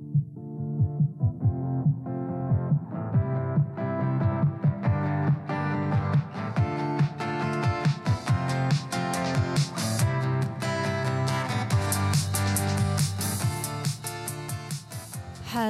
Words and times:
Thank 0.00 0.16
you. 3.78 3.79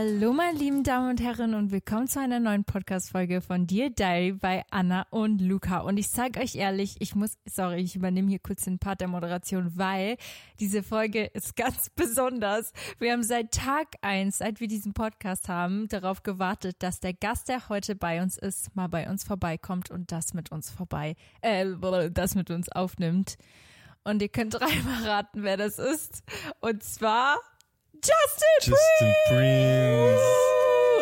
Hallo, 0.03 0.33
meine 0.33 0.57
lieben 0.57 0.83
Damen 0.83 1.11
und 1.11 1.21
Herren, 1.21 1.53
und 1.53 1.73
willkommen 1.73 2.09
zu 2.09 2.21
einer 2.21 2.41
neuen 2.41 2.65
Podcast-Folge 2.65 3.43
von 3.43 3.67
Dear 3.67 3.91
Diary 3.91 4.33
bei 4.33 4.63
Anna 4.71 5.07
und 5.11 5.43
Luca. 5.43 5.81
Und 5.81 5.99
ich 5.99 6.09
sage 6.09 6.41
euch 6.41 6.55
ehrlich, 6.55 6.97
ich 7.01 7.15
muss, 7.15 7.37
sorry, 7.45 7.83
ich 7.83 7.97
übernehme 7.97 8.31
hier 8.31 8.39
kurz 8.39 8.65
den 8.65 8.79
Part 8.79 9.03
der 9.03 9.09
Moderation, 9.09 9.73
weil 9.77 10.17
diese 10.59 10.83
Folge 10.83 11.27
ist 11.27 11.55
ganz 11.55 11.91
besonders. 11.97 12.73
Wir 12.99 13.13
haben 13.13 13.23
seit 13.23 13.53
Tag 13.53 13.89
eins, 14.01 14.39
seit 14.39 14.61
wir 14.61 14.69
diesen 14.69 14.95
Podcast 14.95 15.51
haben, 15.51 15.87
darauf 15.89 16.23
gewartet, 16.23 16.77
dass 16.79 17.01
der 17.01 17.13
Gast, 17.13 17.51
der 17.51 17.69
heute 17.69 17.95
bei 17.95 18.23
uns 18.23 18.39
ist, 18.39 18.75
mal 18.75 18.89
bei 18.89 19.07
uns 19.07 19.25
vorbeikommt 19.25 19.91
und 19.91 20.13
das 20.13 20.33
mit 20.33 20.51
uns 20.51 20.71
vorbei, 20.71 21.15
äh, 21.43 21.67
das 22.11 22.35
mit 22.37 22.51
uns 22.51 22.71
aufnimmt. 22.71 23.37
Und 24.05 24.23
ihr 24.23 24.31
könnt 24.31 24.55
dreimal 24.59 25.05
raten, 25.05 25.43
wer 25.43 25.59
das 25.59 25.79
ist. 25.79 26.23
Und 26.61 26.83
zwar 26.83 27.37
Justin, 28.03 28.73
Justin 28.73 29.15
Prince. 29.29 30.23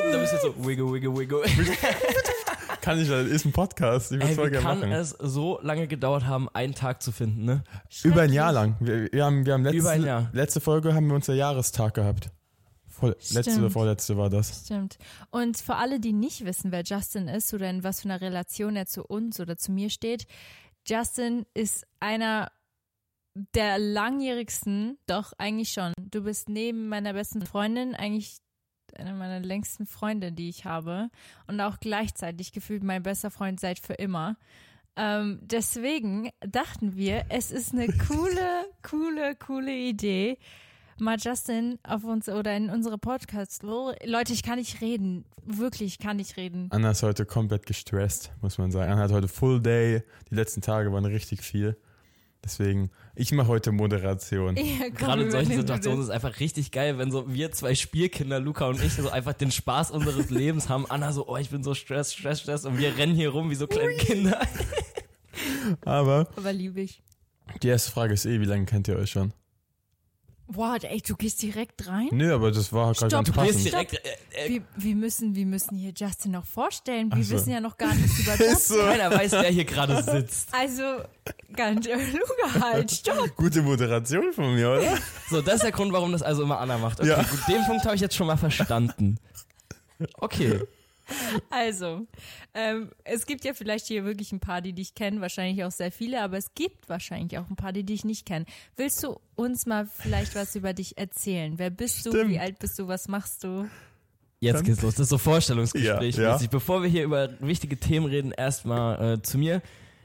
Und 0.05 0.13
dann 0.13 0.21
bist 0.21 0.33
du 0.35 0.39
so, 0.39 0.67
wiggle, 0.67 0.93
wiggle, 0.93 1.17
wiggle. 1.17 1.43
Kann 2.81 2.99
ich, 3.01 3.09
ist 3.11 3.45
ein 3.45 3.53
Podcast. 3.53 4.13
Ich 4.13 4.19
würde 4.19 4.29
Ey, 4.29 4.35
voll 4.35 4.47
wie 4.47 4.51
gerne 4.53 4.67
kann 4.67 4.79
machen. 4.81 4.93
es 4.93 5.11
so 5.11 5.59
lange 5.63 5.87
gedauert 5.89 6.25
haben, 6.27 6.49
einen 6.55 6.75
Tag 6.75 7.03
zu 7.03 7.13
finden, 7.13 7.45
ne? 7.45 7.63
Über 8.03 8.23
ein 8.23 8.33
Jahr 8.33 8.53
lang. 8.53 8.77
Wir, 8.81 9.13
wir 9.13 9.25
haben, 9.25 9.45
wir 9.45 9.53
haben 9.55 9.63
letzte, 9.65 9.79
Über 9.79 9.91
ein 9.91 10.05
Jahr. 10.05 10.31
letzte 10.33 10.61
Folge 10.61 10.95
haben 10.95 11.07
wir 11.09 11.15
unser 11.15 11.35
Jahrestag 11.35 11.95
gehabt. 11.95 12.31
Voll, 12.89 13.15
letzte 13.31 13.59
oder 13.59 13.71
vorletzte 13.71 14.17
war 14.17 14.31
das. 14.31 14.63
Stimmt. 14.65 14.99
Und 15.31 15.59
für 15.59 15.77
alle, 15.77 16.01
die 16.01 16.13
nicht 16.13 16.45
wissen, 16.45 16.73
wer 16.73 16.83
Justin 16.83 17.29
ist 17.29 17.53
oder 17.53 17.69
in 17.69 17.85
was 17.85 18.01
für 18.01 18.09
einer 18.09 18.21
Relation 18.21 18.75
er 18.75 18.87
zu 18.87 19.05
uns 19.05 19.39
oder 19.39 19.57
zu 19.57 19.71
mir 19.71 19.91
steht, 19.91 20.27
Justin 20.87 21.45
ist 21.55 21.87
einer 22.01 22.51
der 23.55 23.79
langjährigsten, 23.79 24.99
doch 25.07 25.33
eigentlich 25.39 25.71
schon. 25.71 25.93
Du 25.99 26.23
bist 26.23 26.49
neben 26.49 26.89
meiner 26.89 27.13
besten 27.13 27.45
Freundin 27.45 27.95
eigentlich 27.95 28.39
eine 28.97 29.13
meiner 29.13 29.41
längsten 29.41 29.87
Freunde, 29.87 30.33
die 30.33 30.49
ich 30.49 30.65
habe. 30.65 31.11
Und 31.47 31.61
auch 31.61 31.79
gleichzeitig 31.79 32.53
gefühlt 32.53 32.83
mein 32.83 33.03
bester 33.03 33.31
Freund 33.31 33.61
seit 33.61 33.79
für 33.79 33.95
immer. 33.95 34.37
Ähm, 34.97 35.39
deswegen 35.43 36.31
dachten 36.41 36.97
wir, 36.97 37.27
es 37.29 37.51
ist 37.51 37.73
eine 37.73 37.87
coole, 38.09 38.65
coole, 38.83 39.37
coole 39.37 39.73
Idee, 39.73 40.39
mal 40.99 41.17
Justin 41.19 41.79
auf 41.85 42.03
uns 42.03 42.29
oder 42.29 42.57
in 42.57 42.71
unsere 42.71 42.99
Podcasts. 42.99 43.63
Leute, 43.63 44.33
ich 44.33 44.43
kann 44.43 44.59
nicht 44.59 44.81
reden. 44.81 45.25
Wirklich, 45.45 45.93
ich 45.93 45.99
kann 45.99 46.17
nicht 46.17 46.37
reden. 46.37 46.69
Anna 46.71 46.91
ist 46.91 47.05
heute 47.05 47.25
komplett 47.25 47.67
gestresst, 47.67 48.33
muss 48.43 48.59
man 48.59 48.73
sagen. 48.73 48.91
Anna 48.91 49.03
hat 49.03 49.13
heute 49.13 49.29
Full 49.29 49.61
Day. 49.61 50.03
Die 50.31 50.35
letzten 50.35 50.63
Tage 50.63 50.93
waren 50.93 51.05
richtig 51.05 51.43
viel. 51.43 51.77
Deswegen, 52.45 52.91
ich 53.15 53.33
mache 53.33 53.49
heute 53.49 53.73
Moderation. 53.73 54.57
Ja, 54.57 54.63
komm, 54.87 54.95
Gerade 54.95 55.23
in 55.25 55.31
solchen 55.31 55.57
Situationen 55.57 56.01
ist 56.01 56.07
es 56.07 56.11
einfach 56.11 56.39
richtig 56.41 56.71
geil, 56.71 56.97
wenn 56.99 57.11
so 57.11 57.33
wir 57.33 57.51
zwei 57.53 57.75
Spielkinder, 57.75 58.39
Luca 58.41 58.67
und 58.67 58.83
ich, 58.83 58.95
so 58.95 59.11
einfach 59.11 59.35
den 59.35 59.51
Spaß 59.51 59.91
unseres 59.91 60.31
Lebens 60.31 60.69
haben. 60.69 60.87
Anna 60.89 61.13
so, 61.13 61.27
oh, 61.29 61.37
ich 61.37 61.51
bin 61.51 61.63
so 61.63 61.75
stress, 61.75 62.15
stress, 62.15 62.41
stress. 62.41 62.65
Und 62.65 62.79
wir 62.79 62.97
rennen 62.97 63.15
hier 63.15 63.31
rum 63.31 63.51
wie 63.51 63.55
so 63.57 63.67
kleine 63.67 63.95
Kinder. 63.97 64.41
Aber 65.85 66.29
Aber 66.37 66.53
liebe 66.53 66.81
ich. 66.81 67.03
die 67.63 67.69
erste 67.69 67.91
Frage 67.91 68.15
ist 68.15 68.25
eh, 68.25 68.41
wie 68.41 68.45
lange 68.47 68.65
kennt 68.67 68.89
ihr 68.89 68.97
euch 68.97 69.11
schon? 69.11 69.33
Wow, 70.51 70.79
ey, 70.83 71.03
du 71.07 71.15
gehst 71.15 71.43
direkt 71.43 71.87
rein? 71.89 72.09
Nö, 72.11 72.35
aber 72.35 72.51
das 72.51 72.73
war 72.73 72.87
gerade 72.95 72.97
Stopp, 72.97 73.11
ganz 73.11 73.27
Du 73.31 73.33
gehst 73.43 73.55
passend. 73.55 73.65
direkt, 73.67 73.93
äh, 73.95 74.47
äh, 74.47 74.49
Wir, 74.49 74.63
wir, 74.77 74.95
müssen, 74.95 75.35
wir 75.35 75.45
müssen 75.45 75.77
hier 75.77 75.93
Justin 75.95 76.33
noch 76.33 76.47
vorstellen. 76.47 77.11
Wir 77.15 77.23
so. 77.23 77.35
wissen 77.35 77.51
ja 77.51 77.61
noch 77.61 77.77
gar 77.77 77.95
nichts 77.95 78.19
über 78.19 78.35
Justin. 78.39 78.77
so. 78.79 78.83
keiner 78.83 79.11
weiß, 79.11 79.33
wer 79.33 79.51
hier 79.51 79.67
gerade 79.67 80.03
sitzt. 80.11 80.49
Also, 80.53 80.83
ganz 81.55 81.87
Luca 81.87 82.61
halt, 82.61 82.91
stopp. 82.91 83.37
Gute 83.37 83.61
Moderation 83.61 84.33
von 84.33 84.55
mir, 84.55 84.71
oder? 84.71 84.97
So, 85.29 85.43
das 85.43 85.57
ist 85.57 85.65
der 85.65 85.73
Grund, 85.73 85.93
warum 85.93 86.13
das 86.13 86.23
also 86.23 86.43
immer 86.45 86.59
Anna 86.61 86.79
macht. 86.79 86.99
Okay, 87.01 87.11
Ja. 87.11 87.23
gut, 87.23 87.41
den 87.47 87.65
Punkt 87.67 87.85
habe 87.85 87.95
ich 87.95 88.01
jetzt 88.01 88.17
schon 88.17 88.27
mal 88.27 88.39
verstanden. 88.39 89.19
Okay. 90.19 90.61
Also, 91.51 92.07
ähm, 92.55 92.91
es 93.05 93.27
gibt 93.27 93.45
ja 93.45 93.55
vielleicht 93.55 93.87
hier 93.87 94.05
wirklich 94.05 94.33
ein 94.33 94.41
paar, 94.41 94.61
die 94.61 94.73
dich 94.73 94.95
kennen, 94.95 95.21
wahrscheinlich 95.21 95.65
auch 95.65 95.71
sehr 95.71 95.91
viele, 95.91 96.23
aber 96.23 96.37
es 96.37 96.55
gibt 96.55 96.89
wahrscheinlich 96.89 97.39
auch 97.39 97.49
ein 97.49 97.57
paar, 97.57 97.73
die 97.73 97.85
dich 97.85 98.05
nicht 98.05 98.27
kennen. 98.27 98.47
Willst 98.77 99.03
du 99.03 99.19
uns 99.35 99.67
mal 99.67 99.87
vielleicht 99.87 100.35
was 100.35 100.55
über 100.55 100.73
dich 100.73 100.99
erzählen? 100.99 101.55
Wer 101.59 101.71
bist 101.71 102.05
du? 102.07 102.11
Stimmt. 102.11 102.31
Wie 102.31 102.39
alt 102.39 102.59
bist 102.59 102.79
du? 102.79 102.89
Was 102.89 103.09
machst 103.09 103.45
du? 103.45 103.69
Jetzt 104.41 104.65
geht's 104.65 104.83
los. 104.83 104.95
Das 104.95 105.05
ist 105.05 105.11
so 105.11 105.19
Vorstellungsgespräch. 105.19 106.17
Ja, 106.17 106.39
ja. 106.39 106.47
Bevor 106.49 106.83
wir 106.83 106.89
hier 106.89 107.05
über 107.05 107.29
wichtige 107.41 107.77
Themen 107.77 108.07
reden, 108.07 108.33
erstmal 108.33 109.15
äh, 109.15 109.23
zu 109.23 109.37
mir. 109.39 109.63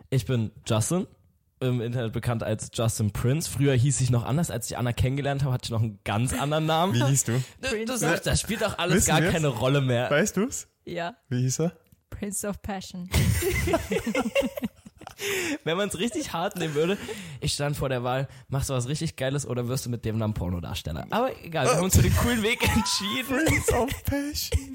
Ich 0.09 0.25
bin 0.25 0.51
Justin, 0.65 1.07
im 1.59 1.81
Internet 1.81 2.13
bekannt 2.13 2.43
als 2.43 2.69
Justin 2.73 3.11
Prince. 3.11 3.49
Früher 3.49 3.73
hieß 3.73 4.01
ich 4.01 4.09
noch 4.09 4.25
anders. 4.25 4.51
Als 4.51 4.69
ich 4.69 4.77
Anna 4.77 4.93
kennengelernt 4.93 5.43
habe, 5.43 5.53
hatte 5.53 5.65
ich 5.65 5.69
noch 5.71 5.81
einen 5.81 5.99
ganz 6.03 6.33
anderen 6.33 6.65
Namen. 6.65 6.93
Wie 6.93 7.03
hieß 7.03 7.25
du? 7.25 7.43
Das, 7.85 7.99
das, 7.99 8.21
das 8.21 8.41
spielt 8.41 8.61
doch 8.61 8.77
alles 8.77 9.07
Wissen 9.07 9.09
gar 9.09 9.21
keine 9.21 9.47
Rolle 9.47 9.81
mehr. 9.81 10.09
Weißt 10.09 10.37
du's? 10.37 10.67
Ja, 10.85 11.15
Wie 11.29 11.41
hieß 11.41 11.59
er? 11.61 11.73
Prince 12.09 12.47
of 12.47 12.61
Passion. 12.61 13.09
Wenn 15.63 15.77
man 15.77 15.87
es 15.89 15.97
richtig 15.97 16.33
hart 16.33 16.57
nehmen 16.57 16.73
würde, 16.75 16.97
ich 17.39 17.53
stand 17.53 17.77
vor 17.77 17.87
der 17.89 18.03
Wahl, 18.03 18.27
machst 18.49 18.69
du 18.69 18.73
was 18.73 18.87
richtig 18.87 19.15
Geiles 19.15 19.45
oder 19.47 19.67
wirst 19.67 19.85
du 19.85 19.89
mit 19.89 20.03
dem 20.05 20.17
Namen 20.17 20.33
Pornodarsteller? 20.33 21.05
Aber 21.11 21.31
egal, 21.43 21.65
wir 21.67 21.75
haben 21.75 21.83
uns 21.85 21.95
für 21.95 22.01
den 22.01 22.15
coolen 22.17 22.41
Weg 22.43 22.61
entschieden. 22.63 23.27
Prince 23.45 23.73
of 23.73 23.89
Passion. 24.03 24.73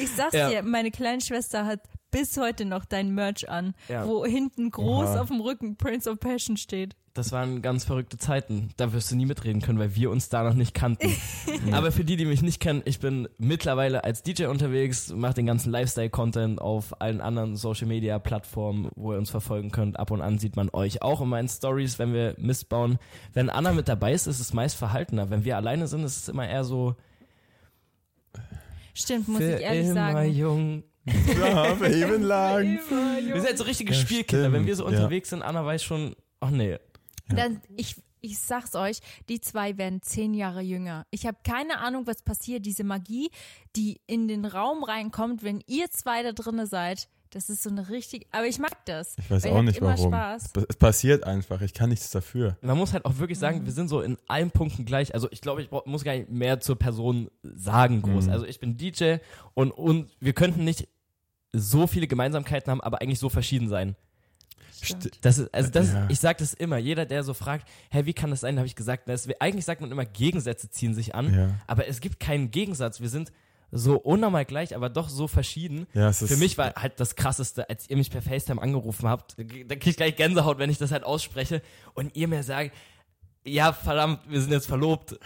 Ich 0.00 0.10
sag's 0.10 0.34
Ja. 0.34 0.48
dir, 0.48 0.62
meine 0.62 0.90
kleine 0.90 1.20
Schwester 1.20 1.64
hat 1.66 1.80
bis 2.10 2.36
heute 2.36 2.64
noch 2.64 2.84
dein 2.84 3.14
Merch 3.14 3.48
an, 3.48 3.74
Ja. 3.88 4.06
wo 4.06 4.24
hinten 4.24 4.70
groß 4.70 5.08
Oha. 5.10 5.20
auf 5.22 5.28
dem 5.28 5.40
Rücken 5.40 5.76
Prince 5.76 6.10
of 6.10 6.18
Passion 6.20 6.56
steht. 6.56 6.94
Das 7.12 7.32
waren 7.32 7.60
ganz 7.60 7.84
verrückte 7.84 8.18
Zeiten. 8.18 8.68
Da 8.76 8.92
wirst 8.92 9.10
du 9.10 9.16
nie 9.16 9.26
mitreden 9.26 9.60
können, 9.60 9.80
weil 9.80 9.96
wir 9.96 10.10
uns 10.12 10.28
da 10.28 10.44
noch 10.44 10.54
nicht 10.54 10.74
kannten. 10.74 11.08
Aber 11.72 11.90
für 11.90 12.04
die, 12.04 12.16
die 12.16 12.24
mich 12.24 12.40
nicht 12.40 12.60
kennen, 12.60 12.82
ich 12.84 13.00
bin 13.00 13.28
mittlerweile 13.36 14.04
als 14.04 14.22
DJ 14.22 14.44
unterwegs, 14.46 15.12
mache 15.12 15.34
den 15.34 15.46
ganzen 15.46 15.72
Lifestyle-Content 15.72 16.60
auf 16.60 17.00
allen 17.00 17.20
anderen 17.20 17.56
Social-Media-Plattformen, 17.56 18.90
wo 18.94 19.12
ihr 19.12 19.18
uns 19.18 19.28
verfolgen 19.28 19.72
könnt. 19.72 19.98
Ab 19.98 20.12
und 20.12 20.20
an 20.22 20.38
sieht 20.38 20.54
man 20.54 20.70
euch 20.72 21.02
auch 21.02 21.20
in 21.20 21.28
meinen 21.28 21.48
Stories, 21.48 21.98
wenn 21.98 22.12
wir 22.12 22.36
Mist 22.38 22.68
bauen. 22.68 22.98
Wenn 23.32 23.50
Anna 23.50 23.72
mit 23.72 23.88
dabei 23.88 24.12
ist, 24.12 24.28
ist 24.28 24.38
es 24.38 24.52
meist 24.52 24.76
verhaltener. 24.76 25.30
Wenn 25.30 25.44
wir 25.44 25.56
alleine 25.56 25.88
sind, 25.88 26.04
ist 26.04 26.16
es 26.16 26.28
immer 26.28 26.48
eher 26.48 26.62
so 26.62 26.94
Stimmt, 28.94 29.28
muss 29.28 29.38
für 29.38 29.56
ich 29.56 29.62
ehrlich 29.62 29.86
immer 29.86 29.94
sagen. 30.12 30.30
jung. 30.32 30.82
Ja, 31.06 31.80
eben 31.86 32.22
lang. 32.22 32.78
Wir 32.88 33.36
sind 33.36 33.46
halt 33.46 33.58
so 33.58 33.64
richtige 33.64 33.92
Ja, 33.92 33.98
Spielkinder. 33.98 34.44
Wenn 34.44 34.62
stimmt, 34.62 34.66
wir 34.66 34.76
so 34.76 34.84
ja. 34.84 34.90
unterwegs 34.90 35.30
sind, 35.30 35.42
Anna 35.42 35.64
weiß 35.64 35.82
schon, 35.82 36.14
ach 36.40 36.50
nee, 36.50 36.78
Dann, 37.28 37.60
ich, 37.76 37.96
ich 38.20 38.38
sag's 38.38 38.74
euch, 38.74 39.00
die 39.28 39.40
zwei 39.40 39.78
werden 39.78 40.02
zehn 40.02 40.34
Jahre 40.34 40.60
jünger. 40.60 41.06
Ich 41.10 41.26
habe 41.26 41.38
keine 41.44 41.78
Ahnung, 41.78 42.06
was 42.06 42.22
passiert. 42.22 42.66
Diese 42.66 42.84
Magie, 42.84 43.30
die 43.76 44.00
in 44.06 44.28
den 44.28 44.44
Raum 44.44 44.84
reinkommt, 44.84 45.42
wenn 45.42 45.62
ihr 45.66 45.90
zwei 45.90 46.22
da 46.22 46.32
drinne 46.32 46.66
seid, 46.66 47.08
das 47.30 47.48
ist 47.48 47.62
so 47.62 47.70
eine 47.70 47.88
richtig. 47.88 48.26
Aber 48.32 48.46
ich 48.46 48.58
mag 48.58 48.84
das. 48.86 49.16
Ich 49.18 49.30
weiß 49.30 49.46
auch 49.46 49.62
nicht 49.62 49.78
immer 49.78 49.90
warum. 49.96 50.12
Spaß. 50.12 50.50
Es 50.68 50.76
passiert 50.76 51.24
einfach. 51.24 51.60
Ich 51.62 51.72
kann 51.74 51.90
nichts 51.90 52.10
dafür. 52.10 52.56
Man 52.60 52.76
muss 52.76 52.92
halt 52.92 53.04
auch 53.04 53.18
wirklich 53.18 53.38
Mhm. 53.38 53.40
sagen, 53.40 53.64
wir 53.66 53.72
sind 53.72 53.88
so 53.88 54.00
in 54.00 54.18
allen 54.26 54.50
Punkten 54.50 54.84
gleich. 54.84 55.14
Also 55.14 55.28
ich 55.30 55.40
glaube, 55.40 55.62
ich 55.62 55.70
muss 55.84 56.04
gar 56.04 56.14
nicht 56.14 56.28
mehr 56.30 56.60
zur 56.60 56.76
Person 56.76 57.30
sagen 57.42 58.02
groß. 58.02 58.26
Mhm. 58.26 58.30
Also 58.32 58.46
ich 58.46 58.58
bin 58.60 58.76
DJ 58.76 59.16
und, 59.54 59.70
und 59.70 60.10
wir 60.20 60.32
könnten 60.32 60.64
nicht 60.64 60.88
so 61.52 61.86
viele 61.86 62.06
Gemeinsamkeiten 62.06 62.70
haben, 62.70 62.80
aber 62.80 63.00
eigentlich 63.00 63.18
so 63.18 63.28
verschieden 63.28 63.68
sein. 63.68 63.96
Stimmt. 64.82 65.18
Das 65.24 65.38
ist, 65.38 65.52
also 65.52 65.70
das, 65.70 65.92
Ja. 65.92 66.06
ich 66.08 66.18
sage 66.20 66.38
das 66.38 66.54
immer. 66.54 66.78
Jeder, 66.78 67.04
der 67.04 67.22
so 67.22 67.34
fragt, 67.34 67.68
hä, 67.90 68.06
wie 68.06 68.14
kann 68.14 68.30
das 68.30 68.40
sein, 68.40 68.56
habe 68.56 68.66
ich 68.66 68.74
gesagt, 68.76 69.08
das, 69.08 69.28
eigentlich 69.40 69.64
sagt 69.66 69.80
man 69.82 69.90
immer, 69.92 70.06
Gegensätze 70.06 70.70
ziehen 70.70 70.94
sich 70.94 71.14
an, 71.14 71.34
Ja. 71.34 71.50
aber 71.66 71.86
es 71.86 72.00
gibt 72.00 72.18
keinen 72.18 72.50
Gegensatz. 72.50 73.00
Wir 73.00 73.08
sind 73.10 73.30
so 73.72 73.96
unnormal 73.98 74.44
gleich, 74.44 74.74
aber 74.74 74.88
doch 74.88 75.08
so 75.08 75.28
verschieden. 75.28 75.86
Ja, 75.94 76.12
Für 76.12 76.36
mich 76.36 76.58
war 76.58 76.74
halt 76.74 76.98
das 76.98 77.14
krasseste, 77.16 77.68
als 77.68 77.88
ihr 77.88 77.96
mich 77.96 78.10
per 78.10 78.22
FaceTime 78.22 78.60
angerufen 78.60 79.08
habt, 79.08 79.36
da 79.38 79.44
krieg 79.76 79.86
ich 79.86 79.96
gleich 79.96 80.16
Gänsehaut, 80.16 80.58
wenn 80.58 80.70
ich 80.70 80.78
das 80.78 80.90
halt 80.90 81.04
ausspreche 81.04 81.62
und 81.94 82.16
ihr 82.16 82.28
mir 82.28 82.42
sagt, 82.42 82.72
ja, 83.44 83.72
verdammt, 83.72 84.20
wir 84.28 84.40
sind 84.40 84.52
jetzt 84.52 84.66
verlobt. 84.66 85.18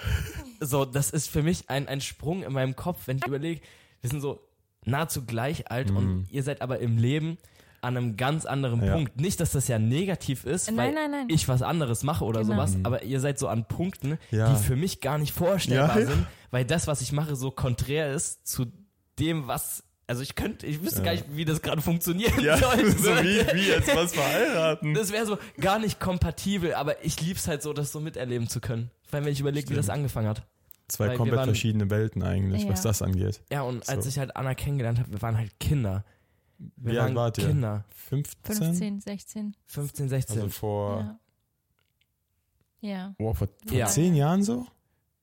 So, 0.60 0.84
das 0.84 1.10
ist 1.10 1.28
für 1.28 1.42
mich 1.42 1.68
ein, 1.68 1.88
ein 1.88 2.00
Sprung 2.00 2.42
in 2.42 2.52
meinem 2.52 2.76
Kopf, 2.76 3.06
wenn 3.06 3.18
ich 3.18 3.26
überlege, 3.26 3.60
wir 4.00 4.10
sind 4.10 4.20
so 4.20 4.40
nahezu 4.84 5.24
gleich 5.24 5.70
alt 5.70 5.90
und 5.90 6.26
ihr 6.30 6.42
seid 6.42 6.62
aber 6.62 6.78
im 6.78 6.96
Leben 6.96 7.38
an 7.84 7.96
einem 7.96 8.16
ganz 8.16 8.44
anderen 8.46 8.82
Ja. 8.84 8.94
Punkt. 8.94 9.20
Nicht, 9.20 9.38
dass 9.40 9.52
das 9.52 9.68
ja 9.68 9.78
negativ 9.78 10.44
ist, 10.44 10.66
Nein, 10.68 10.76
weil 10.76 10.92
nein, 10.94 11.10
nein. 11.10 11.26
ich 11.28 11.46
was 11.48 11.62
anderes 11.62 12.02
mache 12.02 12.24
oder 12.24 12.40
Genau. 12.40 12.54
sowas, 12.54 12.76
aber 12.82 13.02
ihr 13.04 13.20
seid 13.20 13.38
so 13.38 13.48
an 13.48 13.66
Punkten, 13.66 14.18
Ja. 14.30 14.50
die 14.52 14.62
für 14.62 14.76
mich 14.76 15.00
gar 15.00 15.18
nicht 15.18 15.32
vorstellbar 15.32 15.94
Ja, 16.00 16.00
ja. 16.00 16.06
sind, 16.10 16.26
weil 16.50 16.64
das, 16.64 16.86
was 16.86 17.00
ich 17.00 17.12
mache, 17.12 17.36
so 17.36 17.50
konträr 17.50 18.12
ist 18.12 18.46
zu 18.46 18.66
dem, 19.18 19.46
was 19.46 19.84
also 20.06 20.20
ich 20.22 20.34
könnte, 20.34 20.66
ich 20.66 20.82
wüsste 20.82 20.98
Ja. 20.98 21.04
gar 21.06 21.12
nicht, 21.12 21.24
wie 21.34 21.46
das 21.46 21.62
gerade 21.62 21.80
funktionieren 21.80 22.38
ja, 22.42 22.58
soll. 22.58 22.90
so 22.98 23.08
wie, 23.22 23.40
wie 23.54 23.68
jetzt 23.68 23.94
was 23.96 24.12
verheiraten. 24.12 24.92
Das 24.92 25.10
wäre 25.12 25.24
so 25.24 25.38
gar 25.58 25.78
nicht 25.78 25.98
kompatibel, 25.98 26.74
aber 26.74 27.02
ich 27.02 27.18
lieb's 27.22 27.48
halt 27.48 27.62
so, 27.62 27.72
das 27.72 27.90
so 27.90 28.00
miterleben 28.00 28.46
zu 28.48 28.60
können. 28.60 28.90
Weil 29.10 29.24
wenn 29.24 29.32
ich 29.32 29.40
überlege, 29.40 29.70
wie 29.70 29.74
das 29.74 29.88
angefangen 29.88 30.28
hat. 30.28 30.42
zwei 30.88 31.08
Weil 31.08 31.16
komplett 31.16 31.38
waren- 31.38 31.48
verschiedene 31.48 31.88
Welten 31.88 32.22
eigentlich, 32.22 32.64
Ja. 32.64 32.68
was 32.68 32.82
das 32.82 33.00
angeht. 33.00 33.40
Ja, 33.50 33.62
und 33.62 33.88
als 33.88 34.04
So. 34.04 34.10
ich 34.10 34.18
halt 34.18 34.36
Anna 34.36 34.54
kennengelernt 34.54 34.98
habe, 34.98 35.10
wir 35.10 35.22
waren 35.22 35.38
halt 35.38 35.58
Kinder. 35.58 36.04
Wir 36.58 36.92
Wie 36.92 36.96
waren 36.96 37.06
alt 37.08 37.14
wart 37.16 37.38
ihr? 37.38 37.48
Kinder. 37.48 37.84
15? 37.90 38.54
15, 38.56 39.00
16. 39.00 39.56
15, 39.66 40.08
16. 40.08 40.36
Also 40.38 40.48
vor, 40.50 41.00
Ja. 41.00 41.18
Ja, 42.80 43.14
oh, 43.18 43.32
vor, 43.32 43.48
vor 43.66 43.76
Ja. 43.76 43.86
zehn 43.86 44.14
Jahren 44.14 44.42
so? 44.42 44.66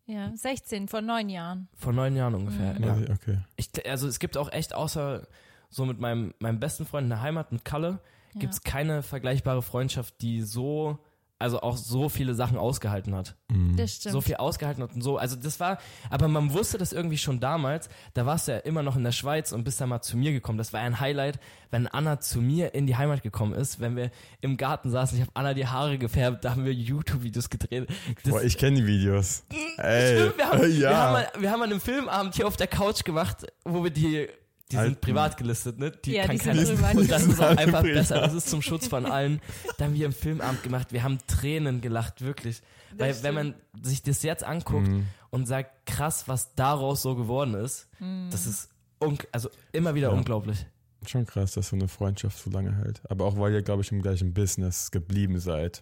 ja, 0.07 0.36
16, 0.36 0.88
vor 0.88 1.01
neun 1.01 1.30
Jahren. 1.30 1.68
Vor 1.75 1.94
neun 1.94 2.16
Jahren 2.16 2.33
ungefähr. 2.36 2.74
Mhm. 2.74 2.83
Ja. 2.83 2.94
Also, 2.94 3.13
Okay. 3.13 3.38
Ich, 3.56 3.69
also 3.89 4.07
es 4.07 4.19
gibt 4.19 4.36
auch 4.38 4.51
echt, 4.51 4.74
außer 4.74 5.28
so 5.69 5.86
mit 5.86 6.00
meinem, 6.00 6.33
meinem 6.39 6.60
besten 6.60 6.86
Freund 6.86 7.06
in 7.06 7.10
der 7.12 7.22
Heimat, 7.22 7.51
mit 7.51 7.63
Kalle, 7.63 8.00
Ja. 8.34 8.39
gibt 8.42 8.54
es 8.54 8.63
keine 8.63 9.04
vergleichbare 9.04 9.62
Freundschaft, 9.62 10.22
die 10.22 10.42
so, 10.42 10.98
also 11.42 11.62
auch 11.62 11.78
so 11.78 12.08
viele 12.10 12.34
Sachen 12.34 12.58
ausgehalten 12.58 13.16
hat. 13.16 13.36
Mhm. 13.50 13.76
Das 13.76 13.96
stimmt. 13.96 14.14
So 14.14 14.22
viel 14.22 14.36
ausgehalten 14.36 14.84
hat 14.84 14.94
und 14.94 15.02
so. 15.02 15.18
Also 15.18 15.36
das 15.36 15.60
war, 15.60 15.80
aber 16.10 16.28
man 16.28 16.54
wusste 16.54 16.78
das 16.78 16.94
irgendwie 16.94 17.18
schon 17.18 17.40
damals. 17.40 17.90
Da 18.14 18.26
warst 18.26 18.48
du 18.48 18.54
ja 18.54 18.60
immer 18.60 18.84
noch 18.84 18.96
in 18.96 19.04
der 19.04 19.12
Schweiz 19.12 19.52
und 19.52 19.64
bist 19.64 19.82
dann 19.82 19.90
mal 19.90 20.02
zu 20.02 20.18
mir 20.18 20.32
gekommen. 20.32 20.58
Das 20.58 20.72
war 20.74 20.80
ja 20.80 20.86
ein 20.86 21.00
Highlight, 21.00 21.40
wenn 21.72 21.88
Anna 21.88 22.20
zu 22.20 22.42
mir 22.42 22.74
in 22.74 22.88
die 22.88 22.96
Heimat 22.96 23.24
gekommen 23.24 23.54
ist, 23.54 23.80
wenn 23.80 23.96
wir 23.96 24.12
im 24.42 24.58
Garten 24.58 24.90
saßen. 24.90 25.18
Ich 25.18 25.22
habe 25.22 25.32
Anna 25.34 25.54
die 25.54 25.68
Haare 25.68 25.98
gefärbt, 25.98 26.46
da 26.46 26.52
haben 26.52 26.66
wir 26.66 26.74
YouTube-Videos 26.74 27.50
gedreht. 27.50 27.90
Das, 28.24 28.32
Boah, 28.32 28.44
ich 28.44 28.58
kenne 28.58 28.82
die 28.82 28.88
Videos. 28.88 29.44
Ey, 29.78 30.18
Stimmt, 30.18 30.38
wir 30.38 30.50
haben, 30.50 30.62
ja. 30.62 30.90
wir, 30.90 30.98
haben 30.98 31.14
mal, 31.14 31.28
wir 31.40 31.52
haben 31.52 31.60
mal 31.60 31.72
einen 31.72 31.80
Filmabend 31.80 32.36
hier 32.36 32.48
auf 32.48 32.58
der 32.58 32.68
Couch 32.68 33.04
gemacht, 33.04 33.48
wo 33.64 33.84
wir 33.84 33.92
die, 33.92 34.28
die 34.72 34.78
Alten. 34.78 34.92
sind 34.94 35.02
privat 35.02 35.38
gelistet, 35.38 35.80
ne? 35.80 35.92
Die 35.92 36.14
Ja, 36.14 36.24
kann 36.26 36.32
die 36.38 36.42
sind 36.42 36.54
keiner. 36.56 36.66
privat 36.70 36.96
Und 36.96 37.12
das 37.12 37.24
ist 37.26 37.40
auch 37.40 37.58
einfach 37.58 37.82
privat. 37.82 37.94
besser. 37.96 38.22
Das 38.22 38.34
ist 38.34 38.50
zum 38.50 38.62
Schutz 38.62 38.88
von 38.88 39.06
allen. 39.06 39.42
Da 39.78 39.86
haben 39.86 39.94
wir 39.94 40.06
einen 40.06 40.14
Filmabend 40.14 40.64
gemacht. 40.64 40.92
Wir 40.92 41.04
haben 41.04 41.18
Tränen 41.28 41.82
gelacht, 41.82 42.22
wirklich. 42.22 42.62
Weil 42.98 43.22
wenn 43.24 43.34
man 43.34 43.54
sich 43.82 44.04
das 44.04 44.22
jetzt 44.24 44.44
anguckt 44.44 44.88
Mhm. 44.88 45.06
und 45.30 45.48
sagt, 45.48 45.86
krass, 45.86 46.28
was 46.28 46.56
daraus 46.56 47.02
so 47.02 47.16
geworden 47.16 47.54
ist, 47.54 47.88
das 48.32 48.48
ist 48.48 48.70
also 49.32 49.50
immer 49.72 49.96
wieder 49.96 50.10
Ja. 50.10 50.14
unglaublich. 50.14 50.66
Schon 51.08 51.26
krass, 51.26 51.54
dass 51.54 51.70
so 51.70 51.76
eine 51.76 51.88
Freundschaft 51.88 52.38
so 52.38 52.50
lange 52.52 52.76
hält. 52.76 53.02
Aber 53.10 53.26
auch 53.26 53.40
weil 53.40 53.54
ihr, 53.54 53.62
glaube 53.64 53.82
ich, 53.82 53.92
im 53.92 54.02
gleichen 54.04 54.34
Business 54.34 54.92
geblieben 54.92 55.40
seid. 55.40 55.82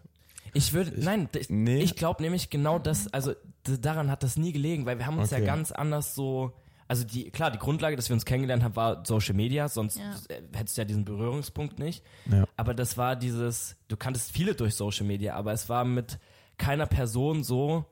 Ich 0.53 0.71
würde, 0.73 0.93
nein, 0.95 1.27
ich, 1.37 1.49
Nee. 1.49 1.79
ich 1.81 1.95
glaube 1.95 2.23
nämlich 2.23 2.49
genau 2.49 2.79
das, 2.79 3.11
also 3.13 3.33
daran 3.63 4.09
hat 4.09 4.23
das 4.23 4.37
nie 4.37 4.51
gelegen, 4.53 4.85
weil 4.85 4.97
wir 4.97 5.05
haben 5.05 5.19
uns 5.19 5.31
ja 5.31 5.37
Okay. 5.37 5.45
ganz 5.45 5.71
anders 5.73 6.15
so, 6.15 6.53
also 6.89 7.05
die, 7.05 7.29
klar, 7.31 7.51
die 7.51 7.59
Grundlage, 7.59 7.95
dass 7.95 8.09
wir 8.09 8.15
uns 8.15 8.25
kennengelernt 8.25 8.63
haben, 8.63 8.75
war 8.75 9.05
Social 9.05 9.35
Media, 9.35 9.69
sonst 9.69 9.97
Ja. 9.97 10.15
hättest 10.53 10.75
du 10.75 10.81
ja 10.81 10.85
diesen 10.85 11.05
Berührungspunkt 11.05 11.79
nicht. 11.79 12.03
Ja. 12.29 12.45
Aber 12.57 12.73
das 12.73 12.97
war 12.97 13.15
dieses, 13.15 13.77
du 13.87 13.95
kanntest 13.95 14.31
viele 14.33 14.55
durch 14.55 14.75
Social 14.75 15.05
Media, 15.05 15.35
aber 15.35 15.53
es 15.53 15.69
war 15.69 15.85
mit 15.85 16.19
keiner 16.57 16.87
Person 16.87 17.43
so, 17.43 17.85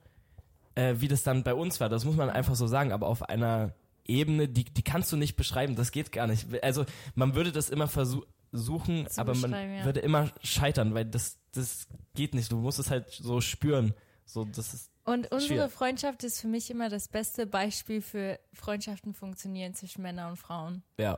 äh, 0.76 0.96
wie 0.98 1.08
das 1.08 1.24
dann 1.24 1.44
bei 1.44 1.54
uns 1.54 1.80
war. 1.80 1.88
Das 1.90 2.04
muss 2.04 2.16
man 2.18 2.30
einfach 2.30 2.56
so 2.56 2.68
sagen, 2.68 2.92
aber 2.92 3.08
auf 3.08 3.22
einer 3.30 3.74
Ebene, 4.06 4.48
die, 4.48 4.66
die 4.66 4.82
kannst 4.84 5.12
du 5.12 5.18
nicht 5.18 5.36
beschreiben, 5.36 5.76
das 5.76 5.92
geht 5.92 6.12
gar 6.12 6.28
nicht. 6.28 6.48
Also 6.64 6.86
man 7.16 7.36
würde 7.36 7.52
das 7.52 7.70
immer 7.70 7.88
versuchen, 7.88 9.08
Zu 9.08 9.22
aber 9.22 9.36
man 9.36 9.52
ja. 9.52 9.86
würde 9.86 10.00
immer 10.00 10.32
scheitern, 10.44 10.94
weil 10.94 11.06
das, 11.06 11.38
das 11.54 11.88
geht 12.16 12.34
nicht. 12.34 12.52
Du 12.52 12.58
musst 12.58 12.80
es 12.80 12.90
halt 12.90 13.10
so 13.12 13.42
spüren. 13.42 13.94
So, 14.26 14.44
das 14.44 14.74
ist, 14.74 14.92
Und 15.08 15.32
unsere 15.32 15.42
Schwierig. 15.42 15.72
Freundschaft 15.72 16.24
ist 16.24 16.42
für 16.42 16.48
mich 16.48 16.70
immer 16.70 16.90
das 16.90 17.08
beste 17.08 17.48
Beispiel 17.48 18.02
für 18.02 18.40
Freundschaften 18.54 19.14
funktionieren 19.14 19.74
zwischen 19.74 20.02
Männern 20.02 20.32
und 20.32 20.38
Frauen. 20.38 20.84
ja. 20.98 21.18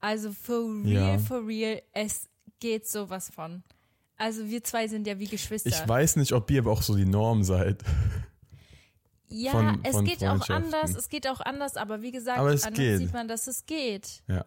Also 0.00 0.32
for 0.32 0.60
real, 0.84 1.14
Ja. 1.14 1.18
for 1.18 1.44
real, 1.46 1.82
es 1.92 2.28
geht 2.60 2.86
sowas 2.88 3.30
von. 3.30 3.64
Also 4.16 4.46
wir 4.48 4.62
zwei 4.62 4.86
sind 4.86 5.06
ja 5.08 5.18
wie 5.18 5.26
Geschwister. 5.26 5.68
Ich 5.70 5.88
weiß 5.88 6.14
nicht, 6.16 6.32
ob 6.32 6.48
ihr 6.52 6.60
aber 6.60 6.70
auch 6.70 6.82
so 6.82 6.94
die 6.94 7.04
Norm 7.04 7.42
seid. 7.42 7.82
ja, 9.28 9.50
von- 9.52 9.80
es 9.84 9.92
von 9.96 10.04
geht 10.04 10.24
auch 10.24 10.48
anders, 10.48 10.94
es 10.94 11.08
geht 11.08 11.26
auch 11.28 11.40
anders, 11.40 11.76
aber 11.76 12.00
wie 12.00 12.12
gesagt, 12.12 12.38
Aber 12.38 12.50
anders 12.50 12.72
geht. 12.72 12.98
sieht 12.98 13.12
man, 13.12 13.28
dass 13.28 13.46
es 13.46 13.66
geht. 13.66 14.22
Ja. 14.28 14.44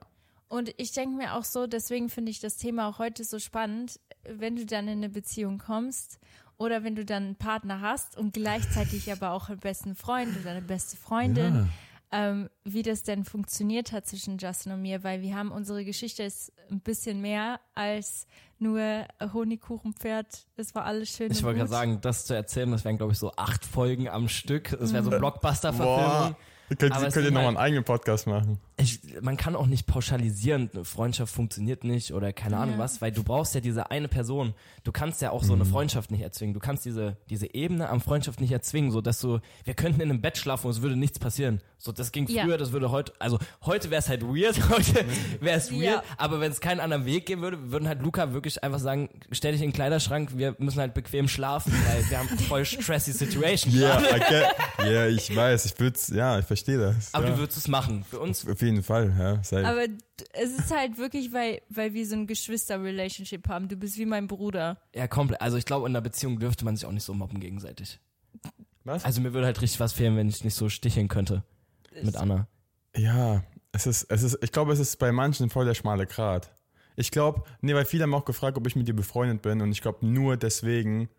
Und 0.47 0.73
ich 0.77 0.91
denke 0.91 1.15
mir 1.15 1.35
auch 1.35 1.43
so, 1.45 1.67
deswegen 1.67 2.09
finde 2.09 2.31
ich 2.31 2.39
das 2.39 2.57
Thema 2.57 2.87
auch 2.89 2.97
heute 2.99 3.23
so 3.23 3.37
spannend, 3.37 3.99
wenn 4.23 4.55
du 4.55 4.65
dann 4.65 4.87
in 4.87 4.97
eine 4.99 5.09
Beziehung 5.09 5.57
kommst 5.59 6.19
oder 6.61 6.83
wenn 6.83 6.95
du 6.95 7.03
dann 7.05 7.23
einen 7.23 7.35
Partner 7.35 7.81
hast 7.81 8.17
und 8.17 8.33
gleichzeitig 8.33 9.11
aber 9.11 9.31
auch 9.31 9.49
einen 9.49 9.59
besten 9.59 9.95
Freund 9.95 10.29
oder 10.39 10.51
eine 10.51 10.61
beste 10.61 10.95
Freundin, 10.97 11.67
Ja. 12.11 12.29
ähm, 12.31 12.49
wie 12.63 12.83
das 12.83 13.03
denn 13.03 13.25
funktioniert 13.25 13.91
hat 13.91 14.05
zwischen 14.07 14.37
Justin 14.37 14.73
und 14.73 14.81
mir, 14.81 15.03
weil 15.03 15.21
wir 15.21 15.35
haben 15.35 15.51
unsere 15.51 15.83
Geschichte 15.85 16.23
ist 16.23 16.51
ein 16.69 16.79
bisschen 16.81 17.21
mehr 17.21 17.59
als 17.73 18.27
nur 18.59 19.05
Honigkuchenpferd. 19.33 20.45
Es 20.55 20.75
war 20.75 20.85
alles 20.85 21.09
schön. 21.09 21.31
Ich 21.31 21.43
wollte 21.43 21.59
gerade 21.59 21.69
sagen, 21.71 21.99
das 22.01 22.25
zu 22.25 22.33
erzählen, 22.35 22.71
das 22.71 22.85
wären, 22.85 22.97
glaube 22.97 23.13
ich, 23.13 23.19
so 23.19 23.31
acht 23.35 23.65
Folgen 23.65 24.07
am 24.07 24.27
Stück. 24.29 24.75
Das 24.79 24.93
wäre 24.93 25.03
so 25.03 25.09
Blockbuster-Verfilmung. 25.09 26.35
Boah. 26.35 26.35
Könnt, 26.77 26.93
könnt 26.93 27.15
ihr 27.15 27.21
nochmal 27.23 27.45
halt- 27.45 27.47
einen 27.49 27.57
eigenen 27.57 27.83
Podcast 27.83 28.27
machen? 28.27 28.59
Ich, 28.81 28.99
man 29.21 29.37
kann 29.37 29.55
auch 29.55 29.67
nicht 29.67 29.85
pauschalisieren, 29.87 30.69
eine 30.73 30.85
Freundschaft 30.85 31.33
funktioniert 31.33 31.83
nicht 31.83 32.13
oder 32.13 32.33
keine 32.33 32.57
Ahnung 32.57 32.75
Ja. 32.75 32.79
was, 32.79 33.01
weil 33.01 33.11
du 33.11 33.23
brauchst 33.23 33.53
ja 33.55 33.61
diese 33.61 33.91
eine 33.91 34.07
Person. 34.07 34.53
Du 34.83 34.91
kannst 34.91 35.21
ja 35.21 35.31
auch 35.31 35.43
so 35.43 35.53
eine 35.53 35.65
Freundschaft 35.65 36.11
nicht 36.11 36.21
erzwingen. 36.21 36.53
Du 36.53 36.59
kannst 36.59 36.85
diese, 36.85 37.17
diese 37.29 37.53
Ebene 37.53 37.89
am 37.89 38.01
Freundschaft 38.01 38.41
nicht 38.41 38.51
erzwingen, 38.51 38.91
so 38.91 39.01
dass 39.01 39.19
du, 39.19 39.39
wir 39.63 39.73
könnten 39.73 40.01
in 40.01 40.09
einem 40.09 40.21
Bett 40.21 40.37
schlafen 40.37 40.67
und 40.67 40.71
es 40.73 40.81
würde 40.81 40.95
nichts 40.95 41.19
passieren. 41.19 41.61
So, 41.77 41.91
das 41.91 42.11
ging 42.11 42.27
Ja. 42.27 42.43
früher, 42.43 42.57
das 42.57 42.71
würde 42.71 42.91
heute, 42.91 43.13
also 43.19 43.39
heute 43.65 43.89
wäre 43.89 43.99
es 43.99 44.09
halt 44.09 44.23
weird, 44.23 44.69
heute 44.69 45.05
wäre 45.39 45.57
es 45.57 45.71
weird, 45.71 45.81
Ja. 45.83 46.03
aber 46.17 46.39
wenn 46.39 46.51
es 46.51 46.59
keinen 46.61 46.79
anderen 46.79 47.05
Weg 47.05 47.25
geben 47.25 47.41
würde, 47.41 47.71
würden 47.71 47.87
halt 47.87 48.01
Luca 48.01 48.33
wirklich 48.33 48.63
einfach 48.63 48.79
sagen, 48.79 49.09
stell 49.31 49.51
dich 49.53 49.61
in 49.61 49.69
den 49.69 49.73
Kleiderschrank, 49.73 50.37
wir 50.37 50.55
müssen 50.59 50.79
halt 50.79 50.93
bequem 50.93 51.27
schlafen, 51.27 51.73
weil 51.87 52.09
wir 52.09 52.19
haben 52.19 52.27
voll 52.47 52.65
stressy 52.65 53.11
Situation. 53.11 53.73
Ja. 53.75 53.99
I 53.99 54.19
get- 54.19 54.45
ja, 54.91 55.07
ich 55.07 55.35
weiß, 55.35 55.65
ich 55.65 55.79
würde 55.79 55.99
ja, 56.13 56.39
ich 56.39 56.45
verstehe 56.45 56.77
das. 56.77 57.13
Aber 57.13 57.25
ja. 57.25 57.31
du 57.33 57.37
würdest 57.39 57.57
es 57.57 57.67
machen. 57.67 58.03
Für 58.09 58.19
uns 58.19 58.47
Auf 58.47 58.61
jeden 58.71 58.83
Fall, 58.83 59.13
ja. 59.17 59.43
Sei, 59.43 59.63
Aber 59.65 59.85
es 60.33 60.49
ist 60.57 60.75
halt 60.75 60.97
wirklich, 60.97 61.31
weil, 61.33 61.61
weil 61.69 61.93
wir 61.93 62.05
so 62.07 62.15
ein 62.15 62.27
Geschwister-Relationship 62.27 63.47
haben. 63.47 63.67
Du 63.67 63.75
bist 63.75 63.97
wie 63.97 64.05
mein 64.05 64.27
Bruder. 64.27 64.77
Ja, 64.95 65.07
komplett. 65.07 65.41
Also 65.41 65.57
ich 65.57 65.65
glaube, 65.65 65.87
in 65.87 65.91
einer 65.91 66.01
Beziehung 66.01 66.39
dürfte 66.39 66.65
man 66.65 66.75
sich 66.75 66.85
auch 66.85 66.91
nicht 66.91 67.03
so 67.03 67.13
mobben 67.13 67.39
gegenseitig. 67.39 67.99
was? 68.83 69.05
Also 69.05 69.21
mir 69.21 69.33
würde 69.33 69.45
halt 69.45 69.61
richtig 69.61 69.79
was 69.79 69.93
fehlen, 69.93 70.15
wenn 70.15 70.29
ich 70.29 70.43
nicht 70.43 70.55
so 70.55 70.69
sticheln 70.69 71.07
könnte 71.07 71.43
mit 72.01 72.15
Anna. 72.15 72.47
Ja, 72.95 73.43
es 73.71 73.87
ist, 73.87 74.03
es 74.09 74.23
ist, 74.23 74.37
ich 74.41 74.51
glaube, 74.51 74.73
es 74.73 74.79
ist 74.79 74.97
bei 74.97 75.11
manchen 75.11 75.49
voll 75.49 75.65
der 75.65 75.75
schmale 75.75 76.05
Grat. 76.05 76.53
Ich 76.95 77.11
glaube, 77.11 77.43
nee, 77.61 77.73
weil 77.73 77.85
viele 77.85 78.03
haben 78.03 78.13
auch 78.13 78.25
gefragt, 78.25 78.57
ob 78.57 78.67
ich 78.67 78.75
mit 78.75 78.87
dir 78.87 78.93
befreundet 78.95 79.41
bin 79.41 79.61
und 79.61 79.71
ich 79.71 79.81
glaube, 79.81 80.05
nur 80.05 80.37
deswegen 80.37 81.09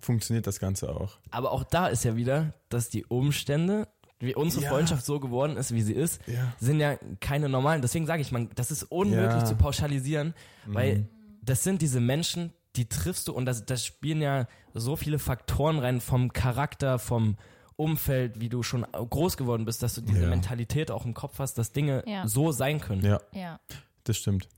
funktioniert 0.00 0.46
das 0.46 0.60
Ganze 0.60 0.94
auch. 0.94 1.18
Aber 1.30 1.52
auch 1.52 1.64
da 1.64 1.88
ist 1.88 2.04
ja 2.04 2.16
wieder, 2.16 2.54
dass 2.68 2.88
die 2.88 3.04
Umstände, 3.04 3.88
wie 4.20 4.34
unsere 4.34 4.64
Ja. 4.64 4.70
Freundschaft 4.70 5.04
so 5.04 5.20
geworden 5.20 5.56
ist, 5.56 5.72
wie 5.74 5.82
sie 5.82 5.92
ist, 5.94 6.20
Ja. 6.26 6.52
sind 6.58 6.80
ja 6.80 6.96
keine 7.20 7.48
normalen. 7.48 7.82
Deswegen 7.82 8.06
sage 8.06 8.22
ich, 8.22 8.32
man, 8.32 8.48
das 8.54 8.70
ist 8.70 8.84
unmöglich 8.84 9.42
Ja. 9.42 9.44
zu 9.44 9.56
pauschalisieren, 9.56 10.34
weil 10.66 10.98
Mhm. 10.98 11.08
das 11.42 11.64
sind 11.64 11.82
diese 11.82 12.00
Menschen, 12.00 12.52
die 12.76 12.88
triffst 12.88 13.28
du 13.28 13.32
und 13.32 13.44
das, 13.46 13.66
das 13.66 13.84
spielen 13.84 14.20
ja 14.22 14.46
so 14.72 14.96
viele 14.96 15.18
Faktoren 15.18 15.78
rein 15.78 16.00
vom 16.00 16.32
Charakter, 16.32 16.98
vom 16.98 17.36
Umfeld, 17.76 18.40
wie 18.40 18.48
du 18.48 18.62
schon 18.62 18.82
groß 18.92 19.36
geworden 19.36 19.64
bist, 19.64 19.82
dass 19.82 19.94
du 19.94 20.00
diese 20.00 20.22
Ja. 20.22 20.28
Mentalität 20.28 20.90
auch 20.92 21.04
im 21.04 21.12
Kopf 21.14 21.38
hast, 21.40 21.54
dass 21.58 21.72
Dinge 21.72 22.02
Ja. 22.06 22.26
so 22.26 22.52
sein 22.52 22.80
können. 22.80 23.04
Ja, 23.04 23.20
Ja. 23.32 23.60
das 24.04 24.16
stimmt. 24.16 24.48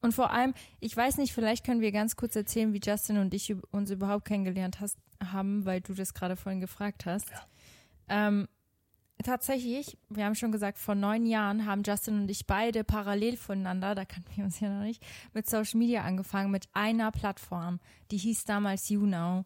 Und 0.00 0.12
vor 0.14 0.30
allem, 0.30 0.54
ich 0.78 0.96
weiß 0.96 1.16
nicht, 1.16 1.32
vielleicht 1.32 1.64
können 1.64 1.80
wir 1.80 1.90
ganz 1.92 2.14
kurz 2.14 2.36
erzählen, 2.36 2.72
wie 2.72 2.80
Justin 2.84 3.18
und 3.18 3.34
ich 3.34 3.54
uns 3.72 3.90
überhaupt 3.90 4.26
kennengelernt 4.26 4.80
hast, 4.80 4.96
haben, 5.32 5.64
weil 5.64 5.80
du 5.80 5.92
das 5.94 6.14
gerade 6.14 6.36
vorhin 6.36 6.60
gefragt 6.60 7.04
hast. 7.06 7.26
Ähm, 8.08 8.46
tatsächlich, 9.24 9.98
wir 10.08 10.24
haben 10.24 10.34
schon 10.34 10.52
gesagt, 10.52 10.78
vor 10.78 10.94
neun 10.94 11.26
Jahren 11.26 11.66
haben 11.66 11.82
Justin 11.84 12.20
und 12.22 12.30
ich 12.30 12.46
beide 12.46 12.84
parallel 12.84 13.36
voneinander, 13.36 13.94
da 13.94 14.04
kannten 14.04 14.30
wir 14.36 14.44
uns 14.44 14.60
ja 14.60 14.68
noch 14.68 14.84
nicht, 14.84 15.02
mit 15.32 15.48
Social 15.48 15.78
Media 15.78 16.02
angefangen, 16.02 16.50
mit 16.50 16.68
einer 16.72 17.10
Plattform, 17.10 17.80
die 18.10 18.18
hieß 18.18 18.44
damals 18.44 18.88
YouNow. 18.88 19.44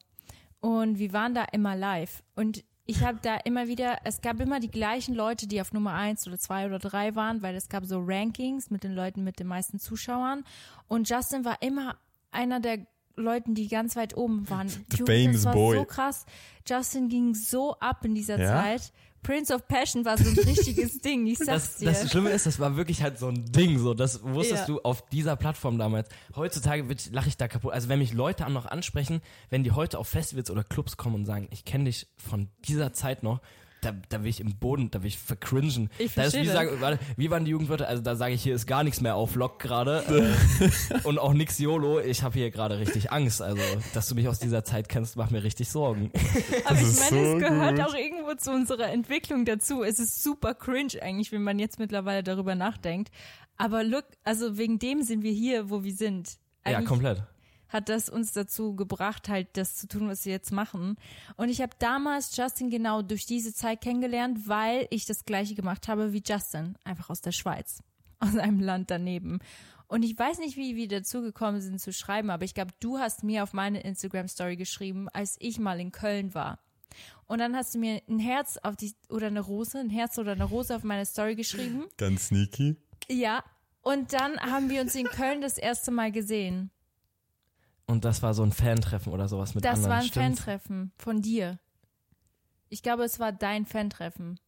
Und 0.60 0.98
wir 0.98 1.12
waren 1.12 1.34
da 1.34 1.44
immer 1.52 1.74
live. 1.74 2.22
Und 2.36 2.64
ich 2.84 3.02
habe 3.02 3.18
da 3.22 3.36
immer 3.36 3.68
wieder, 3.68 3.98
es 4.04 4.20
gab 4.20 4.40
immer 4.40 4.60
die 4.60 4.70
gleichen 4.70 5.14
Leute, 5.14 5.46
die 5.46 5.60
auf 5.60 5.72
Nummer 5.72 5.92
eins 5.94 6.26
oder 6.26 6.38
zwei 6.38 6.66
oder 6.66 6.78
drei 6.78 7.14
waren, 7.14 7.42
weil 7.42 7.54
es 7.54 7.68
gab 7.68 7.84
so 7.84 8.00
Rankings 8.04 8.70
mit 8.70 8.84
den 8.84 8.92
Leuten 8.92 9.24
mit 9.24 9.38
den 9.38 9.46
meisten 9.46 9.78
Zuschauern. 9.78 10.44
Und 10.88 11.08
Justin 11.08 11.44
war 11.44 11.62
immer 11.62 11.96
einer 12.30 12.60
der 12.60 12.86
Leuten, 13.16 13.54
die 13.54 13.68
ganz 13.68 13.94
weit 13.96 14.16
oben 14.16 14.48
waren. 14.50 14.68
The 14.68 15.04
famous 15.04 15.32
das 15.36 15.44
war 15.44 15.54
boy. 15.54 15.76
so 15.78 15.84
krass. 15.84 16.26
Justin 16.66 17.08
ging 17.08 17.34
so 17.34 17.74
ab 17.78 18.04
in 18.04 18.14
dieser 18.14 18.38
Ja? 18.38 18.62
Zeit. 18.62 18.92
Prince 19.22 19.54
of 19.54 19.66
Passion 19.68 20.04
war 20.04 20.18
so 20.18 20.28
ein 20.28 20.38
richtiges 20.48 20.98
Ding, 21.00 21.26
ich 21.26 21.38
sag's 21.38 21.46
Das, 21.46 21.76
dir. 21.76 21.84
das 21.86 22.10
Schlimme 22.10 22.30
ist, 22.30 22.46
das 22.46 22.58
war 22.58 22.76
wirklich 22.76 23.02
halt 23.02 23.18
so 23.18 23.28
ein 23.28 23.44
Ding, 23.52 23.78
so. 23.78 23.94
Das 23.94 24.22
wusstest 24.22 24.62
Ja. 24.62 24.66
du 24.74 24.80
auf 24.82 25.06
dieser 25.10 25.36
Plattform 25.36 25.78
damals. 25.78 26.08
Heutzutage 26.34 26.84
lache 27.12 27.28
ich 27.28 27.36
da 27.36 27.48
kaputt. 27.48 27.72
Also 27.72 27.88
wenn 27.88 27.98
mich 28.00 28.12
Leute 28.12 28.48
noch 28.50 28.66
ansprechen, 28.66 29.20
wenn 29.50 29.62
die 29.64 29.70
heute 29.72 29.98
auf 29.98 30.08
Festivals 30.08 30.50
oder 30.50 30.64
Clubs 30.64 30.96
kommen 30.96 31.14
und 31.14 31.26
sagen, 31.26 31.48
ich 31.50 31.64
kenne 31.64 31.84
dich 31.84 32.08
von 32.16 32.48
dieser 32.64 32.92
Zeit 32.92 33.22
noch, 33.22 33.40
da, 33.82 33.92
da 34.08 34.22
will 34.22 34.30
ich 34.30 34.40
im 34.40 34.56
Boden, 34.56 34.90
da 34.90 35.02
will 35.02 35.08
ich 35.08 35.18
vercringen. 35.18 35.90
Ich 35.98 36.14
da 36.14 36.22
ist 36.22 36.34
wie, 36.34 36.44
verstehe 36.44 36.52
sagen, 36.52 36.70
warte, 36.80 37.00
wie 37.16 37.30
waren 37.30 37.44
die 37.44 37.50
Jugendwörter? 37.50 37.88
Also 37.88 38.00
da 38.00 38.14
sage 38.14 38.34
ich, 38.34 38.42
hier 38.42 38.54
ist 38.54 38.66
gar 38.66 38.84
nichts 38.84 39.00
mehr 39.00 39.16
auf 39.16 39.34
Lock 39.34 39.58
gerade 39.58 40.04
äh, 40.60 40.98
und 41.02 41.18
auch 41.18 41.32
nix 41.32 41.58
YOLO. 41.58 41.98
Ich 41.98 42.22
habe 42.22 42.34
hier 42.38 42.50
gerade 42.50 42.78
richtig 42.78 43.10
Angst. 43.10 43.42
Also, 43.42 43.60
dass 43.92 44.08
du 44.08 44.14
mich 44.14 44.28
aus 44.28 44.38
dieser 44.38 44.64
Zeit 44.64 44.88
kennst, 44.88 45.16
macht 45.16 45.32
mir 45.32 45.42
richtig 45.42 45.68
Sorgen. 45.68 46.12
Aber 46.64 46.76
ich 46.76 46.82
meine, 46.82 47.10
so 47.10 47.16
es 47.16 47.38
gehört 47.42 47.76
gut. 47.76 47.86
auch 47.86 47.94
irgendwo 47.94 48.34
zu 48.34 48.52
unserer 48.52 48.88
Entwicklung 48.88 49.44
dazu. 49.44 49.82
Es 49.82 49.98
ist 49.98 50.22
super 50.22 50.54
cringe 50.54 51.02
eigentlich, 51.02 51.32
wenn 51.32 51.42
man 51.42 51.58
jetzt 51.58 51.78
mittlerweile 51.80 52.22
darüber 52.22 52.54
nachdenkt. 52.54 53.10
Aber 53.56 53.82
look, 53.82 54.04
also 54.22 54.56
wegen 54.58 54.78
dem 54.78 55.02
sind 55.02 55.22
wir 55.22 55.32
hier, 55.32 55.70
wo 55.70 55.82
wir 55.82 55.92
sind. 55.92 56.38
ja, 56.64 56.78
Eigentlich 56.78 56.88
komplett. 56.88 57.22
Hat 57.72 57.88
das 57.88 58.08
uns 58.08 58.32
dazu 58.32 58.76
gebracht, 58.76 59.28
halt 59.28 59.48
das 59.54 59.76
zu 59.76 59.88
tun, 59.88 60.08
was 60.08 60.24
wir 60.24 60.32
jetzt 60.32 60.52
machen. 60.52 60.96
Und 61.36 61.48
ich 61.48 61.60
habe 61.60 61.72
damals 61.78 62.36
Justin 62.36 62.70
genau 62.70 63.02
durch 63.02 63.26
diese 63.26 63.54
Zeit 63.54 63.80
kennengelernt, 63.80 64.46
weil 64.46 64.86
ich 64.90 65.06
das 65.06 65.24
gleiche 65.24 65.54
gemacht 65.54 65.88
habe 65.88 66.12
wie 66.12 66.22
Justin, 66.24 66.76
einfach 66.84 67.10
aus 67.10 67.20
der 67.20 67.32
Schweiz, 67.32 67.82
aus 68.20 68.36
einem 68.36 68.60
Land 68.60 68.90
daneben. 68.90 69.40
Und 69.88 70.04
ich 70.04 70.18
weiß 70.18 70.38
nicht, 70.38 70.56
wie 70.56 70.76
wir 70.76 70.88
dazu 70.88 71.20
gekommen 71.20 71.60
sind 71.60 71.78
zu 71.80 71.92
schreiben, 71.92 72.30
aber 72.30 72.44
ich 72.44 72.54
glaube, 72.54 72.72
du 72.80 72.98
hast 72.98 73.24
mir 73.24 73.42
auf 73.42 73.52
meine 73.52 73.82
Instagram-Story 73.82 74.56
geschrieben, 74.56 75.08
als 75.10 75.36
ich 75.38 75.58
mal 75.58 75.80
in 75.80 75.92
Köln 75.92 76.34
war. 76.34 76.58
Und 77.26 77.38
dann 77.38 77.56
hast 77.56 77.74
du 77.74 77.78
mir 77.78 78.02
ein 78.08 78.18
Herz 78.18 78.58
auf 78.62 78.76
die, 78.76 78.94
oder 79.08 79.26
eine 79.26 79.40
Rose, 79.40 79.78
ein 79.78 79.90
Herz 79.90 80.18
oder 80.18 80.32
eine 80.32 80.44
Rose 80.44 80.74
auf 80.74 80.82
meine 80.82 81.06
Story 81.06 81.34
geschrieben. 81.34 81.84
Ganz 81.96 82.28
sneaky. 82.28 82.76
Ja. 83.10 83.44
Und 83.82 84.12
dann 84.12 84.38
haben 84.38 84.70
wir 84.70 84.80
uns 84.80 84.94
in 84.94 85.06
Köln 85.06 85.40
das 85.40 85.58
erste 85.58 85.90
Mal 85.90 86.12
gesehen. 86.12 86.70
Und 87.92 88.04
das 88.04 88.22
war 88.22 88.32
so 88.34 88.42
ein 88.42 88.52
Fantreffen 88.52 89.12
oder 89.12 89.28
sowas 89.28 89.54
mit 89.54 89.64
Das 89.64 89.74
anderen. 89.76 89.90
war 89.90 89.98
ein 89.98 90.04
stimmt's? 90.06 90.40
Fantreffen 90.40 90.92
von 90.96 91.20
dir. 91.22 91.58
Ich 92.70 92.82
glaube, 92.82 93.04
es 93.04 93.20
war 93.20 93.32
dein 93.32 93.66
Fantreffen. 93.66 94.40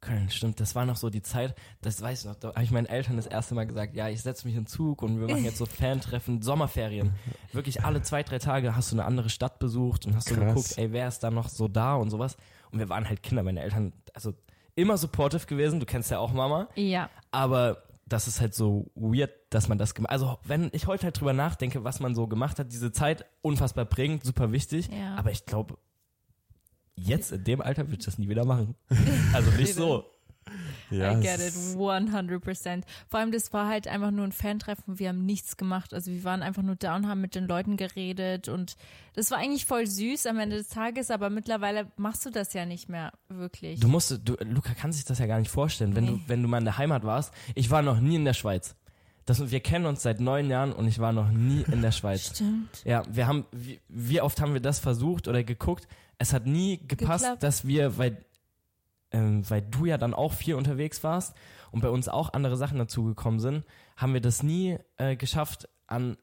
Köln, 0.00 0.28
stimmt. 0.30 0.58
Das 0.58 0.74
war 0.74 0.84
noch 0.84 0.96
so 0.96 1.10
die 1.10 1.22
Zeit, 1.22 1.54
das 1.80 2.02
weiß 2.02 2.20
ich 2.20 2.26
noch, 2.26 2.34
da 2.34 2.48
habe 2.48 2.64
ich 2.64 2.72
meinen 2.72 2.86
Eltern 2.86 3.14
das 3.14 3.26
erste 3.28 3.54
Mal 3.54 3.68
gesagt, 3.68 3.94
ja, 3.94 4.08
ich 4.08 4.20
setze 4.20 4.44
mich 4.48 4.56
in 4.56 4.62
den 4.62 4.66
Zug 4.66 5.00
und 5.00 5.20
wir 5.20 5.28
machen 5.28 5.44
jetzt 5.44 5.58
so 5.58 5.66
Fantreffen, 5.80 6.42
Sommerferien. 6.42 7.14
Wirklich 7.52 7.84
alle 7.84 8.02
zwei, 8.02 8.24
drei 8.24 8.40
Tage 8.40 8.74
hast 8.74 8.90
du 8.90 8.96
eine 8.96 9.04
andere 9.04 9.30
Stadt 9.30 9.60
besucht 9.60 10.04
und 10.06 10.16
hast 10.16 10.28
so 10.28 10.34
Krass. 10.34 10.48
geguckt, 10.48 10.74
ey, 10.76 10.90
wer 10.90 11.06
ist 11.06 11.20
da 11.20 11.30
noch 11.30 11.48
so 11.48 11.68
da 11.68 11.94
und 11.94 12.10
sowas. 12.10 12.36
Und 12.72 12.80
wir 12.80 12.88
waren 12.88 13.08
halt 13.08 13.22
Kinder, 13.22 13.44
meine 13.44 13.60
Eltern, 13.60 13.92
also 14.12 14.34
immer 14.74 14.96
supportive 14.96 15.46
gewesen, 15.46 15.78
du 15.78 15.86
kennst 15.86 16.10
ja 16.10 16.18
auch 16.18 16.32
Mama, 16.32 16.66
Ja. 16.74 17.08
aber 17.30 17.84
das 18.12 18.28
ist 18.28 18.40
halt 18.40 18.54
so 18.54 18.90
weird, 18.94 19.32
dass 19.50 19.68
man 19.68 19.78
das 19.78 19.94
gemacht 19.94 20.12
Also, 20.12 20.38
wenn 20.44 20.70
ich 20.72 20.86
heute 20.86 21.04
halt 21.04 21.18
drüber 21.18 21.32
nachdenke, 21.32 21.84
was 21.84 22.00
man 22.00 22.14
so 22.14 22.26
gemacht 22.26 22.58
hat, 22.58 22.72
diese 22.72 22.92
Zeit, 22.92 23.24
unfassbar 23.40 23.84
prägend, 23.86 24.24
super 24.24 24.52
wichtig. 24.52 24.88
Ja. 24.92 25.14
Aber 25.16 25.30
ich 25.30 25.46
glaube, 25.46 25.78
jetzt 26.94 27.32
in 27.32 27.44
dem 27.44 27.60
Alter 27.60 27.86
würde 27.86 27.98
ich 27.98 28.04
das 28.04 28.18
nie 28.18 28.28
wieder 28.28 28.44
machen. 28.44 28.74
Also 29.32 29.50
nicht 29.52 29.74
so. 29.74 30.04
Ja, 30.90 31.12
I 31.12 31.20
get 31.20 31.34
it, 31.34 31.40
es- 31.40 31.76
100%. 31.76 32.84
Vor 33.08 33.20
allem, 33.20 33.32
das 33.32 33.52
war 33.52 33.68
halt 33.68 33.88
einfach 33.88 34.10
nur 34.10 34.24
ein 34.24 34.32
Fantreffen. 34.32 34.98
Wir 34.98 35.08
haben 35.08 35.24
nichts 35.24 35.56
gemacht. 35.56 35.94
Also 35.94 36.10
wir 36.10 36.24
waren 36.24 36.42
einfach 36.42 36.62
nur 36.62 36.76
da 36.76 36.96
und 36.96 37.06
haben 37.08 37.20
mit 37.20 37.34
den 37.34 37.46
Leuten 37.46 37.76
geredet 37.76 38.48
und 38.48 38.76
das 39.14 39.30
war 39.30 39.38
eigentlich 39.38 39.66
voll 39.66 39.86
süß 39.86 40.26
am 40.26 40.38
Ende 40.38 40.56
des 40.56 40.68
Tages, 40.68 41.10
aber 41.10 41.30
mittlerweile 41.30 41.90
machst 41.96 42.24
du 42.26 42.30
das 42.30 42.52
ja 42.52 42.64
nicht 42.66 42.88
mehr 42.88 43.12
wirklich. 43.28 43.80
Du 43.80 43.88
musst, 43.88 44.10
du, 44.24 44.36
Luca 44.44 44.74
kann 44.74 44.92
sich 44.92 45.04
das 45.04 45.18
ja 45.18 45.26
gar 45.26 45.38
nicht 45.38 45.50
vorstellen, 45.50 45.94
wenn 45.94 46.04
Nee. 46.04 46.10
du, 46.10 46.20
wenn 46.26 46.42
du 46.42 46.48
mal 46.48 46.58
in 46.58 46.64
der 46.64 46.78
Heimat 46.78 47.04
warst. 47.04 47.32
Ich 47.54 47.70
war 47.70 47.82
noch 47.82 48.00
nie 48.00 48.16
in 48.16 48.24
der 48.24 48.34
Schweiz. 48.34 48.74
Das, 49.24 49.52
wir 49.52 49.60
kennen 49.60 49.86
uns 49.86 50.02
seit 50.02 50.18
neun 50.20 50.50
Jahren 50.50 50.72
und 50.72 50.88
ich 50.88 50.98
war 50.98 51.12
noch 51.12 51.30
nie 51.30 51.64
in 51.70 51.80
der 51.80 51.92
Schweiz. 51.92 52.34
Stimmt. 52.34 52.82
Ja, 52.84 53.04
wir 53.08 53.28
haben, 53.28 53.46
wie, 53.52 53.80
wie 53.88 54.20
oft 54.20 54.40
haben 54.40 54.52
wir 54.52 54.60
das 54.60 54.80
versucht 54.80 55.28
oder 55.28 55.44
geguckt? 55.44 55.86
Es 56.18 56.32
hat 56.32 56.46
nie 56.46 56.78
gepasst, 56.88 57.22
Geklappt. 57.24 57.42
dass 57.44 57.64
wir, 57.66 57.96
weil, 57.98 58.24
ähm, 59.12 59.48
weil 59.48 59.62
du 59.62 59.84
ja 59.86 59.98
dann 59.98 60.14
auch 60.14 60.32
viel 60.32 60.54
unterwegs 60.54 61.02
warst 61.04 61.34
und 61.70 61.80
bei 61.80 61.88
uns 61.90 62.08
auch 62.08 62.32
andere 62.32 62.56
Sachen 62.56 62.78
dazugekommen 62.78 63.40
sind, 63.40 63.64
haben 63.96 64.14
wir 64.14 64.20
das 64.20 64.42
nie 64.42 64.78
äh, 64.96 65.16
geschafft, 65.16 65.68
an, 65.86 66.16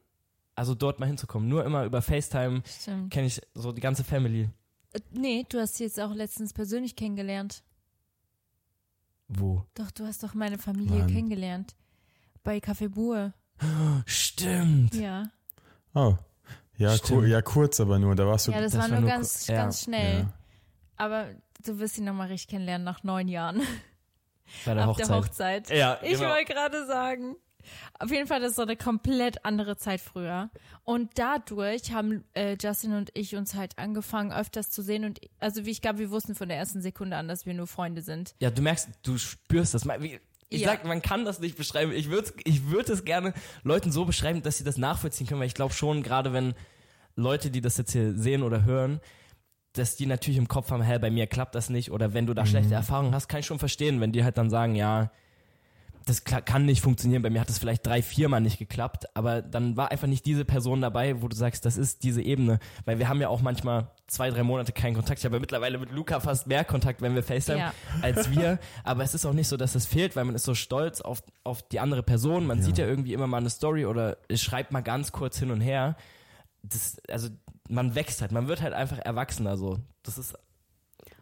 also 0.54 0.74
dort 0.74 1.00
mal 1.00 1.06
hinzukommen. 1.06 1.48
Nur 1.48 1.64
immer 1.64 1.84
über 1.84 2.02
FaceTime 2.02 2.62
kenne 3.10 3.26
ich 3.26 3.40
so 3.54 3.72
die 3.72 3.80
ganze 3.80 4.04
Family. 4.04 4.50
Äh, 4.92 5.00
Nee, 5.12 5.46
du 5.48 5.60
hast 5.60 5.76
sie 5.76 5.84
jetzt 5.84 6.00
auch 6.00 6.12
letztens 6.14 6.52
persönlich 6.52 6.96
kennengelernt. 6.96 7.62
Wo? 9.28 9.64
Doch, 9.74 9.90
du 9.92 10.04
hast 10.06 10.22
doch 10.22 10.34
meine 10.34 10.58
Familie 10.58 10.98
Mann. 11.00 11.06
kennengelernt. 11.06 11.76
Bei 12.42 12.58
Café 12.58 12.88
Bue. 12.88 13.32
Stimmt. 14.06 14.94
Ja. 14.94 15.30
Oh. 15.94 16.16
Ja, 16.76 16.96
Stimmt. 16.96 17.20
ku 17.20 17.26
ja, 17.26 17.42
kurz 17.42 17.78
aber 17.78 17.98
nur. 17.98 18.14
Da 18.16 18.26
warst 18.26 18.48
du. 18.48 18.52
Ja, 18.52 18.60
das, 18.60 18.72
das 18.72 18.82
war 18.82 18.90
war 18.90 19.00
nur 19.00 19.08
ganz, 19.08 19.46
ku- 19.46 19.52
ja. 19.52 19.58
ganz 19.62 19.82
schnell. 19.84 20.20
Ja. 20.20 20.32
Aber 20.96 21.26
du 21.64 21.78
wirst 21.78 21.98
ihn 21.98 22.04
nochmal 22.04 22.28
richtig 22.28 22.48
kennenlernen 22.50 22.84
nach 22.84 23.02
neun 23.02 23.28
Jahren. 23.28 23.62
Bei 24.64 24.74
der 24.74 24.88
Auf 24.88 24.96
Hochzeit. 24.98 25.08
der 25.08 25.16
Hochzeit. 25.16 25.70
Ja, 25.70 25.98
Ich 26.02 26.18
genau. 26.18 26.30
wollte 26.30 26.52
gerade 26.52 26.86
sagen. 26.86 27.36
Auf 27.98 28.10
jeden 28.10 28.26
Fall, 28.26 28.40
das 28.40 28.50
ist 28.50 28.56
so 28.56 28.62
eine 28.62 28.76
komplett 28.76 29.44
andere 29.44 29.76
Zeit 29.76 30.00
früher. 30.00 30.48
Und 30.82 31.10
dadurch 31.16 31.92
haben 31.92 32.24
äh, 32.32 32.56
Justin 32.60 32.94
und 32.94 33.10
ich 33.14 33.36
uns 33.36 33.54
halt 33.54 33.78
angefangen, 33.78 34.32
öfters 34.32 34.70
zu 34.70 34.82
sehen. 34.82 35.04
Und 35.04 35.20
also 35.38 35.66
wie 35.66 35.70
ich 35.70 35.82
glaube, 35.82 35.98
wir 35.98 36.10
wussten 36.10 36.34
von 36.34 36.48
der 36.48 36.56
ersten 36.56 36.80
Sekunde 36.80 37.16
an, 37.16 37.28
dass 37.28 37.44
wir 37.44 37.52
nur 37.54 37.66
Freunde 37.66 38.00
sind. 38.02 38.34
Ja, 38.40 38.50
du 38.50 38.62
merkst, 38.62 38.88
du 39.02 39.18
spürst 39.18 39.74
das. 39.74 39.86
Ich 40.48 40.62
Ja. 40.62 40.68
sag, 40.70 40.84
man 40.84 41.02
kann 41.02 41.24
das 41.24 41.38
nicht 41.38 41.56
beschreiben. 41.56 41.92
Ich 41.92 42.08
würde 42.10 42.32
ich 42.44 42.70
würd 42.70 42.88
es 42.88 43.04
gerne 43.04 43.34
Leuten 43.62 43.92
so 43.92 44.04
beschreiben, 44.06 44.42
dass 44.42 44.56
sie 44.58 44.64
das 44.64 44.78
nachvollziehen 44.78 45.26
können, 45.26 45.40
weil 45.40 45.46
ich 45.46 45.54
glaube 45.54 45.74
schon, 45.74 46.02
gerade 46.02 46.32
wenn 46.32 46.54
Leute, 47.14 47.50
die 47.50 47.60
das 47.60 47.76
jetzt 47.76 47.92
hier 47.92 48.14
sehen 48.16 48.42
oder 48.42 48.64
hören, 48.64 49.00
dass 49.74 49.96
die 49.96 50.06
natürlich 50.06 50.38
im 50.38 50.48
Kopf 50.48 50.70
haben, 50.70 50.82
hä, 50.82 50.98
bei 50.98 51.10
mir 51.10 51.26
klappt 51.26 51.54
das 51.54 51.70
nicht. 51.70 51.90
Oder 51.92 52.12
wenn 52.12 52.26
du 52.26 52.34
da 52.34 52.44
schlechte 52.46 52.74
Erfahrungen 52.74 53.14
hast, 53.14 53.28
kann 53.28 53.40
ich 53.40 53.46
schon 53.46 53.58
verstehen, 53.60 54.00
wenn 54.00 54.12
die 54.12 54.24
halt 54.24 54.36
dann 54.36 54.50
sagen, 54.50 54.74
ja, 54.74 55.10
das 56.06 56.24
kann 56.24 56.64
nicht 56.64 56.80
funktionieren. 56.80 57.22
Bei 57.22 57.30
mir 57.30 57.40
hat 57.40 57.50
es 57.50 57.58
vielleicht 57.58 57.86
drei, 57.86 58.02
viermal 58.02 58.40
nicht 58.40 58.58
geklappt, 58.58 59.04
aber 59.14 59.42
dann 59.42 59.76
war 59.76 59.90
einfach 59.92 60.08
nicht 60.08 60.24
diese 60.26 60.44
Person 60.46 60.80
dabei, 60.80 61.20
wo 61.22 61.28
du 61.28 61.36
sagst, 61.36 61.64
das 61.66 61.76
ist 61.76 62.02
diese 62.02 62.22
Ebene. 62.22 62.58
Weil 62.84 62.98
wir 62.98 63.08
haben 63.08 63.20
ja 63.20 63.28
auch 63.28 63.42
manchmal 63.42 63.90
zwei, 64.08 64.30
drei 64.30 64.42
Monate 64.42 64.72
keinen 64.72 64.94
Kontakt. 64.94 65.20
Ich 65.20 65.24
habe 65.24 65.36
ja 65.36 65.40
mittlerweile 65.40 65.78
mit 65.78 65.92
Luca 65.92 66.18
fast 66.18 66.46
mehr 66.48 66.64
Kontakt, 66.64 67.00
wenn 67.02 67.14
wir 67.14 67.22
FaceTime, 67.22 67.58
Ja. 67.58 67.74
als 68.02 68.30
wir. 68.30 68.58
Aber 68.82 69.04
es 69.04 69.14
ist 69.14 69.24
auch 69.26 69.34
nicht 69.34 69.46
so, 69.46 69.56
dass 69.56 69.74
es 69.76 69.86
fehlt, 69.86 70.16
weil 70.16 70.24
man 70.24 70.34
ist 70.34 70.44
so 70.44 70.54
stolz 70.54 71.00
auf, 71.00 71.22
auf 71.44 71.62
die 71.68 71.78
andere 71.78 72.02
Person. 72.02 72.46
Man 72.46 72.58
Ja. 72.58 72.64
sieht 72.64 72.78
ja 72.78 72.86
irgendwie 72.86 73.12
immer 73.12 73.26
mal 73.28 73.36
eine 73.36 73.50
Story 73.50 73.84
oder 73.84 74.16
schreibt 74.34 74.72
mal 74.72 74.80
ganz 74.80 75.12
kurz 75.12 75.38
hin 75.38 75.50
und 75.52 75.60
her. 75.60 75.96
Das, 76.62 76.96
also 77.08 77.28
man 77.70 77.94
wächst 77.94 78.20
halt, 78.20 78.32
man 78.32 78.48
wird 78.48 78.60
halt 78.62 78.74
einfach 78.74 78.98
erwachsener 78.98 79.56
so. 79.56 79.78
Das 80.02 80.18
ist 80.18 80.34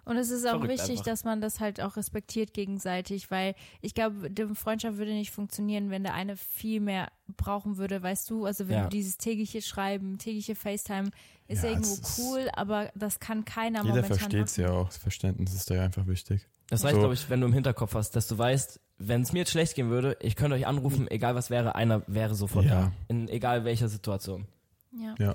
Und 0.05 0.17
es 0.17 0.31
ist 0.31 0.47
auch 0.47 0.63
wichtig, 0.63 0.91
einfach. 0.91 1.05
dass 1.05 1.25
man 1.25 1.41
das 1.41 1.61
halt 1.61 1.81
auch 1.83 1.97
respektiert 1.97 2.55
gegenseitig, 2.55 3.31
weil 3.31 3.55
ich 3.83 3.95
glaube, 3.95 4.31
die 4.31 4.47
Freundschaft 4.55 4.97
würde 4.97 5.13
nicht 5.13 5.31
funktionieren, 5.31 5.91
wenn 5.91 6.03
der 6.03 6.15
eine 6.15 6.37
viel 6.37 6.81
mehr 6.81 7.11
brauchen 7.37 7.77
würde, 7.77 8.03
weißt 8.03 8.31
du? 8.31 8.47
Also 8.47 8.69
wenn 8.69 8.77
Ja. 8.77 8.83
du 8.85 8.89
dieses 8.89 9.19
tägliche 9.19 9.61
Schreiben, 9.63 10.19
tägliche 10.19 10.55
FaceTime 10.55 11.11
ist 11.47 11.63
ja, 11.63 11.71
Ja, 11.71 11.77
irgendwo 11.77 11.97
cool, 12.23 12.49
aber 12.55 12.91
das 12.95 13.21
kann 13.21 13.45
keiner 13.45 13.81
Jeder 13.83 13.97
momentan 13.97 14.19
versteht 14.19 14.47
es 14.47 14.59
machen. 14.59 14.71
ja 14.71 14.77
auch. 14.79 14.87
Das 14.89 14.97
Verständnis 14.97 15.53
ist 15.55 15.71
da 15.71 15.75
ja 15.75 15.83
einfach 15.83 16.07
wichtig. 16.07 16.49
Das 16.71 16.85
reicht, 16.85 16.95
So. 16.95 17.01
glaube 17.01 17.15
ich, 17.15 17.29
wenn 17.31 17.41
du 17.41 17.47
im 17.47 17.53
Hinterkopf 17.55 17.95
hast, 17.95 18.13
dass 18.17 18.29
du 18.29 18.37
weißt, 18.37 18.81
wenn 18.99 19.23
es 19.23 19.33
mir 19.33 19.41
jetzt 19.41 19.51
schlecht 19.53 19.75
gehen 19.75 19.91
würde, 19.91 20.17
ich 20.21 20.37
könnte 20.37 20.55
euch 20.57 20.67
anrufen, 20.67 21.09
egal 21.11 21.35
was 21.35 21.51
wäre, 21.51 21.75
einer 21.75 22.03
wäre 22.07 22.35
sofort 22.35 22.65
Ja. 22.67 22.71
da. 22.71 22.93
In 23.09 23.29
egal 23.29 23.65
welcher 23.65 23.89
Situation. 23.89 24.47
Ja. 24.93 25.15
Ja. 25.19 25.35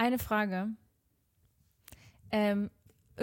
Eine 0.00 0.18
Frage. 0.18 0.68
Ähm, 2.32 2.70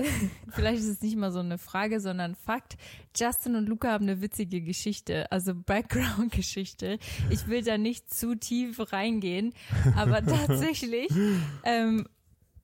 vielleicht 0.49 0.77
ist 0.77 0.89
es 0.89 1.01
nicht 1.01 1.15
mal 1.17 1.31
so 1.31 1.39
eine 1.39 1.57
Frage, 1.57 1.99
sondern 1.99 2.35
Fakt. 2.35 2.77
Justin 3.15 3.55
und 3.55 3.67
Luca 3.67 3.89
haben 3.89 4.03
eine 4.03 4.21
witzige 4.21 4.61
Geschichte, 4.61 5.31
also 5.31 5.55
Background-Geschichte. 5.55 6.99
Ich 7.31 7.47
will 7.47 7.63
da 7.63 7.79
nicht 7.79 8.13
zu 8.13 8.35
tief 8.35 8.79
reingehen, 8.93 9.55
aber 9.95 10.23
tatsächlich 10.25 11.09
ähm, 11.63 12.07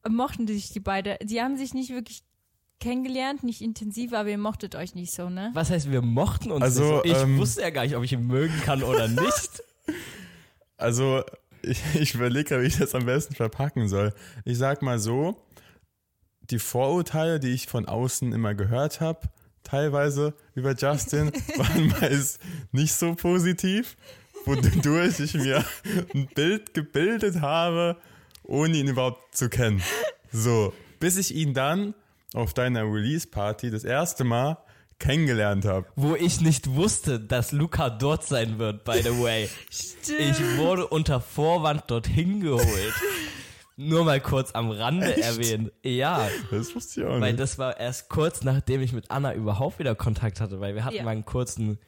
mochten 0.08 0.46
sich 0.46 0.70
die 0.70 0.80
beide. 0.80 1.18
Die 1.24 1.42
haben 1.42 1.58
sich 1.58 1.74
nicht 1.74 1.90
wirklich 1.90 2.24
kennengelernt, 2.80 3.42
nicht 3.42 3.62
intensiv, 3.62 4.14
aber 4.14 4.30
ihr 4.30 4.38
mochtet 4.38 4.76
euch 4.76 4.94
nicht 4.94 5.12
so, 5.12 5.32
ne? 5.32 5.50
Was 5.56 5.72
heißt, 5.72 5.90
wir 5.90 6.04
mochten 6.04 6.52
uns 6.52 6.62
Also, 6.62 7.02
nicht 7.02 7.16
so? 7.16 7.18
Ich 7.18 7.18
ähm, 7.18 7.38
wusste 7.40 7.62
ja 7.62 7.72
gar 7.72 7.82
nicht, 7.82 7.96
ob 7.96 8.04
ich 8.04 8.14
ihn 8.14 8.28
mögen 8.28 8.60
kann 8.64 8.84
oder 8.84 9.08
nicht. 9.08 9.64
Also, 10.78 11.24
ich, 11.64 11.82
ich 11.96 12.14
überlege 12.14 12.62
wie 12.62 12.66
ich 12.68 12.78
das 12.78 12.94
am 12.94 13.06
besten 13.06 13.36
verpacken 13.36 13.88
soll. 13.88 14.14
Ich 14.46 14.58
sag 14.58 14.82
mal 14.82 15.00
so, 15.00 15.42
die 16.50 16.60
Vorurteile, 16.60 17.40
die 17.40 17.50
ich 17.50 17.68
von 17.68 17.88
außen 17.88 18.34
immer 18.34 18.54
gehört 18.54 19.02
habe, 19.02 19.30
teilweise 19.64 20.34
über 20.56 20.76
Justin, 20.76 21.32
waren 21.58 21.88
meist 21.88 22.40
nicht 22.72 22.94
so 22.94 23.16
positiv, 23.16 23.96
wodurch 24.46 25.20
ich 25.20 25.34
mir 25.36 25.64
ein 26.14 26.28
Bild 26.36 26.74
gebildet 26.74 27.42
habe, 27.42 27.98
ohne 28.44 28.78
ihn 28.78 28.88
überhaupt 28.88 29.36
zu 29.36 29.50
kennen. 29.50 29.82
So, 30.32 30.74
bis 31.00 31.18
ich 31.18 31.34
ihn 31.34 31.54
dann 31.54 31.94
auf 32.34 32.54
deiner 32.54 32.84
Release-Party 32.84 33.72
das 33.72 33.84
erste 33.84 34.24
Mal 34.24 34.58
kennengelernt 35.00 35.66
habe. 35.66 35.86
Wo 35.96 36.16
ich 36.16 36.42
nicht 36.42 36.76
wusste, 36.76 37.20
dass 37.20 37.52
Luca 37.52 37.90
dort 37.90 38.26
sein 38.26 38.58
wird, 38.60 38.84
by 38.84 39.02
the 39.02 39.22
way. 39.22 39.50
Ich 40.20 40.58
wurde 40.58 40.86
unter 40.88 41.22
Vorwand 41.22 41.84
dorthin 41.90 42.42
geholt. 42.42 42.94
nur 43.78 44.04
mal 44.06 44.20
kurz 44.20 44.52
am 44.52 44.70
Rande 44.70 45.16
Echt? 45.16 45.24
erwähnen. 45.24 45.72
Ja, 45.82 46.28
Das 46.52 46.76
wusste 46.76 47.02
ich 47.02 47.08
auch 47.08 47.12
weil 47.22 47.32
nicht. 47.32 47.40
das 47.40 47.58
war 47.58 47.80
erst 47.80 48.10
kurz 48.10 48.44
nachdem 48.44 48.82
ich 48.82 48.92
mit 48.94 49.10
Anna 49.10 49.34
überhaupt 49.34 49.80
wieder 49.80 49.96
Kontakt 49.96 50.42
hatte, 50.42 50.60
weil 50.60 50.76
wir 50.76 50.84
hatten 50.86 50.98
Ja. 50.98 51.04
mal 51.04 51.12
einen 51.12 51.26
kurzen 51.26 51.80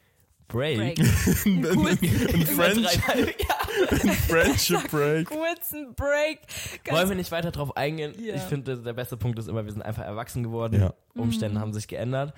Break. 0.48 0.96
Break. 0.96 0.98
Einen 1.46 1.62
kurzen, 1.62 2.06
Ein 2.34 2.46
French, 2.46 2.86
dreieinhalb 2.86 3.40
Jahre. 3.40 4.14
Friendship 4.28 4.90
Break. 4.90 5.26
kurzen 5.28 5.94
Break. 5.96 6.38
Ganz 6.84 6.96
Wollen 6.98 7.08
wir 7.08 7.16
nicht 7.16 7.32
weiter 7.32 7.50
drauf 7.50 7.76
eingehen? 7.76 8.14
Ja. 8.24 8.36
Ich 8.36 8.42
finde, 8.42 8.78
der 8.78 8.92
beste 8.92 9.16
Punkt 9.16 9.38
ist 9.40 9.48
immer, 9.48 9.64
wir 9.64 9.72
sind 9.72 9.82
einfach 9.82 10.04
erwachsen 10.04 10.42
geworden. 10.44 10.80
Ja. 10.80 10.94
Umstände 11.20 11.60
haben 11.60 11.72
sich 11.72 11.88
geändert. 11.88 12.32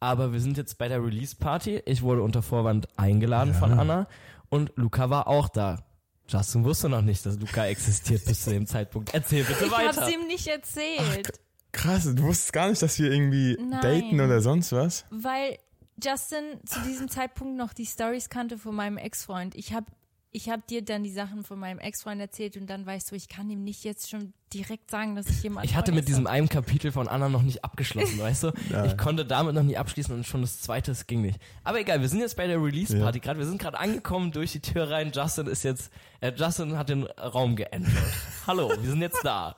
Aber 0.00 0.32
wir 0.32 0.40
sind 0.40 0.56
jetzt 0.56 0.76
bei 0.78 0.88
der 0.88 1.02
Release-Party. 1.02 1.82
Ich 1.86 2.02
wurde 2.02 2.22
unter 2.22 2.42
Vorwand 2.42 2.88
eingeladen 2.98 3.54
von 3.54 3.72
Anna 3.78 4.06
und 4.50 4.72
Luca 4.76 5.08
war 5.10 5.26
auch 5.28 5.48
da. 5.48 5.84
Justin 6.28 6.64
wusste 6.64 6.88
noch 6.88 7.02
nicht, 7.02 7.24
dass 7.26 7.38
Luca 7.38 7.66
existiert 7.66 8.24
bis 8.24 8.44
zu 8.44 8.50
dem 8.50 8.66
Zeitpunkt. 8.66 9.12
Erzähl 9.12 9.44
bitte 9.44 9.66
ich 9.66 9.70
weiter. 9.70 10.00
hab's 10.00 10.12
ihm 10.12 10.26
nicht 10.26 10.46
erzählt, 10.46 11.40
Krass, 11.72 12.04
du 12.04 12.22
wusstest 12.22 12.52
gar 12.52 12.68
nicht, 12.70 12.80
dass 12.82 12.98
wir 13.00 13.10
irgendwie 13.10 13.56
Nein. 13.60 13.80
daten 13.80 14.20
oder 14.20 14.40
sonst 14.40 14.72
was? 14.72 15.04
weil 15.10 15.58
Justin 16.02 16.60
zu 16.66 16.80
diesem 16.82 17.08
Zeitpunkt 17.08 17.56
noch 17.56 17.72
die 17.72 17.86
Stories 17.86 18.28
kannte 18.28 18.58
von 18.58 18.74
meinem 18.74 18.96
Ex-Freund. 18.96 19.54
Ich 19.54 19.72
hab 19.74 19.84
ich 20.36 20.50
hab 20.50 20.66
dir 20.66 20.84
dann 20.84 21.04
die 21.04 21.12
Sachen 21.12 21.44
von 21.44 21.60
meinem 21.60 21.78
Ex-Freund 21.78 22.20
erzählt 22.20 22.56
und 22.56 22.66
dann 22.68 22.84
weißt 22.84 23.08
du, 23.08 23.14
ich 23.14 23.28
kann 23.28 23.48
ihm 23.48 23.62
nicht 23.62 23.84
jetzt 23.84 24.10
schon 24.10 24.34
direkt 24.52 24.90
sagen, 24.90 25.14
dass 25.14 25.28
ich 25.28 25.44
jemanden 25.44 25.68
Ich 25.68 25.76
hatte 25.76 25.92
mit 25.92 26.08
diesem 26.08 26.26
einen 26.26 26.48
Kapitel 26.48 26.90
von 26.90 27.06
Anna 27.06 27.28
noch 27.28 27.42
nicht 27.42 27.64
abgeschlossen, 27.64 28.18
weißt 28.18 28.42
du? 28.42 28.52
Ja. 28.70 28.84
Ich 28.84 28.96
konnte 28.96 29.24
damit 29.24 29.54
noch 29.54 29.62
nie 29.62 29.76
abschließen 29.76 30.12
und 30.12 30.26
schon 30.26 30.40
das 30.40 30.60
zweite, 30.60 30.90
es 30.90 31.06
ging 31.06 31.22
nicht. 31.22 31.38
Aber 31.62 31.78
egal, 31.78 32.00
wir 32.00 32.08
sind 32.08 32.18
jetzt 32.18 32.36
bei 32.36 32.48
der 32.48 32.60
Release-Party 32.60 33.20
gerade. 33.20 33.38
Wir 33.38 33.46
sind 33.46 33.60
gerade 33.60 33.78
angekommen 33.78 34.32
durch 34.32 34.52
die 34.52 34.60
Tür 34.60 34.90
rein. 34.90 35.12
Justin 35.14 35.46
ist 35.46 35.62
jetzt, 35.62 35.92
äh, 36.20 36.32
Justin 36.34 36.76
hat 36.76 36.88
den 36.88 37.04
Raum 37.04 37.54
geändert. 37.54 37.92
Hallo, 38.48 38.70
wir 38.70 38.90
sind 38.90 39.02
jetzt 39.02 39.24
da. 39.24 39.56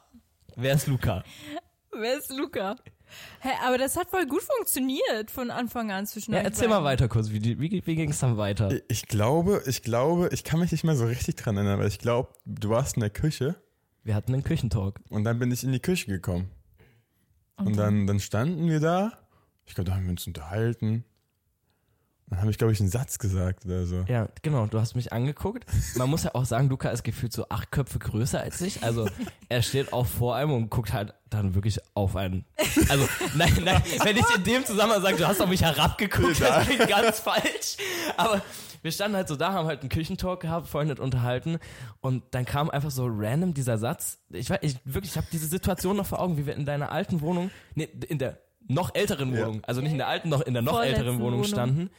Wer 0.57 0.75
ist 0.75 0.87
Luca? 0.89 1.25
Wer 1.93 2.19
ist 2.19 2.31
Luca? 2.37 2.77
Hä, 3.41 3.51
aber 3.65 3.79
das 3.79 3.97
hat 3.97 4.11
voll 4.11 4.27
gut 4.27 4.43
funktioniert 4.43 5.31
von 5.31 5.51
Anfang 5.51 5.91
an 5.91 6.07
zwischen 6.07 6.33
Ja, 6.33 6.41
euch 6.41 6.45
erzähl 6.47 6.69
mal 6.69 6.85
weiter 6.85 7.09
kurz, 7.09 7.31
wie, 7.31 7.43
wie, 7.61 7.83
wie 7.87 7.95
ging 7.97 8.11
es 8.11 8.19
dann 8.19 8.37
weiter? 8.37 8.71
Ich 8.89 9.07
glaube, 9.07 9.63
ich 9.67 9.83
glaube, 9.83 10.29
ich 10.33 10.45
kann 10.45 10.61
mich 10.61 10.73
nicht 10.73 10.85
mehr 10.85 10.97
so 10.97 11.07
richtig 11.07 11.37
dran 11.37 11.57
erinnern, 11.57 11.75
aber 11.75 11.87
ich 11.87 11.99
glaube, 11.99 12.31
du 12.45 12.71
warst 12.71 12.97
in 12.97 13.01
der 13.01 13.11
Küche 13.11 13.57
Wir 14.05 14.15
hatten 14.15 14.33
einen 14.35 14.45
Küchentalk. 14.45 15.01
und 15.09 15.25
dann 15.25 15.39
bin 15.39 15.51
ich 15.53 15.65
in 15.65 15.73
die 15.73 15.81
Küche 15.81 16.07
gekommen. 16.07 16.51
Und, 17.59 17.77
dann, 17.79 18.07
dann 18.07 18.21
standen 18.21 18.69
wir 18.69 18.81
da. 18.81 19.13
Ich 19.65 19.75
glaube, 19.75 19.89
da 19.89 19.97
haben 19.97 20.05
wir 20.05 20.11
uns 20.11 20.27
unterhalten. 20.27 21.05
Dann 22.29 22.41
habe 22.41 22.51
ich, 22.51 22.59
glaube 22.59 22.73
ich, 22.73 22.81
einen 22.81 22.89
Satz 22.89 23.21
gesagt 23.21 23.67
oder 23.67 23.87
so. 23.87 24.05
Ja, 24.09 24.29
genau, 24.43 24.67
du 24.67 24.81
hast 24.81 24.97
mich 24.97 25.13
angeguckt. 25.13 25.65
Man 25.97 26.11
muss 26.11 26.25
ja 26.25 26.35
auch 26.35 26.45
sagen, 26.45 26.69
Luca 26.69 26.89
ist 26.91 27.05
gefühlt 27.05 27.33
so 27.33 27.49
acht 27.51 27.71
Köpfe 27.71 28.01
größer 28.01 28.41
als 28.41 28.61
ich. 28.63 28.83
Also 28.83 29.09
er 29.49 29.63
steht 29.63 29.93
auch 29.93 30.07
vor 30.07 30.35
einem 30.35 30.53
und 30.53 30.69
guckt 30.71 30.93
halt 30.93 31.15
dann 31.31 31.55
wirklich 31.55 31.79
auf 31.95 32.17
einen. 32.17 32.45
Also, 32.89 33.09
nein, 33.37 33.53
nein, 33.63 33.81
wenn 34.03 34.17
ich 34.17 34.25
in 34.37 34.43
dem 34.43 34.65
Zusammenhang 34.65 35.03
sage, 35.03 35.17
du 35.19 35.27
hast 35.27 35.41
auf 35.41 35.49
mich 35.49 35.63
herabgeguckt, 35.63 36.41
das 36.41 36.65
klingt 36.67 36.89
ganz 36.89 37.21
falsch. 37.21 37.77
Aber 38.17 38.43
wir 38.83 38.91
standen 38.91 39.17
halt 39.17 39.29
so 39.29 39.37
da, 39.37 39.53
haben 39.53 39.67
halt 39.69 39.81
einen 39.81 39.89
Küchentalk 39.89 40.41
gehabt, 40.41 40.69
Freunde 40.69 41.01
unterhalten 41.01 41.59
und 42.01 42.25
dann 42.33 42.45
kam 42.45 42.71
einfach 42.71 42.91
so 42.91 43.07
random 43.09 43.55
dieser 43.55 43.79
Satz. 43.79 44.19
Ich 44.31 44.51
weiß, 44.51 44.59
ich 44.63 44.77
wirklich, 44.85 45.13
ich 45.13 45.17
habe 45.17 45.29
diese 45.33 45.47
Situation 45.47 45.97
noch 45.97 46.07
vor 46.07 46.21
Augen, 46.21 46.37
wie 46.39 46.47
wir 46.47 46.57
in 46.57 46.65
deiner 46.67 46.91
alten 46.91 47.21
Wohnung, 47.21 47.51
nee, 47.77 47.89
in 48.09 48.19
der 48.19 48.39
noch 48.69 48.95
älteren 48.97 49.33
Ja. 49.33 49.47
Wohnung, 49.47 49.63
also 49.65 49.81
nicht 49.81 49.93
in 49.93 49.99
der 49.99 50.09
alten, 50.09 50.29
noch 50.29 50.41
in 50.41 50.55
der 50.55 50.63
noch 50.63 50.73
Vorletzten 50.73 50.97
älteren 51.01 51.19
Wohnung 51.21 51.33
Wohnung. 51.35 51.45
standen 51.45 51.91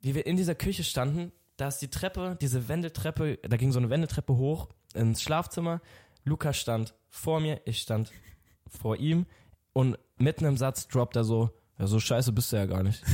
wie 0.00 0.14
wir 0.14 0.26
in 0.26 0.36
dieser 0.36 0.54
Küche 0.54 0.84
standen, 0.84 1.32
da 1.56 1.68
ist 1.68 1.78
die 1.78 1.88
Treppe, 1.88 2.36
diese 2.40 2.68
Wendeltreppe, 2.68 3.38
da 3.42 3.56
ging 3.56 3.72
so 3.72 3.78
eine 3.78 3.90
Wendeltreppe 3.90 4.36
hoch 4.36 4.68
ins 4.94 5.22
Schlafzimmer. 5.22 5.80
Luca 6.24 6.52
stand 6.52 6.94
vor 7.08 7.40
mir, 7.40 7.60
ich 7.64 7.82
stand 7.82 8.12
vor 8.66 8.96
ihm 8.96 9.26
und 9.72 9.98
mitten 10.16 10.44
im 10.44 10.56
Satz 10.56 10.88
droppt 10.88 11.16
er 11.16 11.24
so, 11.24 11.50
ja, 11.78 11.86
so 11.86 11.98
scheiße 12.00 12.32
bist 12.32 12.52
du 12.52 12.56
ja 12.56 12.66
gar 12.66 12.82
nicht. 12.82 13.02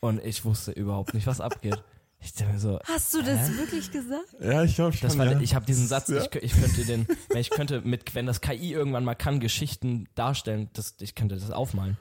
Und 0.00 0.22
ich 0.22 0.44
wusste 0.44 0.72
überhaupt 0.72 1.14
nicht, 1.14 1.26
was 1.26 1.40
abgeht. 1.40 1.82
Ich 2.20 2.34
dachte 2.34 2.52
mir 2.52 2.58
so, 2.58 2.78
Hast 2.84 3.14
du 3.14 3.22
das 3.22 3.56
wirklich 3.56 3.90
gesagt? 3.90 4.36
Ja, 4.38 4.62
ich 4.62 4.74
glaube 4.74 4.94
schon. 4.94 5.08
das 5.08 5.16
war, 5.16 5.26
ja. 5.26 5.40
ich 5.40 5.54
habe 5.54 5.64
diesen 5.64 5.86
Satz, 5.86 6.08
Ja. 6.08 6.22
ich, 6.22 6.34
ich 6.42 6.52
könnte 6.52 6.84
den, 6.84 7.06
wenn 7.28 7.38
ich 7.38 7.48
könnte 7.48 7.80
mit, 7.80 8.14
wenn 8.14 8.26
das 8.26 8.42
KI 8.42 8.72
irgendwann 8.72 9.04
mal 9.04 9.14
kann, 9.14 9.40
Geschichten 9.40 10.06
darstellen, 10.14 10.68
das, 10.74 10.94
ich 11.00 11.14
könnte 11.14 11.36
das 11.36 11.50
aufmalen. 11.50 11.96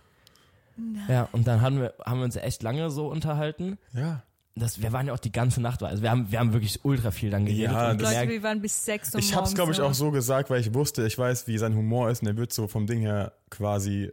Ja, 1.07 1.29
und 1.31 1.47
dann 1.47 1.61
haben 1.61 1.79
wir, 1.81 1.93
haben 2.05 2.19
wir 2.19 2.25
uns 2.25 2.35
echt 2.35 2.63
lange 2.63 2.89
so 2.89 3.07
unterhalten. 3.07 3.77
ja. 3.93 4.23
Das, 4.55 4.79
wir 4.83 4.93
waren 4.93 5.07
ja 5.07 5.13
auch 5.13 5.19
die 5.19 5.31
ganze 5.31 5.61
Nacht, 5.61 5.81
also 5.81 6.03
wir 6.03 6.11
haben, 6.11 6.31
wir 6.31 6.37
haben 6.37 6.53
wirklich 6.53 6.85
ultra 6.85 7.09
viel 7.09 7.31
dann 7.31 7.47
geredet 7.47 7.71
Ja, 7.71 7.89
und 7.89 7.99
Leute, 7.99 8.29
wir 8.29 8.43
waren 8.43 8.61
bis 8.61 8.85
sechs 8.85 9.11
Uhr 9.11 9.19
Ich 9.19 9.33
habe 9.33 9.47
es, 9.47 9.49
morgens 9.49 9.55
glaube 9.55 9.71
ich, 9.71 9.81
auch 9.81 9.95
so 9.95 10.11
gesagt, 10.11 10.51
weil 10.51 10.61
ich 10.61 10.75
wusste, 10.75 11.07
ich 11.07 11.17
weiß, 11.17 11.47
wie 11.47 11.57
sein 11.57 11.75
Humor 11.75 12.11
ist 12.11 12.21
und 12.21 12.27
er 12.27 12.37
wird 12.37 12.53
so 12.53 12.67
vom 12.67 12.85
Ding 12.85 12.99
her 12.99 13.33
quasi. 13.49 14.11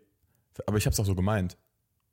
Aber 0.66 0.78
ich 0.78 0.86
habe 0.86 0.94
es 0.94 1.00
auch 1.00 1.04
so 1.04 1.14
gemeint. 1.14 1.58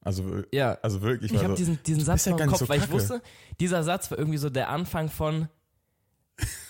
Also, 0.02 0.44
ja, 0.52 0.78
also 0.82 1.02
wirklich. 1.02 1.32
ich 1.32 1.38
war 1.38 1.44
habe 1.46 1.54
so, 1.54 1.58
diesen, 1.58 1.80
diesen 1.84 2.00
du 2.00 2.06
Satz 2.06 2.26
ja 2.26 2.34
noch 2.34 2.40
im 2.42 2.50
Kopf, 2.50 2.60
so 2.60 2.68
weil 2.68 2.82
ich 2.82 2.92
wusste, 2.92 3.22
dieser 3.62 3.84
Satz 3.84 4.12
war 4.12 4.18
irgendwie 4.18 4.40
so 4.40 4.50
der 4.50 4.68
Anfang 4.72 5.08
von 5.08 5.48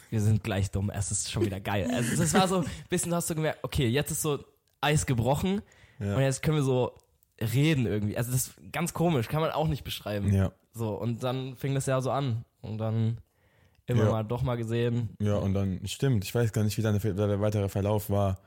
wir 0.09 0.21
sind 0.21 0.43
gleich 0.43 0.71
dumm, 0.71 0.89
es 0.89 1.11
ist 1.11 1.31
schon 1.31 1.45
wieder 1.45 1.59
geil. 1.59 1.89
Also 1.91 2.15
das 2.17 2.33
war 2.33 2.47
so 2.47 2.59
ein 2.59 2.65
bisschen, 2.89 3.09
du 3.09 3.15
hast 3.15 3.27
so 3.27 3.35
gemerkt, 3.35 3.59
okay, 3.63 3.87
jetzt 3.87 4.11
ist 4.11 4.21
so 4.21 4.43
Eis 4.79 5.05
gebrochen 5.05 5.61
Ja. 5.99 6.15
und 6.15 6.21
jetzt 6.21 6.41
können 6.43 6.57
wir 6.57 6.63
so 6.63 6.93
reden 7.39 7.85
irgendwie. 7.85 8.17
Also 8.17 8.31
das 8.31 8.47
ist 8.47 8.71
ganz 8.71 8.93
komisch, 8.93 9.27
kann 9.27 9.41
man 9.41 9.51
auch 9.51 9.67
nicht 9.67 9.83
beschreiben. 9.83 10.33
ja, 10.33 10.51
So, 10.73 10.89
und 10.95 11.23
dann 11.23 11.55
fing 11.55 11.73
das 11.75 11.85
ja 11.85 12.01
so 12.01 12.11
an 12.11 12.45
und 12.61 12.77
dann 12.77 13.17
immer 13.85 14.03
Ja. 14.05 14.11
mal 14.11 14.23
doch 14.23 14.41
mal 14.43 14.55
gesehen. 14.57 15.09
ja, 15.19 15.35
und 15.35 15.53
dann, 15.53 15.79
stimmt, 15.87 16.23
ich 16.25 16.33
weiß 16.35 16.51
gar 16.51 16.63
nicht, 16.63 16.77
wie 16.77 16.81
dann 16.81 16.99
der, 16.99 17.39
weitere 17.41 17.69
Verlauf 17.69 18.09
war. 18.09 18.39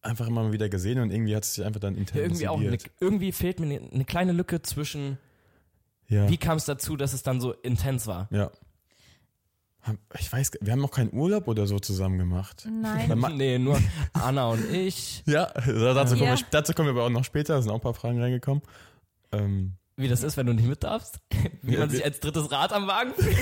Einfach 0.00 0.28
immer 0.28 0.44
mal 0.44 0.52
wieder 0.52 0.68
gesehen 0.68 1.00
und 1.00 1.10
irgendwie 1.10 1.34
hat 1.34 1.42
es 1.42 1.54
sich 1.54 1.64
einfach 1.64 1.80
dann 1.80 1.94
Ja, 1.94 2.00
intensiviert. 2.00 2.26
irgendwie 2.30 2.48
auch, 2.48 2.60
eine, 2.60 2.78
irgendwie 3.00 3.32
fehlt 3.32 3.58
mir 3.60 3.66
eine, 3.66 3.90
eine 3.90 4.04
kleine 4.04 4.32
Lücke 4.32 4.62
zwischen 4.62 5.18
ja. 6.10 6.26
Wie 6.26 6.38
kam 6.38 6.56
es 6.56 6.64
dazu, 6.64 6.96
dass 6.96 7.12
es 7.12 7.22
dann 7.22 7.38
so 7.38 7.52
intens 7.52 8.06
war? 8.06 8.28
Ja. 8.30 8.50
Ich 10.18 10.32
weiß, 10.32 10.52
wir 10.60 10.72
haben 10.72 10.80
noch 10.80 10.90
keinen 10.90 11.12
Urlaub 11.12 11.48
oder 11.48 11.66
so 11.66 11.78
zusammen 11.78 12.18
gemacht. 12.18 12.66
Nein. 12.70 13.18
Nee, 13.36 13.58
nur 13.58 13.78
Anna 14.12 14.48
und 14.48 14.70
ich. 14.72 15.22
Ja, 15.26 15.46
dazu 15.54 16.14
kommen, 16.16 16.26
Ja. 16.28 16.36
Wir, 16.38 16.44
dazu 16.50 16.72
kommen 16.72 16.88
wir 16.88 16.92
aber 16.92 17.04
auch 17.04 17.10
noch 17.10 17.24
später, 17.24 17.54
da 17.54 17.62
sind 17.62 17.70
auch 17.70 17.76
ein 17.76 17.80
paar 17.80 17.94
Fragen 17.94 18.20
reingekommen. 18.20 18.62
Ähm, 19.32 19.74
Wie 19.96 20.08
das 20.08 20.22
ist, 20.22 20.36
wenn 20.36 20.46
du 20.46 20.54
nicht 20.54 20.68
mit 20.68 20.82
darfst. 20.82 21.18
Wie 21.62 21.74
Ja, 21.74 21.80
man 21.80 21.90
sich 21.90 22.04
als 22.04 22.20
drittes 22.20 22.50
Rad 22.50 22.72
am 22.72 22.86
Wagen 22.86 23.12
fühlt. 23.14 23.36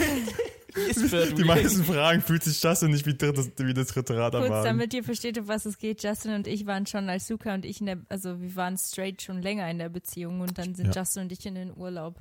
Die 1.38 1.44
meisten 1.44 1.85
Fragen 1.85 2.20
fühlt 2.20 2.42
sich 2.42 2.62
Justin 2.62 2.90
nicht 2.90 3.06
wie, 3.06 3.16
drittes, 3.16 3.50
wie 3.56 3.72
das 3.72 3.87
dritte 3.88 4.14
Rad 4.18 4.35
am 4.35 4.42
Kurz, 4.42 4.50
Wagen. 4.52 4.64
damit 4.66 4.92
ihr 4.92 5.02
versteht, 5.04 5.38
um 5.38 5.48
was 5.48 5.64
es 5.64 5.78
geht. 5.78 6.02
Justin 6.02 6.35
und 6.35 6.46
ich 6.46 6.66
waren 6.66 6.85
schon 6.85 7.09
als 7.09 7.30
Luca 7.30 7.54
und 7.54 7.64
ich 7.64 7.80
in 7.80 7.87
der, 7.87 7.98
also 8.11 8.42
wir 8.42 8.54
waren 8.56 8.76
straight 8.76 9.22
schon 9.22 9.40
länger 9.40 9.70
in 9.70 9.78
der 9.78 9.88
Beziehung 9.88 10.40
und 10.42 10.59
dann 10.59 10.74
sind 10.74 10.94
Ja. 10.94 11.00
Justin 11.00 11.22
und 11.22 11.32
ich 11.32 11.46
in 11.46 11.54
den 11.54 11.74
Urlaub. 11.74 12.20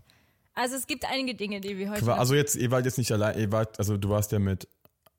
Also 0.56 0.76
es 0.76 0.88
gibt 0.88 1.06
einige 1.10 1.36
Dinge, 1.36 1.60
die 1.62 1.78
wir 1.78 1.92
heute. 1.92 2.14
Also 2.14 2.34
jetzt, 2.34 2.56
ihr 2.56 2.72
wart 2.72 2.86
jetzt 2.86 2.98
nicht 2.98 3.12
allein, 3.12 3.38
ihr 3.38 3.52
wart, 3.52 3.78
also 3.78 3.98
du 3.98 4.10
warst 4.10 4.32
ja 4.32 4.40
mit 4.40 4.68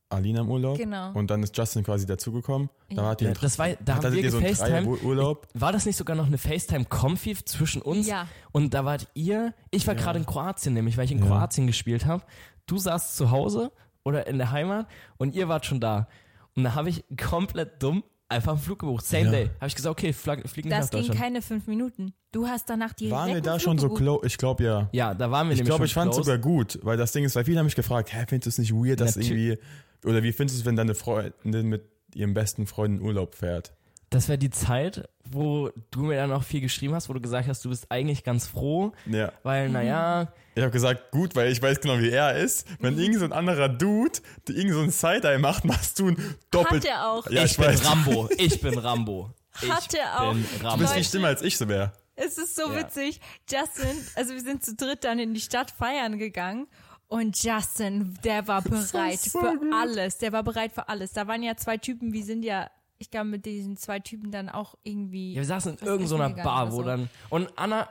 Alina 0.08 0.40
im 0.40 0.50
Urlaub. 0.50 0.78
Genau. 0.78 1.12
Und 1.12 1.30
dann 1.30 1.42
ist 1.42 1.56
Justin 1.56 1.82
quasi 1.84 2.06
dazugekommen. 2.06 2.70
Da 2.90 2.94
Ja. 3.12 3.16
Ja, 3.20 3.28
in- 3.28 3.34
das 3.40 3.58
war, 3.58 3.68
da 3.68 3.94
haben 3.96 4.04
hattet 4.04 4.14
wir 4.14 4.22
ihr 4.24 4.30
so 4.30 4.64
einen. 4.64 4.86
Urlaub. 4.86 5.48
War 5.54 5.72
das 5.72 5.84
nicht 5.84 5.96
sogar 5.96 6.16
noch 6.16 6.26
eine 6.26 6.38
FaceTime-Confi 6.38 7.36
zwischen 7.44 7.82
uns? 7.82 8.06
Ja. 8.06 8.28
Und 8.52 8.72
da 8.72 8.84
wart 8.84 9.08
ihr, 9.14 9.52
ich 9.70 9.86
war 9.86 9.94
Ja. 9.94 10.00
gerade 10.00 10.18
in 10.20 10.26
Kroatien 10.26 10.74
nämlich, 10.74 10.96
weil 10.96 11.04
ich 11.06 11.12
in 11.12 11.18
Ja. 11.18 11.26
Kroatien 11.26 11.66
gespielt 11.66 12.06
habe. 12.06 12.22
Du 12.66 12.78
saßt 12.78 13.16
zu 13.16 13.30
Hause 13.30 13.72
oder 14.04 14.26
in 14.28 14.38
der 14.38 14.52
Heimat 14.52 14.86
und 15.18 15.34
ihr 15.34 15.48
wart 15.48 15.66
schon 15.66 15.80
da. 15.80 16.08
Und 16.54 16.64
da 16.64 16.74
habe 16.74 16.88
ich 16.88 17.04
komplett 17.22 17.82
dumm 17.82 18.02
einfach 18.28 18.52
einen 18.52 18.60
Flug 18.60 18.78
gebucht. 18.80 19.04
Same 19.06 19.24
Ja. 19.26 19.30
day. 19.30 19.50
Habe 19.60 19.66
ich 19.68 19.74
gesagt, 19.74 19.92
okay, 19.98 20.12
flieg, 20.12 20.48
fliegen 20.48 20.68
wir 20.70 20.76
das 20.76 20.86
nach 20.86 20.90
ging 20.90 21.00
Deutschland. 21.00 21.20
keine 21.20 21.42
fünf 21.42 21.66
Minuten. 21.66 22.12
Du 22.32 22.46
hast 22.46 22.68
danach 22.68 22.92
die 22.92 23.10
Waren 23.10 23.34
wir 23.34 23.40
da 23.40 23.58
schon 23.58 23.78
so 23.78 23.88
close? 23.88 24.26
Ich 24.26 24.36
glaube 24.38 24.64
ja. 24.64 24.88
Ja, 24.92 25.14
da 25.14 25.30
waren 25.30 25.46
wir 25.48 25.52
Ich 25.52 25.58
nämlich 25.58 25.68
glaube, 25.68 25.78
schon 25.80 25.86
ich 25.86 25.94
fand 25.94 26.10
es 26.10 26.16
sogar 26.16 26.38
gut, 26.38 26.78
weil 26.82 26.96
das 26.96 27.12
Ding 27.12 27.24
ist, 27.24 27.34
weil 27.36 27.44
viele 27.44 27.58
haben 27.58 27.66
mich 27.66 27.76
gefragt, 27.76 28.12
hä, 28.12 28.24
findest 28.28 28.46
du 28.46 28.48
es 28.50 28.58
nicht 28.58 28.72
weird, 28.74 29.00
dass 29.00 29.16
Natür- 29.16 29.22
irgendwie, 29.36 29.58
oder 30.04 30.22
wie 30.22 30.32
findest 30.32 30.58
du 30.58 30.60
es, 30.60 30.66
wenn 30.66 30.76
deine 30.76 30.94
Freundin 30.94 31.68
mit 31.68 31.84
ihrem 32.14 32.34
besten 32.34 32.66
Freund 32.66 32.98
in 33.00 33.04
Urlaub 33.06 33.34
fährt? 33.34 33.72
Das 34.10 34.28
wäre 34.28 34.38
die 34.38 34.50
Zeit, 34.50 35.08
wo 35.24 35.70
du 35.90 36.00
mir 36.02 36.16
dann 36.16 36.30
auch 36.32 36.44
viel 36.44 36.60
geschrieben 36.60 36.94
hast, 36.94 37.08
wo 37.08 37.12
du 37.12 37.20
gesagt 37.20 37.48
hast, 37.48 37.64
du 37.64 37.68
bist 37.70 37.90
eigentlich 37.90 38.22
ganz 38.22 38.46
froh, 38.46 38.92
Ja. 39.06 39.32
weil, 39.42 39.68
naja, 39.68 40.32
Ich 40.54 40.62
habe 40.62 40.70
gesagt, 40.72 41.10
gut, 41.10 41.34
weil 41.34 41.50
ich 41.52 41.60
weiß 41.60 41.80
genau, 41.80 41.98
wie 41.98 42.10
er 42.10 42.36
ist. 42.36 42.66
Wenn 42.80 42.98
irgend 42.98 43.18
so 43.18 43.24
ein 43.24 43.32
anderer 43.32 43.68
Dude, 43.68 44.20
der 44.48 44.54
irgend 44.54 44.72
so 44.74 44.80
ein 44.80 44.90
Side-Eye 44.90 45.38
macht, 45.38 45.64
machst 45.64 45.98
du 45.98 46.08
ein 46.08 46.34
doppelt. 46.50 46.84
Hat 46.84 46.90
er 46.90 47.08
auch. 47.10 47.28
Ja, 47.28 47.44
ich, 47.44 47.50
ich, 47.52 47.56
bin 47.58 47.66
weiß. 47.66 47.84
Rambo, 47.84 48.28
ich 48.38 48.60
bin 48.60 48.78
Rambo. 48.78 49.30
Ich 49.62 49.70
Hat 49.70 49.92
er 49.94 50.20
auch. 50.20 50.32
bin 50.34 50.42
Du 50.42 50.48
bist 50.50 50.64
Rambo. 50.64 50.86
viel 50.86 51.04
schlimmer, 51.04 51.28
als 51.28 51.42
ich 51.42 51.56
so 51.56 51.66
wäre. 51.68 51.92
Es 52.14 52.38
ist 52.38 52.54
so 52.56 52.70
Ja. 52.72 52.78
witzig. 52.78 53.20
Justin, 53.50 53.96
also 54.14 54.32
wir 54.34 54.40
sind 54.42 54.64
zu 54.64 54.74
dritt 54.74 55.02
dann 55.04 55.18
in 55.18 55.34
die 55.34 55.40
Stadt 55.40 55.70
feiern 55.70 56.18
gegangen. 56.18 56.66
Und 57.08 57.42
Justin, 57.42 58.18
der 58.24 58.46
war 58.48 58.62
bereit 58.62 59.18
so 59.20 59.38
für 59.40 59.56
gut. 59.58 59.72
alles. 59.74 60.18
Der 60.18 60.32
war 60.32 60.42
bereit 60.42 60.72
für 60.72 60.88
alles. 60.88 61.12
Da 61.12 61.26
waren 61.26 61.42
ja 61.42 61.56
zwei 61.56 61.76
Typen, 61.78 62.12
wir 62.12 62.24
sind 62.24 62.42
ja, 62.42 62.68
ich 62.98 63.10
glaube, 63.10 63.26
mit 63.26 63.46
diesen 63.46 63.76
zwei 63.76 63.98
Typen 63.98 64.30
dann 64.30 64.48
auch 64.48 64.74
irgendwie. 64.82 65.32
Ja, 65.34 65.40
wir 65.40 65.46
saßen 65.46 65.78
in 65.78 65.86
irgendeiner 65.86 66.30
gegangen 66.30 66.44
Bar, 66.44 66.72
wo 66.72 66.76
so. 66.76 66.82
dann. 66.84 67.10
Und 67.28 67.50
Anna, 67.56 67.88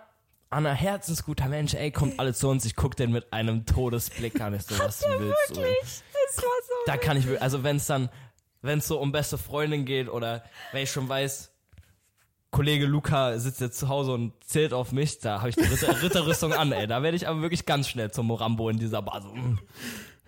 Anna, 0.49 0.71
herzensguter 0.71 1.47
Mensch, 1.47 1.73
ey, 1.73 1.91
kommt 1.91 2.19
alle 2.19 2.33
zu 2.33 2.49
uns. 2.49 2.65
Ich 2.65 2.75
guck 2.75 2.95
den 2.95 3.11
mit 3.11 3.31
einem 3.33 3.65
Todesblick 3.65 4.39
an. 4.41 4.53
Ich 4.53 4.63
so, 4.63 4.77
was 4.79 5.03
willst 5.03 5.49
du? 5.49 5.61
Das 5.61 6.03
war 6.37 6.51
so. 6.67 6.73
Da 6.87 6.97
kann 6.97 7.17
ich, 7.17 7.41
also 7.41 7.63
wenn 7.63 7.77
es 7.77 7.85
dann 7.85 8.09
wenn 8.65 8.79
es 8.79 8.87
so 8.87 8.99
um 8.99 9.11
beste 9.11 9.37
Freundin 9.37 9.85
geht 9.85 10.09
oder 10.09 10.43
wenn 10.71 10.83
ich 10.83 10.91
schon 10.91 11.07
weiß, 11.07 11.51
Kollege 12.51 12.85
Luca 12.85 13.37
sitzt 13.37 13.61
jetzt 13.61 13.79
zu 13.79 13.89
Hause 13.89 14.13
und 14.13 14.33
zählt 14.43 14.73
auf 14.73 14.91
mich, 14.91 15.19
da 15.19 15.39
habe 15.39 15.49
ich 15.49 15.55
die 15.55 15.63
Ritter, 15.63 16.01
Ritterrüstung 16.01 16.53
an, 16.53 16.71
ey. 16.71 16.87
Da 16.87 17.03
werde 17.03 17.17
ich 17.17 17.27
aber 17.27 17.41
wirklich 17.41 17.65
ganz 17.65 17.89
schnell 17.89 18.11
zum 18.11 18.27
Morambo 18.27 18.69
in 18.69 18.79
dieser 18.79 19.01
Bar. 19.01 19.21
So, 19.21 19.35
mm. 19.35 19.59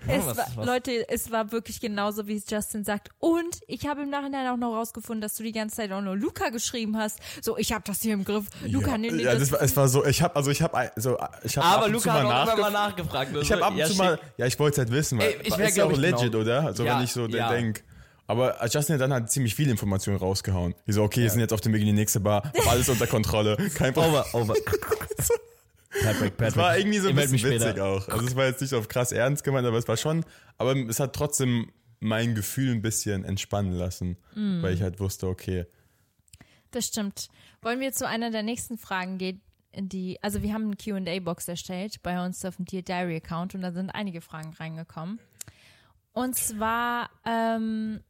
Es 0.08 0.26
was- 0.26 0.38
war, 0.38 0.48
was- 0.56 0.66
Leute, 0.66 1.10
es 1.10 1.32
war 1.32 1.52
wirklich 1.52 1.80
genauso, 1.82 2.28
wie 2.28 2.36
es 2.36 2.44
Justin 2.50 2.84
sagt. 2.84 3.10
Und 3.20 3.60
ich 3.68 3.88
habe 3.88 4.04
im 4.04 4.10
Nachhinein 4.10 4.48
auch 4.48 4.58
noch 4.58 4.74
rausgefunden, 4.76 5.22
dass 5.22 5.36
du 5.36 5.44
die 5.44 5.52
ganze 5.52 5.78
Zeit 5.78 5.92
auch 5.92 6.02
nur 6.02 6.16
Luca 6.16 6.50
geschrieben 6.50 6.98
hast. 6.98 7.20
So, 7.42 7.58
ich 7.58 7.74
habe 7.74 7.84
das 7.88 8.02
hier 8.02 8.14
im 8.14 8.24
Griff. 8.24 8.46
Luca, 8.66 8.92
ja, 8.92 8.98
nee, 8.98 9.10
nee, 9.12 9.24
ja, 9.24 9.34
das, 9.34 9.50
das 9.50 9.52
war, 9.54 9.62
es 9.62 9.76
war 9.76 9.88
so, 9.88 10.06
ich 10.06 10.22
habe 10.22 10.36
also 10.36 10.52
ich 10.52 10.62
habe 10.62 10.92
so 10.98 11.18
ich 11.44 11.58
habe 11.58 11.68
ab 11.68 11.74
Aber 11.78 11.86
und 11.88 11.94
Luca 11.94 12.04
zu 12.04 12.14
hat 12.14 12.24
mal 12.24 12.44
auch 12.44 12.54
immer 12.54 12.62
mal 12.64 12.72
nachgefragt. 12.72 13.32
nachgefragt. 13.34 13.44
Ich 13.44 13.52
habe 13.52 13.66
ab 13.66 13.72
und 13.72 13.78
ja, 13.80 13.88
zu 13.88 13.96
mal, 13.96 14.20
ja, 14.38 14.46
ich 14.46 14.60
wollte 14.60 14.74
es 14.74 14.78
halt 14.88 14.92
wissen, 14.92 15.18
weil 15.20 15.30
Ey, 15.30 15.38
ich 15.44 15.58
ist 15.58 15.78
ja 15.78 15.86
auch 15.86 15.92
ich, 15.92 15.98
legit, 15.98 16.20
genau. 16.32 16.38
oder? 16.40 16.62
Also 16.66 16.84
Ja, 16.84 16.98
wenn 16.98 17.04
ich 17.04 17.12
so 17.12 17.26
ja. 17.28 17.50
denk. 17.50 17.84
Aber 18.28 18.58
Justin 18.68 18.96
hat 18.96 19.02
dann 19.02 19.14
halt 19.14 19.32
ziemlich 19.32 19.56
viel 19.56 19.70
Informationen 19.70 20.18
rausgehauen. 20.18 20.76
Die 20.86 20.92
so, 20.92 21.02
okay, 21.02 21.22
wir 21.22 21.30
sind 21.30 21.40
jetzt 21.40 21.54
auf 21.54 21.62
dem 21.62 21.72
Weg 21.74 21.80
in 21.82 21.88
die 21.88 21.94
nächste 21.94 22.20
Bar, 22.20 22.44
hab 22.58 22.68
alles 22.68 22.90
unter 22.90 23.08
Kontrolle, 23.08 23.56
kein 23.74 23.94
Problem. 23.94 24.12
Over, 24.14 24.26
over. 24.34 24.54
Patrick, 25.90 26.38
Patrick. 26.38 26.50
Es 26.50 26.56
war 26.58 26.78
irgendwie 26.78 27.00
so 27.00 27.10
ein 27.10 27.16
bisschen 27.16 27.34
witzig 27.34 27.62
später. 27.62 27.86
auch. 27.86 28.08
Also 28.10 28.26
es 28.28 28.36
war 28.36 28.46
jetzt 28.46 28.62
nicht 28.62 28.74
auf 28.74 28.88
krass 28.88 29.12
ernst 29.12 29.44
gemeint, 29.44 29.66
aber 29.66 29.78
es 29.78 29.88
war 29.88 29.98
schon, 29.98 30.26
aber 30.58 30.76
es 30.76 31.00
hat 31.00 31.14
trotzdem 31.16 31.72
mein 32.00 32.36
Gefühl 32.36 32.72
ein 32.74 32.82
bisschen 32.82 33.24
entspannen 33.24 33.72
lassen, 33.74 34.18
Mm. 34.36 34.62
weil 34.62 34.74
ich 34.74 34.82
halt 34.82 35.00
wusste, 35.00 35.28
okay, 35.28 35.66
das 36.72 36.86
stimmt. 36.88 37.30
Wollen 37.62 37.80
wir 37.80 37.92
zu 37.94 38.08
einer 38.08 38.30
der 38.30 38.44
nächsten 38.44 38.78
Fragen 38.78 39.18
gehen? 39.18 39.42
Die, 39.74 40.22
also 40.22 40.42
wir 40.44 40.54
haben 40.54 40.66
eine 40.66 40.76
Q&A-Box 40.76 41.48
erstellt 41.48 42.02
bei 42.04 42.24
uns 42.24 42.44
auf 42.46 42.58
dem 42.58 42.66
Dear 42.66 42.82
Diary 42.82 43.16
Account 43.18 43.56
und 43.56 43.62
da 43.62 43.72
sind 43.72 43.90
einige 43.92 44.22
Fragen 44.22 44.54
reingekommen. 44.54 45.20
Und 46.14 46.36
zwar, 46.36 47.10
ähm, 47.26 48.02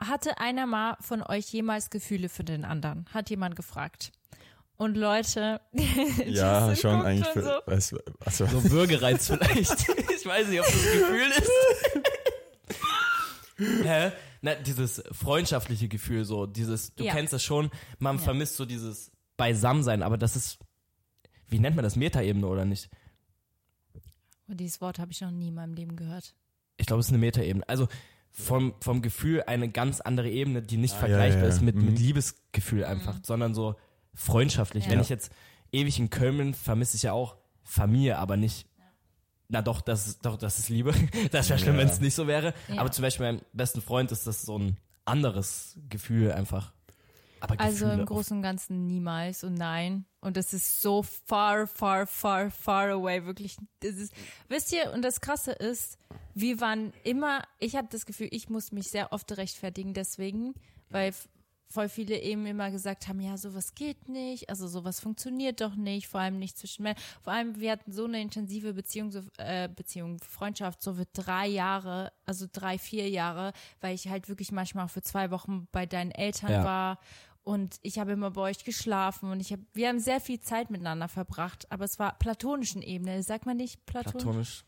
hatte 0.00 0.38
einer 0.38 0.66
mal 0.66 0.96
von 1.00 1.22
euch 1.22 1.46
jemals 1.52 1.90
Gefühle 1.90 2.28
für 2.28 2.44
den 2.44 2.64
anderen? 2.64 3.06
Hat 3.14 3.30
jemand 3.30 3.54
gefragt. 3.56 4.10
Und 4.82 4.96
Leute, 4.96 5.60
ja, 6.26 6.74
schon 6.74 7.02
eigentlich 7.02 7.24
schon 7.32 7.42
für, 7.44 7.62
was, 7.66 7.94
also, 8.18 8.46
So 8.46 8.68
Würgereiz 8.72 9.28
vielleicht. 9.28 9.70
ich 10.10 10.26
weiß 10.26 10.48
nicht, 10.48 10.58
ob 10.58 10.66
das 10.66 10.74
ein 10.74 10.98
Gefühl 10.98 11.30
ist. 11.38 11.50
Hä? 13.84 14.10
Na, 14.40 14.56
dieses 14.56 15.00
freundschaftliche 15.12 15.86
Gefühl, 15.86 16.24
so, 16.24 16.46
dieses, 16.46 16.96
du 16.96 17.04
Ja. 17.04 17.12
kennst 17.12 17.32
das 17.32 17.44
schon, 17.44 17.70
man 18.00 18.16
Ja. 18.16 18.22
vermisst 18.22 18.56
so 18.56 18.64
dieses 18.64 19.12
Beisammensein, 19.36 20.02
aber 20.02 20.18
das 20.18 20.34
ist, 20.34 20.58
wie 21.46 21.60
nennt 21.60 21.76
man 21.76 21.84
das, 21.84 21.94
Metaebene 21.94 22.48
oder 22.48 22.64
nicht? 22.64 22.90
Und 24.48 24.58
dieses 24.58 24.80
Wort 24.80 24.98
habe 24.98 25.12
ich 25.12 25.20
noch 25.20 25.30
nie 25.30 25.46
in 25.48 25.54
meinem 25.54 25.74
Leben 25.74 25.94
gehört. 25.94 26.34
Ich 26.76 26.86
glaube, 26.86 26.98
es 26.98 27.06
ist 27.06 27.12
eine 27.12 27.18
Metaebene. 27.18 27.68
Also 27.68 27.86
vom, 28.32 28.74
vom 28.80 29.00
Gefühl 29.00 29.44
eine 29.46 29.70
ganz 29.70 30.00
andere 30.00 30.28
Ebene, 30.28 30.60
die 30.60 30.76
nicht 30.76 30.94
Ah, 30.94 30.98
vergleichbar 30.98 31.42
ja, 31.44 31.48
ja, 31.48 31.54
ist 31.54 31.62
mit, 31.62 31.76
mhm. 31.76 31.84
mit 31.84 32.00
Liebesgefühl 32.00 32.84
einfach, 32.84 33.20
sondern 33.22 33.54
so 33.54 33.76
freundschaftlich. 34.14 34.84
Ja. 34.84 34.90
Wenn 34.92 35.00
ich 35.00 35.08
jetzt 35.08 35.32
ewig 35.72 35.98
in 35.98 36.10
Köln 36.10 36.38
bin, 36.38 36.54
vermisse 36.54 36.96
ich 36.96 37.02
ja 37.02 37.12
auch 37.12 37.36
Familie, 37.64 38.18
aber 38.18 38.36
nicht. 38.36 38.66
Na 39.48 39.60
doch, 39.60 39.82
das 39.82 40.06
ist, 40.06 40.24
doch, 40.24 40.36
das 40.38 40.58
ist 40.58 40.68
Liebe. 40.68 40.94
Das 41.30 41.48
wäre 41.50 41.58
schlimm, 41.58 41.76
wenn 41.76 41.88
es 41.88 42.00
nicht 42.00 42.14
so 42.14 42.26
wäre. 42.26 42.54
Aber 42.76 42.90
zum 42.90 43.02
Beispiel 43.02 43.26
meinem 43.26 43.42
besten 43.52 43.82
Freund 43.82 44.10
ist 44.10 44.26
das 44.26 44.42
so 44.42 44.58
ein 44.58 44.78
anderes 45.04 45.78
Gefühl 45.88 46.32
einfach. 46.32 46.72
Aber 47.40 47.58
Also 47.60 47.84
Gefühle 47.84 48.00
im 48.00 48.06
Großen 48.06 48.36
und 48.36 48.42
Ganzen 48.42 48.86
niemals 48.86 49.44
und 49.44 49.54
nein. 49.54 50.06
Und 50.20 50.36
das 50.36 50.52
ist 50.54 50.80
so 50.80 51.02
far, 51.02 51.66
far, 51.66 52.06
far, 52.06 52.50
far 52.50 52.90
away. 52.90 53.26
Wirklich. 53.26 53.56
Das 53.80 53.96
ist, 53.96 54.14
wisst 54.48 54.72
ihr, 54.72 54.92
und 54.92 55.02
das 55.02 55.20
Krasse 55.20 55.50
ist, 55.52 55.98
wir 56.34 56.60
waren 56.60 56.92
immer, 57.04 57.42
ich 57.58 57.76
habe 57.76 57.88
das 57.90 58.06
Gefühl, 58.06 58.28
ich 58.30 58.48
muss 58.48 58.72
mich 58.72 58.88
sehr 58.88 59.12
oft 59.12 59.36
rechtfertigen 59.36 59.92
deswegen, 59.92 60.54
weil 60.88 61.12
voll 61.72 61.88
viele 61.88 62.18
eben 62.20 62.46
immer 62.46 62.70
gesagt 62.70 63.08
haben, 63.08 63.20
ja, 63.20 63.36
sowas 63.36 63.74
geht 63.74 64.08
nicht, 64.08 64.50
also 64.50 64.68
sowas 64.68 65.00
funktioniert 65.00 65.60
doch 65.60 65.74
nicht, 65.74 66.06
vor 66.06 66.20
allem 66.20 66.38
nicht 66.38 66.58
zwischen 66.58 66.82
Männern. 66.82 67.02
Vor 67.22 67.32
allem, 67.32 67.58
wir 67.58 67.72
hatten 67.72 67.92
so 67.92 68.04
eine 68.04 68.20
intensive 68.20 68.74
Beziehung, 68.74 69.10
so, 69.10 69.22
äh, 69.38 69.68
Beziehung, 69.68 70.18
Freundschaft, 70.18 70.82
so 70.82 70.94
für 70.94 71.06
drei 71.12 71.46
Jahre, 71.46 72.12
also 72.26 72.46
drei, 72.50 72.78
vier 72.78 73.08
Jahre, 73.08 73.52
weil 73.80 73.94
ich 73.94 74.08
halt 74.08 74.28
wirklich 74.28 74.52
manchmal 74.52 74.86
auch 74.86 74.90
für 74.90 75.02
zwei 75.02 75.30
Wochen 75.30 75.66
bei 75.72 75.86
deinen 75.86 76.10
Eltern 76.10 76.50
Ja. 76.52 76.64
war 76.64 76.98
und 77.44 77.78
ich 77.82 77.98
habe 77.98 78.12
immer 78.12 78.30
bei 78.30 78.42
euch 78.42 78.64
geschlafen 78.64 79.30
und 79.30 79.40
ich 79.40 79.52
habe, 79.52 79.62
wir 79.72 79.88
haben 79.88 79.98
sehr 79.98 80.20
viel 80.20 80.40
Zeit 80.40 80.70
miteinander 80.70 81.08
verbracht, 81.08 81.70
aber 81.70 81.84
es 81.84 81.98
war 81.98 82.16
platonischen 82.18 82.82
Ebene, 82.82 83.22
sagt 83.22 83.46
man 83.46 83.56
nicht 83.56 83.84
platonisch? 83.86 84.64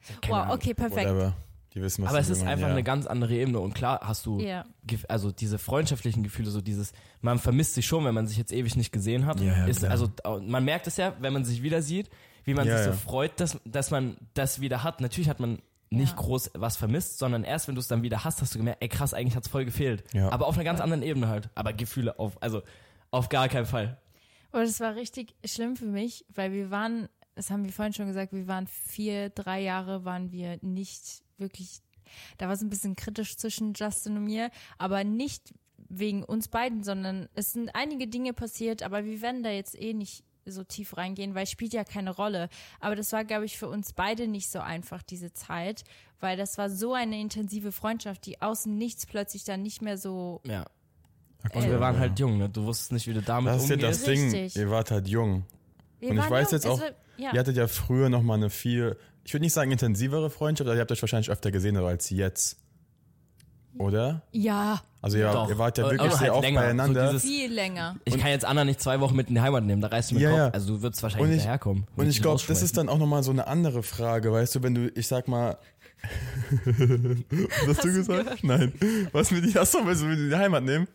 platonisch. 0.00 0.48
Wow, 0.48 0.54
okay, 0.54 0.74
perfekt. 0.74 1.10
whatever. 1.10 1.34
Die 1.74 1.80
wissen, 1.80 2.02
was 2.02 2.10
Aber 2.10 2.18
es 2.18 2.28
ist 2.28 2.42
einfach 2.42 2.66
ja. 2.66 2.72
eine 2.72 2.82
ganz 2.82 3.06
andere 3.06 3.34
Ebene 3.34 3.58
und 3.60 3.74
klar 3.74 4.00
hast 4.02 4.26
du 4.26 4.40
Ja. 4.40 4.64
Also 5.08 5.32
diese 5.32 5.58
freundschaftlichen 5.58 6.22
Gefühle, 6.22 6.50
so 6.50 6.60
dieses, 6.60 6.92
man 7.20 7.38
vermisst 7.38 7.74
sich 7.74 7.86
schon, 7.86 8.04
wenn 8.04 8.14
man 8.14 8.26
sich 8.26 8.36
jetzt 8.36 8.52
ewig 8.52 8.76
nicht 8.76 8.92
gesehen 8.92 9.26
hat. 9.26 9.40
Ja, 9.40 9.52
ja, 9.58 9.66
ist, 9.66 9.84
also 9.84 10.10
man 10.40 10.64
merkt 10.64 10.86
es 10.86 10.96
ja, 10.98 11.14
wenn 11.20 11.32
man 11.32 11.44
sich 11.44 11.62
wieder 11.62 11.80
sieht, 11.82 12.10
wie 12.44 12.54
man 12.54 12.66
Ja, 12.66 12.76
sich 12.76 12.86
so 12.86 12.92
freut, 12.92 13.40
dass, 13.40 13.58
dass 13.64 13.90
man 13.90 14.16
das 14.34 14.60
wieder 14.60 14.82
hat. 14.82 15.00
Natürlich 15.00 15.28
hat 15.30 15.40
man 15.40 15.62
nicht 15.90 16.16
Ja. 16.16 16.22
groß 16.22 16.50
was 16.54 16.76
vermisst, 16.76 17.18
sondern 17.18 17.44
erst 17.44 17.68
wenn 17.68 17.74
du 17.74 17.80
es 17.80 17.88
dann 17.88 18.02
wieder 18.02 18.24
hast, 18.24 18.40
hast 18.42 18.54
du 18.54 18.58
gemerkt, 18.58 18.82
ey 18.82 18.88
krass, 18.88 19.14
eigentlich 19.14 19.36
hat's 19.36 19.48
voll 19.48 19.64
gefehlt. 19.64 20.04
Ja. 20.12 20.30
Aber 20.30 20.46
auf 20.46 20.54
einer 20.54 20.64
ganz 20.64 20.80
anderen 20.80 21.02
Ebene 21.02 21.28
halt. 21.28 21.50
Aber 21.54 21.72
Gefühle 21.72 22.18
auf, 22.18 22.32
also 22.42 22.62
auf 23.10 23.28
gar 23.28 23.48
keinen 23.48 23.66
Fall. 23.66 23.98
Aber 24.52 24.64
das 24.64 24.80
war 24.80 24.94
richtig 24.96 25.34
schlimm 25.44 25.76
für 25.76 25.86
mich, 25.86 26.26
weil 26.34 26.52
wir 26.52 26.70
waren, 26.70 27.08
das 27.34 27.50
haben 27.50 27.64
wir 27.64 27.72
vorhin 27.72 27.94
schon 27.94 28.06
gesagt, 28.06 28.32
wir 28.32 28.46
waren 28.48 28.66
vier, 28.66 29.30
drei 29.30 29.60
Jahre 29.60 30.04
waren 30.04 30.32
wir 30.32 30.58
nicht 30.62 31.22
wirklich, 31.42 31.80
da 32.38 32.46
war 32.46 32.54
es 32.54 32.62
ein 32.62 32.70
bisschen 32.70 32.96
kritisch 32.96 33.36
zwischen 33.36 33.74
Justin 33.74 34.16
und 34.16 34.24
mir, 34.24 34.50
aber 34.78 35.04
nicht 35.04 35.52
wegen 35.88 36.24
uns 36.24 36.48
beiden, 36.48 36.82
sondern 36.82 37.28
es 37.34 37.52
sind 37.52 37.74
einige 37.74 38.08
Dinge 38.08 38.32
passiert, 38.32 38.82
aber 38.82 39.04
wir 39.04 39.20
werden 39.20 39.42
da 39.42 39.50
jetzt 39.50 39.78
eh 39.78 39.92
nicht 39.92 40.24
so 40.46 40.64
tief 40.64 40.96
reingehen, 40.96 41.34
weil 41.34 41.44
es 41.44 41.50
spielt 41.50 41.72
ja 41.74 41.84
keine 41.84 42.10
Rolle. 42.10 42.48
Aber 42.80 42.96
das 42.96 43.12
war, 43.12 43.24
glaube 43.24 43.44
ich, 43.44 43.58
für 43.58 43.68
uns 43.68 43.92
beide 43.92 44.26
nicht 44.26 44.50
so 44.50 44.58
einfach, 44.60 45.02
diese 45.02 45.32
Zeit, 45.34 45.84
weil 46.18 46.36
das 46.36 46.56
war 46.58 46.68
so 46.70 46.94
eine 46.94 47.20
intensive 47.20 47.70
Freundschaft, 47.72 48.24
die 48.26 48.40
außen 48.40 48.74
nichts 48.76 49.06
plötzlich 49.06 49.44
dann 49.44 49.62
nicht 49.62 49.82
mehr 49.82 49.98
so 49.98 50.40
Ja. 50.44 50.64
Und 51.54 51.64
wir 51.64 51.74
Äh, 51.74 51.80
waren 51.80 51.98
halt 51.98 52.18
jung, 52.18 52.38
ne? 52.38 52.48
Du 52.48 52.64
wusstest 52.64 52.92
nicht, 52.92 53.06
wie 53.08 53.14
du 53.14 53.20
damit 53.22 53.52
Das 53.52 53.64
ist 53.64 53.68
ja 53.68 53.74
umgehst. 53.76 54.00
das 54.00 54.04
Ding, 54.04 54.30
Richtig. 54.30 54.56
ihr 54.56 54.70
wart 54.70 54.90
halt 54.90 55.08
jung. 55.08 55.44
Wir 56.02 56.10
Und 56.10 56.18
ich 56.18 56.28
weiß 56.30 56.50
jung, 56.50 56.58
jetzt 56.58 56.66
auch, 56.66 56.80
war- 56.80 56.88
ja. 57.16 57.32
Ihr 57.32 57.38
hattet 57.40 57.56
ja 57.56 57.68
früher 57.68 58.08
noch 58.08 58.22
mal 58.22 58.34
eine 58.34 58.50
viel, 58.50 58.96
ich 59.24 59.32
würde 59.32 59.44
nicht 59.44 59.52
sagen 59.52 59.70
intensivere 59.70 60.30
Freundschaft, 60.30 60.66
aber 60.68 60.74
ihr 60.74 60.80
habt 60.80 60.90
euch 60.92 61.00
wahrscheinlich 61.00 61.30
öfter 61.30 61.50
gesehen 61.52 61.76
als 61.76 62.10
jetzt. 62.10 62.58
Oder? 63.78 64.22
ja, 64.32 64.82
Also 65.00 65.16
ihr, 65.16 65.30
Doch. 65.32 65.48
ihr 65.48 65.56
wart 65.58 65.78
ja 65.78 65.84
wirklich 65.84 66.00
aber 66.02 66.10
sehr 66.10 66.20
halt 66.20 66.30
oft 66.32 66.42
länger. 66.42 66.60
So 66.60 66.66
beieinander. 66.66 67.06
dieses- 67.12 67.22
viel 67.22 67.52
länger. 67.52 67.96
Ich 68.04 68.18
kann 68.18 68.28
jetzt 68.30 68.44
Anna 68.44 68.64
nicht 68.64 68.80
zwei 68.82 69.00
Wochen 69.00 69.16
mit 69.16 69.28
in 69.28 69.36
die 69.36 69.40
Heimat 69.40 69.64
nehmen, 69.64 69.80
da 69.80 69.88
reißt 69.88 70.10
du 70.10 70.14
mit 70.16 70.22
Ja, 70.24 70.30
Kopf. 70.30 70.38
ja. 70.38 70.48
Also 70.50 70.74
du 70.76 70.82
würdest 70.82 71.02
wahrscheinlich 71.02 71.30
Und 71.30 71.36
ich- 71.36 71.42
daherkommen. 71.44 71.86
und 71.96 72.06
ich 72.08 72.20
glaube, 72.20 72.42
das 72.46 72.62
ist 72.62 72.76
dann 72.76 72.88
auch 72.90 72.98
nochmal 72.98 73.22
so 73.22 73.30
eine 73.30 73.46
andere 73.46 73.82
Frage, 73.82 74.30
weißt 74.32 74.56
du, 74.56 74.62
wenn 74.62 74.74
du, 74.74 74.88
ich 74.94 75.06
sag 75.08 75.26
mal, 75.28 75.56
was 76.66 77.68
hast 77.68 77.84
du 77.84 77.92
gesagt? 77.92 78.42
Nein. 78.44 78.72
Was 79.12 79.30
mit 79.30 79.44
die, 79.44 79.58
achso, 79.58 79.78
willst 79.86 80.02
du 80.02 80.06
mit 80.06 80.18
in 80.18 80.30
die 80.30 80.36
Heimat 80.36 80.64
nehmen? 80.64 80.86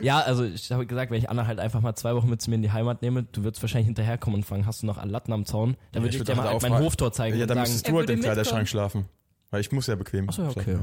Ja, 0.00 0.20
also 0.20 0.44
ich 0.44 0.70
habe 0.70 0.86
gesagt, 0.86 1.10
wenn 1.10 1.18
ich 1.18 1.30
Anna 1.30 1.46
halt 1.46 1.58
einfach 1.58 1.80
mal 1.80 1.94
zwei 1.94 2.14
Wochen 2.14 2.28
mit 2.28 2.40
zu 2.42 2.50
mir 2.50 2.56
in 2.56 2.62
die 2.62 2.72
Heimat 2.72 3.02
nehme, 3.02 3.24
du 3.24 3.44
würdest 3.44 3.62
wahrscheinlich 3.62 3.86
hinterherkommen 3.86 4.40
und 4.40 4.44
fragen, 4.44 4.66
hast 4.66 4.82
du 4.82 4.86
noch 4.86 5.02
Latten 5.04 5.32
am 5.32 5.44
Zaun? 5.44 5.76
Dann 5.92 6.02
würde 6.02 6.14
ich, 6.14 6.20
würd 6.20 6.28
dir 6.28 6.32
doch 6.32 6.42
mal 6.42 6.44
da 6.44 6.52
halt 6.52 6.62
mein. 6.62 6.82
Hoftor 6.82 7.12
zeigen 7.12 7.36
Ja, 7.36 7.44
und 7.44 7.48
dann 7.48 7.58
sagen, 7.58 7.70
müsstest 7.70 7.88
du 7.88 7.96
halt 7.96 8.10
im 8.10 8.20
Kleiderschrank 8.20 8.68
schlafen. 8.68 9.06
Weil 9.50 9.60
ich 9.60 9.72
muss 9.72 9.86
ja 9.86 9.94
bequem 9.94 10.28
Achso, 10.28 10.42
ja, 10.42 10.48
okay. 10.50 10.78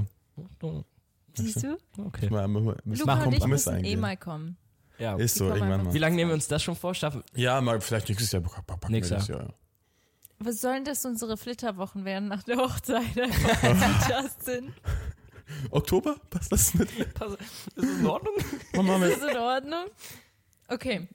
schlafen. 0.59 0.85
Siehst 1.33 1.63
du? 1.63 1.77
okay. 1.97 2.29
Mal, 2.29 2.47
mal, 2.47 2.77
Luca 2.83 3.05
machen 3.05 3.27
und 3.27 3.33
ich 3.33 3.45
müssen 3.45 3.83
eh 3.83 3.95
mal 3.95 4.17
kommen. 4.17 4.57
Ja. 4.97 5.15
Ist 5.15 5.35
so, 5.35 5.47
irgendwann 5.47 5.85
mal. 5.85 5.93
Wie 5.93 5.97
lange 5.97 6.15
nehmen 6.15 6.29
wir 6.29 6.35
uns 6.35 6.47
das 6.47 6.61
schon 6.61 6.75
vor? 6.75 6.93
Schaffen? 6.93 7.23
Ja, 7.33 7.59
mal 7.61 7.81
vielleicht 7.81 8.09
nächstes 8.09 8.31
Jahr 8.31 8.43
Nächstes 8.89 9.27
das, 9.27 9.27
ja. 9.29 9.47
Was 10.43 10.61
sollen 10.61 10.85
das 10.85 11.05
unsere 11.05 11.37
Flitterwochen 11.37 12.03
werden 12.03 12.27
nach 12.27 12.43
der 12.43 12.57
Hochzeit? 12.57 13.03
Justin. 13.15 14.73
Oktober? 15.71 16.15
Passt 16.29 16.51
das 16.51 16.73
mit? 16.73 16.89
Pass- 17.13 17.33
Ist 17.33 17.77
das 17.77 17.85
in 17.99 18.05
Ordnung? 18.05 18.33
Mama, 18.75 19.05
Ist 19.05 19.23
in 19.23 19.37
Ordnung? 19.37 19.85
Okay. 20.67 21.07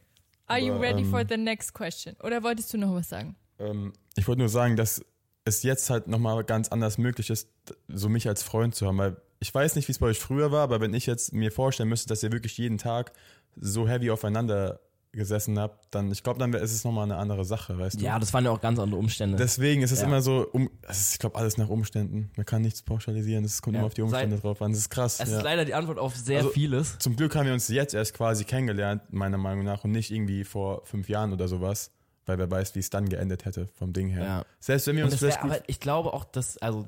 Are 0.46 0.61
you 0.61 0.72
Aber, 0.75 0.83
ready 0.83 1.01
ähm, 1.03 1.11
for 1.11 1.25
the 1.29 1.37
next 1.37 1.72
question? 1.75 2.14
Oder 2.22 2.42
wolltest 2.42 2.72
du 2.72 2.79
noch 2.79 2.94
was 2.94 3.09
sagen? 3.09 3.37
Ähm, 3.59 3.92
ich 4.16 4.29
wollte 4.29 4.40
nur 4.40 4.49
sagen, 4.49 4.77
dass 4.77 5.05
es 5.44 5.62
jetzt 5.62 5.90
halt 5.90 6.07
nochmal 6.09 6.44
ganz 6.44 6.68
anders 6.68 6.99
möglich 6.99 7.31
ist, 7.31 7.49
so 7.88 8.09
mich 8.09 8.29
als 8.29 8.42
Freund 8.42 8.75
zu 8.75 8.87
haben, 8.87 8.99
weil 8.99 9.16
ich 9.38 9.55
weiß 9.55 9.77
nicht, 9.77 9.87
wie 9.88 9.92
es 9.92 9.99
bei 9.99 10.07
euch 10.07 10.18
früher 10.18 10.51
war, 10.53 10.62
aber 10.62 10.81
wenn 10.81 10.94
ich 10.94 11.07
jetzt 11.07 11.33
mir 11.33 11.53
vorstellen 11.53 11.88
müsste, 11.88 12.09
dass 12.09 12.22
ihr 12.22 12.33
wirklich 12.33 12.57
jeden 12.59 12.79
Tag 12.79 13.12
so 13.57 13.87
heavy 13.88 14.11
aufeinander 14.11 14.81
gesessen 15.16 15.59
habt, 15.59 15.92
dann, 15.92 16.12
ich 16.12 16.22
glaube, 16.22 16.38
dann 16.38 16.52
ist 16.55 16.72
es 16.72 16.85
nochmal 16.85 17.05
eine 17.05 17.16
andere 17.16 17.44
Sache, 17.44 17.76
weißt 17.76 18.00
du? 18.00 18.05
Ja, 18.05 18.18
das 18.20 18.33
waren 18.33 18.44
ja 18.44 18.52
auch 18.52 18.61
ganz 18.61 18.79
andere 18.79 18.98
Umstände. 19.00 19.37
Deswegen 19.37 19.83
ist 19.83 19.90
es 19.90 20.00
Ja. 20.02 20.07
immer 20.07 20.22
so, 20.22 20.46
um, 20.52 20.70
ist, 20.88 21.14
ich 21.14 21.18
glaube, 21.18 21.37
alles 21.37 21.57
nach 21.59 21.68
Umständen. 21.68 22.31
Man 22.37 22.46
kann 22.46 22.62
nichts 22.62 22.83
pauschalisieren, 22.83 23.44
es 23.44 23.61
kommt 23.61 23.74
Ja. 23.74 23.81
immer 23.81 23.87
auf 23.88 23.94
die 23.94 24.02
Umstände 24.02 24.37
Sei- 24.37 24.42
drauf 24.42 24.62
an. 24.62 24.70
Das 24.70 24.81
ist 24.81 24.90
krass. 24.90 25.18
es 25.18 25.29
ja. 25.31 25.38
ist 25.38 25.42
leider 25.42 25.64
die 25.64 25.74
Antwort 25.74 25.98
auf 25.98 26.14
sehr 26.14 26.38
Also- 26.38 26.50
vieles. 26.50 26.98
Zum 26.98 27.16
Glück 27.16 27.35
haben 27.35 27.46
wir 27.46 27.52
uns 27.52 27.66
jetzt 27.68 27.94
erst 27.94 28.14
quasi 28.14 28.44
kennengelernt, 28.44 29.02
meiner 29.11 29.38
Meinung 29.38 29.64
nach, 29.64 29.83
und 29.85 29.90
nicht 29.90 30.11
irgendwie 30.12 30.44
vor 30.44 30.85
fünf 30.85 31.09
Jahren 31.09 31.33
oder 31.33 31.48
sowas, 31.48 31.90
weil 32.26 32.38
wer 32.38 32.50
weiß, 32.50 32.74
wie 32.74 32.81
es 32.81 32.90
dann 32.90 33.09
geendet 33.09 33.44
hätte 33.44 33.68
vom 33.79 33.92
Ding 33.92 34.09
her. 34.09 34.24
Ja. 34.24 34.44
Selbst 34.61 34.87
wenn 34.87 34.96
wir 34.96 35.05
Und 35.05 35.12
uns 35.12 35.20
das 35.20 35.35
wär, 35.35 35.42
aber 35.44 35.59
ich 35.66 35.81
glaube 35.81 36.12
auch, 36.12 36.24
dass, 36.24 36.59
also 36.59 36.87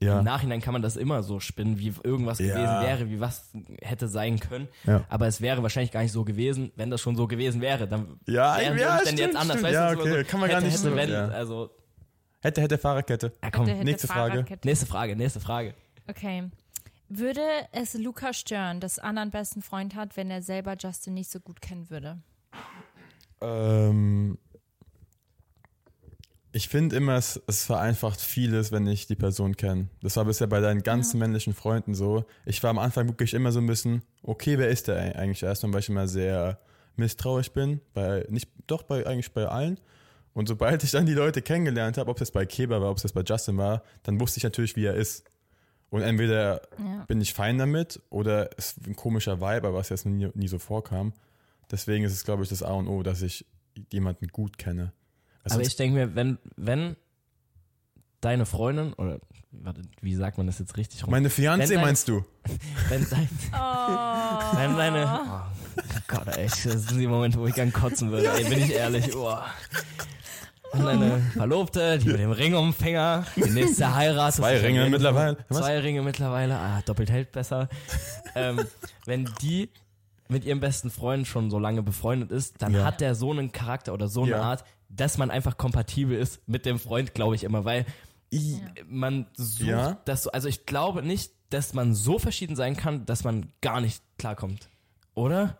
Ja. 0.00 0.18
Im 0.20 0.24
Nachhinein 0.24 0.60
kann 0.60 0.72
man 0.74 0.82
das 0.82 0.96
immer 0.96 1.22
so 1.24 1.40
spinnen, 1.40 1.78
wie 1.78 1.92
irgendwas 2.04 2.38
Ja. 2.38 2.54
gewesen 2.54 2.86
wäre, 2.86 3.10
wie 3.10 3.18
was 3.20 3.50
hätte 3.82 4.06
sein 4.06 4.38
können. 4.38 4.68
Ja. 4.84 5.04
Aber 5.08 5.26
es 5.26 5.40
wäre 5.40 5.62
wahrscheinlich 5.62 5.90
gar 5.90 6.02
nicht 6.02 6.12
so 6.12 6.24
gewesen, 6.24 6.70
wenn 6.76 6.88
das 6.90 7.00
schon 7.00 7.16
so 7.16 7.26
gewesen 7.26 7.60
wäre. 7.60 7.88
Dann 7.88 8.18
Ja, 8.26 8.56
wären 8.58 8.76
die 8.76 8.80
ja, 8.82 8.98
stimmt, 9.00 9.18
jetzt 9.18 9.34
anders. 9.36 9.58
stimmt. 9.58 9.62
Weißt 9.64 9.74
Ja, 9.74 9.94
du, 9.94 10.00
okay, 10.00 10.22
so 10.22 10.30
kann 10.30 10.40
man 10.40 10.48
gar 10.50 10.56
hätte, 10.58 10.66
nicht 10.70 10.78
hätte, 10.78 10.90
so- 10.90 10.96
wenn, 10.96 11.10
ja. 11.10 11.28
Also, 11.28 11.70
Hätte, 12.40 12.60
hätte 12.62 12.78
Fahrradkette. 12.78 13.32
ja, 13.42 13.50
komm. 13.50 13.66
Hätte, 13.66 13.76
hätte 13.78 13.84
nächste 13.84 14.06
Frage. 14.06 14.44
Nächste 14.64 14.86
Frage, 14.86 15.16
nächste 15.16 15.40
Frage. 15.40 15.74
Okay. 16.06 16.44
Würde 17.08 17.40
es 17.72 17.94
Luca 17.94 18.32
stören, 18.32 18.78
dass 18.80 18.98
Anna 19.00 19.22
einen 19.22 19.30
besten 19.32 19.62
Freund 19.62 19.96
hat, 19.96 20.16
wenn 20.16 20.30
er 20.30 20.42
selber 20.42 20.76
Justin 20.78 21.14
nicht 21.14 21.30
so 21.30 21.40
gut 21.40 21.60
kennen 21.60 21.90
würde? 21.90 22.18
Ähm, 23.40 24.38
ich 26.52 26.68
finde 26.68 26.96
immer, 26.96 27.14
es, 27.16 27.40
es 27.46 27.64
vereinfacht 27.64 28.20
vieles, 28.20 28.72
wenn 28.72 28.86
ich 28.86 29.06
die 29.06 29.14
Person 29.16 29.56
kenne. 29.56 29.88
Das 30.02 30.16
war 30.16 30.24
bisher 30.24 30.46
bei 30.46 30.60
deinen 30.60 30.82
ganzen 30.82 31.18
männlichen 31.18 31.52
Freunden 31.54 31.94
so. 31.94 32.24
Ich 32.46 32.62
war 32.62 32.70
am 32.70 32.78
Anfang 32.78 33.06
wirklich 33.08 33.34
immer 33.34 33.52
so 33.52 33.60
ein 33.60 33.66
bisschen, 33.66 34.02
okay, 34.22 34.58
wer 34.58 34.68
ist 34.68 34.88
der 34.88 34.96
eig- 34.96 35.16
eigentlich 35.16 35.42
erstmal, 35.42 35.72
weil 35.74 35.80
ich 35.80 35.88
immer 35.88 36.08
sehr 36.08 36.58
misstrauisch 36.96 37.50
bin. 37.52 37.80
Bei, 37.94 38.24
nicht, 38.28 38.48
doch 38.66 38.82
bei, 38.82 39.06
eigentlich 39.06 39.32
bei 39.32 39.46
allen. 39.46 39.78
Und 40.32 40.48
sobald 40.48 40.82
ich 40.84 40.90
dann 40.92 41.06
die 41.06 41.14
Leute 41.14 41.42
kennengelernt 41.42 41.98
habe, 41.98 42.10
ob 42.10 42.20
es 42.20 42.30
bei 42.30 42.46
Keba 42.46 42.80
war, 42.80 42.90
ob 42.90 42.96
es 43.02 43.12
bei 43.12 43.22
Justin 43.22 43.56
war, 43.56 43.82
dann 44.04 44.20
wusste 44.20 44.38
ich 44.38 44.44
natürlich, 44.44 44.74
wie 44.76 44.84
er 44.86 44.94
ist. 44.94 45.24
Und 45.90 46.02
entweder 46.02 46.62
Ja. 46.78 47.04
bin 47.06 47.20
ich 47.20 47.34
fein 47.34 47.58
damit 47.58 48.00
oder 48.10 48.50
es 48.56 48.72
ist 48.72 48.86
ein 48.86 48.94
komischer 48.96 49.40
Vibe, 49.40 49.72
was 49.74 49.88
jetzt 49.90 50.06
nie, 50.06 50.28
nie 50.34 50.48
so 50.48 50.58
vorkam. 50.58 51.12
Deswegen 51.70 52.04
ist 52.04 52.12
es, 52.12 52.24
glaube 52.24 52.42
ich, 52.42 52.48
das 52.48 52.62
A 52.62 52.72
und 52.72 52.88
O, 52.88 53.02
dass 53.02 53.20
ich 53.22 53.46
jemanden 53.92 54.28
gut 54.28 54.58
kenne. 54.58 54.92
Also 55.50 55.60
Aber 55.60 55.66
ich 55.66 55.76
denke 55.76 55.94
mir, 55.98 56.14
wenn, 56.14 56.38
wenn 56.56 56.96
deine 58.20 58.46
Freundin, 58.46 58.92
oder 58.94 59.18
warte, 59.52 59.82
wie 60.00 60.14
sagt 60.14 60.38
man 60.38 60.46
das 60.46 60.58
jetzt 60.58 60.76
richtig 60.76 61.04
rum? 61.04 61.10
meine 61.10 61.28
Fiancé 61.28 61.58
Wenn 61.60 61.68
deine- 61.70 61.80
meinst 61.82 62.08
du? 62.08 62.24
Wenn, 62.88 63.06
dein, 63.10 63.28
Oh. 63.52 64.56
wenn 64.56 64.76
deine. 64.76 65.20
Oh 65.76 66.00
Gott, 66.08 66.28
ey, 66.36 66.46
das 66.46 66.62
sind 66.62 66.98
die 66.98 67.06
Momente, 67.06 67.38
wo 67.38 67.46
ich 67.46 67.54
gern 67.54 67.72
kotzen 67.72 68.10
würde, 68.10 68.30
ey, 68.32 68.44
bin 68.48 68.58
ich 68.60 68.72
ehrlich. 68.72 69.14
Oh. 69.14 69.36
Wenn 70.72 70.84
deine 70.84 71.20
Verlobte, 71.34 71.98
die 71.98 72.08
mit 72.08 72.18
dem 72.20 72.30
Ring 72.32 72.54
um 72.54 72.68
den 72.68 72.72
Finger, 72.74 73.24
die 73.36 73.50
nächste 73.50 73.94
Heirat. 73.94 74.34
Zwei 74.34 74.58
Ringe 74.58 74.88
mittlerweile. 74.90 75.38
Was? 75.48 75.58
Zwei 75.58 75.78
Ringe 75.78 76.02
mittlerweile, 76.02 76.56
ah, 76.56 76.82
doppelt 76.84 77.10
hält 77.10 77.32
besser. 77.32 77.68
ähm, 78.34 78.60
wenn 79.06 79.30
die 79.42 79.70
mit 80.28 80.44
ihrem 80.44 80.60
besten 80.60 80.90
Freund 80.90 81.26
schon 81.26 81.50
so 81.50 81.58
lange 81.58 81.82
befreundet 81.82 82.30
ist, 82.30 82.60
dann 82.60 82.74
Ja. 82.74 82.84
hat 82.84 83.00
der 83.00 83.14
so 83.14 83.30
einen 83.30 83.50
Charakter 83.52 83.94
oder 83.94 84.08
so 84.08 84.22
eine 84.22 84.32
Ja. 84.32 84.42
Art, 84.42 84.64
dass 84.88 85.18
man 85.18 85.30
einfach 85.30 85.56
kompatibel 85.58 86.18
ist 86.18 86.40
mit 86.48 86.64
dem 86.66 86.78
Freund, 86.78 87.14
glaube 87.14 87.34
ich 87.34 87.44
immer, 87.44 87.64
weil 87.64 87.84
I- 88.32 88.60
man 88.86 89.26
sucht 89.34 89.68
Ja. 89.68 89.98
das 90.04 90.24
so, 90.24 90.30
also 90.32 90.48
ich 90.48 90.66
glaube 90.66 91.02
nicht, 91.02 91.32
dass 91.50 91.72
man 91.74 91.94
so 91.94 92.18
verschieden 92.18 92.56
sein 92.56 92.76
kann, 92.76 93.06
dass 93.06 93.24
man 93.24 93.52
gar 93.62 93.80
nicht 93.80 94.02
klarkommt. 94.18 94.68
Oder? 95.14 95.56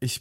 Ich, 0.00 0.20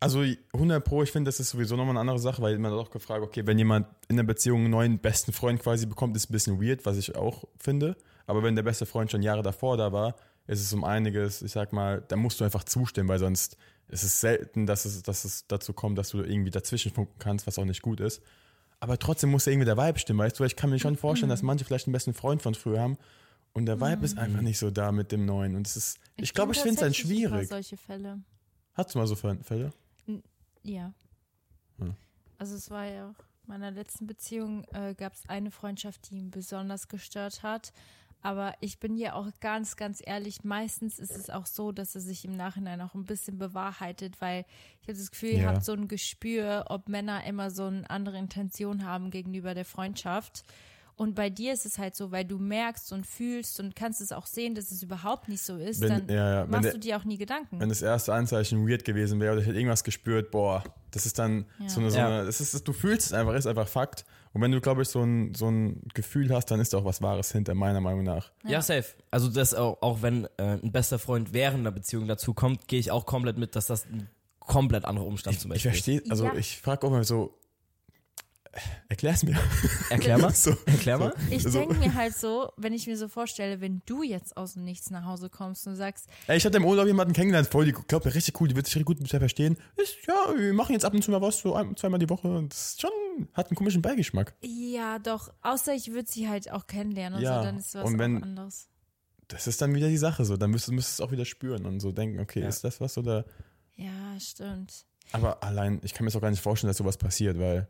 also 0.00 0.24
100 0.52 0.84
Pro, 0.84 1.02
ich 1.04 1.12
finde, 1.12 1.28
das 1.28 1.38
ist 1.40 1.50
sowieso 1.50 1.76
nochmal 1.76 1.92
eine 1.92 2.00
andere 2.00 2.18
Sache, 2.18 2.42
weil 2.42 2.58
man 2.58 2.72
hat 2.72 2.78
auch 2.78 2.90
gefragt, 2.90 3.22
okay, 3.22 3.46
wenn 3.46 3.58
jemand 3.58 3.86
in 4.08 4.16
der 4.16 4.24
Beziehung 4.24 4.62
einen 4.62 4.70
neuen 4.70 4.98
besten 4.98 5.32
Freund 5.32 5.62
quasi 5.62 5.86
bekommt, 5.86 6.16
ist 6.16 6.28
ein 6.28 6.32
bisschen 6.32 6.60
weird, 6.60 6.84
was 6.84 6.96
ich 6.98 7.14
auch 7.14 7.44
finde. 7.58 7.96
Aber 8.26 8.42
wenn 8.42 8.56
der 8.56 8.62
beste 8.64 8.86
Freund 8.86 9.10
schon 9.10 9.22
Jahre 9.22 9.42
davor 9.42 9.76
da 9.76 9.92
war, 9.92 10.16
ist 10.46 10.60
es 10.60 10.72
um 10.72 10.84
einiges, 10.84 11.42
ich 11.42 11.52
sag 11.52 11.72
mal, 11.72 12.02
da 12.08 12.16
musst 12.16 12.40
du 12.40 12.44
einfach 12.44 12.64
zustimmen, 12.64 13.08
weil 13.08 13.18
sonst 13.18 13.56
ist 13.88 14.02
es 14.02 14.20
selten, 14.20 14.66
dass 14.66 14.84
es, 14.84 15.02
dass 15.02 15.24
es 15.24 15.46
dazu 15.46 15.72
kommt, 15.72 15.98
dass 15.98 16.10
du 16.10 16.22
irgendwie 16.22 16.50
dazwischen 16.50 16.92
funken 16.92 17.18
kannst, 17.18 17.46
was 17.46 17.58
auch 17.58 17.64
nicht 17.64 17.82
gut 17.82 18.00
ist. 18.00 18.22
Aber 18.80 18.98
trotzdem 18.98 19.30
muss 19.30 19.46
ja 19.46 19.52
irgendwie 19.52 19.66
der 19.66 19.76
Vibe 19.76 19.98
stimmen, 19.98 20.20
weißt 20.20 20.38
du? 20.38 20.44
Ich 20.44 20.56
kann 20.56 20.70
mir 20.70 20.78
schon 20.78 20.96
vorstellen, 20.96 21.30
dass 21.30 21.42
manche 21.42 21.64
vielleicht 21.64 21.86
einen 21.86 21.92
besten 21.92 22.12
Freund 22.12 22.42
von 22.42 22.54
früher 22.54 22.80
haben 22.80 22.98
und 23.54 23.66
der 23.66 23.80
Vibe 23.80 24.04
ist 24.04 24.18
einfach 24.18 24.40
nicht 24.40 24.58
so 24.58 24.70
da 24.70 24.90
mit 24.92 25.12
dem 25.12 25.24
neuen. 25.24 25.54
Und 25.54 25.66
es 25.66 25.76
ist, 25.76 25.98
ich, 26.16 26.34
glaube, 26.34 26.52
ich 26.52 26.58
finde 26.58 26.74
es 26.74 26.80
dann 26.80 26.92
schwierig. 26.92 27.48
solche 27.48 27.76
Fälle. 27.76 28.20
Hast 28.74 28.94
du 28.94 28.98
mal 28.98 29.06
so 29.06 29.14
Fälle? 29.14 29.72
Ja. 30.64 30.92
Hm. 31.78 31.94
Also 32.36 32.56
es 32.56 32.68
war 32.70 32.84
ja 32.84 33.10
auch 33.10 33.24
in 33.44 33.48
meiner 33.48 33.70
letzten 33.70 34.06
Beziehung 34.06 34.64
äh, 34.72 34.94
gab 34.94 35.12
es 35.12 35.28
eine 35.28 35.50
Freundschaft, 35.50 36.10
die 36.10 36.16
ihn 36.16 36.30
besonders 36.30 36.88
gestört 36.88 37.42
hat. 37.42 37.72
Aber 38.24 38.54
ich 38.60 38.78
bin 38.80 38.96
ja 38.96 39.12
auch 39.12 39.28
ganz, 39.40 39.76
ganz 39.76 40.00
ehrlich, 40.02 40.44
meistens 40.44 40.98
ist 40.98 41.14
es 41.14 41.28
auch 41.28 41.44
so, 41.44 41.72
dass 41.72 41.94
er 41.94 42.00
sich 42.00 42.24
im 42.24 42.34
Nachhinein 42.34 42.80
auch 42.80 42.94
ein 42.94 43.04
bisschen 43.04 43.36
bewahrheitet, 43.38 44.18
weil 44.22 44.46
ich 44.80 44.88
habe 44.88 44.96
das 44.98 45.10
Gefühl, 45.10 45.28
ihr 45.32 45.42
Ja. 45.42 45.48
habt 45.52 45.62
so 45.64 45.72
ein 45.74 45.88
Gespür, 45.88 46.64
ob 46.70 46.88
Männer 46.88 47.22
immer 47.26 47.50
so 47.50 47.64
eine 47.66 47.88
andere 47.90 48.16
Intention 48.16 48.86
haben 48.86 49.10
gegenüber 49.10 49.52
der 49.52 49.66
Freundschaft. 49.66 50.42
Und 50.96 51.14
bei 51.16 51.28
dir 51.28 51.52
ist 51.52 51.66
es 51.66 51.76
halt 51.76 51.96
so, 51.96 52.12
weil 52.12 52.24
du 52.24 52.38
merkst 52.38 52.92
und 52.92 53.04
fühlst 53.06 53.60
und 53.60 53.76
kannst 53.76 54.00
es 54.00 54.10
auch 54.10 54.24
sehen, 54.26 54.54
dass 54.54 54.70
es 54.70 54.82
überhaupt 54.82 55.28
nicht 55.28 55.42
so 55.42 55.56
ist, 55.56 55.80
Wenn- 55.82 56.06
dann 56.06 56.08
ja, 56.08 56.46
machst 56.46 56.64
der- 56.64 56.72
du 56.74 56.78
dir 56.78 56.96
auch 56.96 57.04
nie 57.04 57.18
Gedanken. 57.18 57.60
wenn 57.60 57.68
das 57.68 57.82
erste 57.82 58.14
Anzeichen 58.14 58.66
weird 58.66 58.84
gewesen 58.86 59.20
wäre 59.20 59.32
oder 59.32 59.42
ich 59.42 59.46
hätte 59.48 59.58
irgendwas 59.58 59.84
gespürt, 59.84 60.30
boah, 60.30 60.64
das 60.92 61.04
ist 61.04 61.18
dann 61.18 61.44
Ja. 61.58 61.68
so 61.68 61.80
eine, 61.80 61.90
so 61.90 61.98
eine 61.98 62.24
das 62.24 62.40
ist, 62.40 62.66
du 62.66 62.72
fühlst 62.72 63.08
es 63.08 63.12
einfach, 63.12 63.34
ist 63.34 63.46
einfach 63.46 63.68
Fakt. 63.68 64.06
Und 64.34 64.42
wenn 64.42 64.50
du, 64.50 64.60
glaube 64.60 64.82
ich, 64.82 64.88
so 64.88 65.00
ein, 65.02 65.32
so 65.34 65.48
ein 65.48 65.80
Gefühl 65.94 66.30
hast, 66.34 66.50
dann 66.50 66.60
ist 66.60 66.74
da 66.74 66.78
auch 66.78 66.84
was 66.84 67.00
Wahres 67.00 67.30
hinter, 67.32 67.54
meiner 67.54 67.80
Meinung 67.80 68.02
nach. 68.02 68.30
Ja, 68.44 68.60
safe. 68.60 68.84
Also 69.10 69.28
das 69.28 69.54
auch, 69.54 69.80
auch 69.80 70.02
wenn 70.02 70.24
äh, 70.38 70.58
ein 70.62 70.72
bester 70.72 70.98
Freund 70.98 71.32
während 71.32 71.60
einer 71.60 71.70
Beziehung 71.70 72.08
dazu 72.08 72.34
kommt, 72.34 72.66
gehe 72.68 72.80
ich 72.80 72.90
auch 72.90 73.06
komplett 73.06 73.38
mit, 73.38 73.54
dass 73.56 73.66
das 73.68 73.86
ein 73.86 74.10
komplett 74.40 74.84
anderer 74.84 75.06
Umstand 75.06 75.40
zum 75.40 75.50
Ich 75.52 75.62
Beispiel 75.64 75.70
verstehe, 75.70 76.02
also 76.10 76.26
Ja. 76.26 76.34
ich 76.34 76.58
frage 76.60 76.86
auch 76.86 76.90
mal 76.90 77.04
so, 77.04 77.32
erklär's 78.88 79.22
mir. 79.24 79.36
Erklär 79.90 80.18
mal. 80.18 80.30
so, 80.34 80.56
Erklär 80.66 80.98
mal. 80.98 81.14
Ich 81.30 81.44
Also- 81.44 81.58
denke 81.58 81.74
mir 81.74 81.94
halt 81.94 82.16
so, 82.16 82.52
wenn 82.56 82.72
ich 82.72 82.86
mir 82.86 82.96
so 82.96 83.08
vorstelle, 83.08 83.60
wenn 83.60 83.82
du 83.86 84.02
jetzt 84.02 84.36
aus 84.36 84.54
dem 84.54 84.64
Nichts 84.64 84.90
nach 84.90 85.04
Hause 85.04 85.30
kommst 85.30 85.66
und 85.66 85.76
sagst, 85.76 86.06
Ey, 86.26 86.36
ich 86.36 86.44
hatte 86.44 86.56
im 86.58 86.64
Urlaub 86.64 86.86
jemanden 86.86 87.12
kennengelernt, 87.14 87.48
voll, 87.48 87.66
die 87.66 87.72
glaubt, 87.72 88.06
richtig 88.06 88.40
cool, 88.40 88.48
die 88.48 88.56
wird 88.56 88.66
sich 88.66 88.76
richtig 88.76 88.86
gut 88.86 89.00
mit 89.00 89.12
mir 89.12 89.18
verstehen. 89.18 89.56
Ist, 89.76 89.96
ja, 90.06 90.14
wir 90.36 90.52
machen 90.54 90.72
jetzt 90.72 90.84
ab 90.84 90.94
und 90.94 91.02
zu 91.02 91.10
mal 91.10 91.20
was, 91.20 91.38
so 91.38 91.54
ein, 91.54 91.76
zweimal 91.76 91.98
die 91.98 92.08
Woche. 92.08 92.28
Und 92.28 92.52
das 92.52 92.68
ist 92.72 92.80
schon, 92.80 92.90
hat 93.34 93.48
einen 93.48 93.56
komischen 93.56 93.82
Beigeschmack. 93.82 94.34
ja 94.42 94.98
doch, 94.98 95.32
außer 95.42 95.74
ich 95.74 95.92
würde 95.92 96.10
sie 96.10 96.28
halt 96.28 96.50
auch 96.50 96.66
kennenlernen 96.66 97.18
und 97.18 97.24
Ja, 97.24 97.38
so, 97.40 97.44
dann 97.44 97.58
ist 97.58 97.74
was 97.74 97.84
und 97.84 97.98
wenn- 97.98 98.18
auch 98.18 98.22
anderes. 98.22 98.68
Das 99.28 99.46
ist 99.46 99.62
dann 99.62 99.74
wieder 99.74 99.88
die 99.88 99.96
Sache 99.96 100.24
so. 100.26 100.36
Dann 100.36 100.50
müsstest 100.50 100.72
du 100.74 100.78
es 100.78 101.00
auch 101.00 101.10
wieder 101.10 101.24
spüren 101.24 101.64
und 101.64 101.80
so 101.80 101.92
denken, 101.92 102.20
okay, 102.20 102.40
Ja. 102.40 102.48
ist 102.48 102.62
das 102.62 102.80
was 102.80 102.98
oder. 102.98 103.24
Ja, 103.76 104.20
stimmt. 104.20 104.84
Aber 105.12 105.42
allein, 105.42 105.80
ich 105.82 105.94
kann 105.94 106.04
mir 106.04 106.08
das 106.10 106.16
auch 106.16 106.20
gar 106.20 106.30
nicht 106.30 106.42
vorstellen, 106.42 106.68
dass 106.68 106.76
sowas 106.76 106.98
passiert, 106.98 107.38
weil 107.38 107.66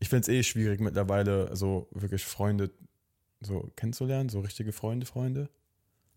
ich 0.00 0.08
finde 0.08 0.22
es 0.22 0.28
eh 0.28 0.42
schwierig 0.42 0.80
mittlerweile, 0.80 1.54
so 1.56 1.88
wirklich 1.92 2.24
Freunde 2.24 2.70
so 3.40 3.70
kennenzulernen, 3.76 4.28
so 4.28 4.40
richtige 4.40 4.72
Freunde, 4.72 5.06
Freunde. 5.06 5.48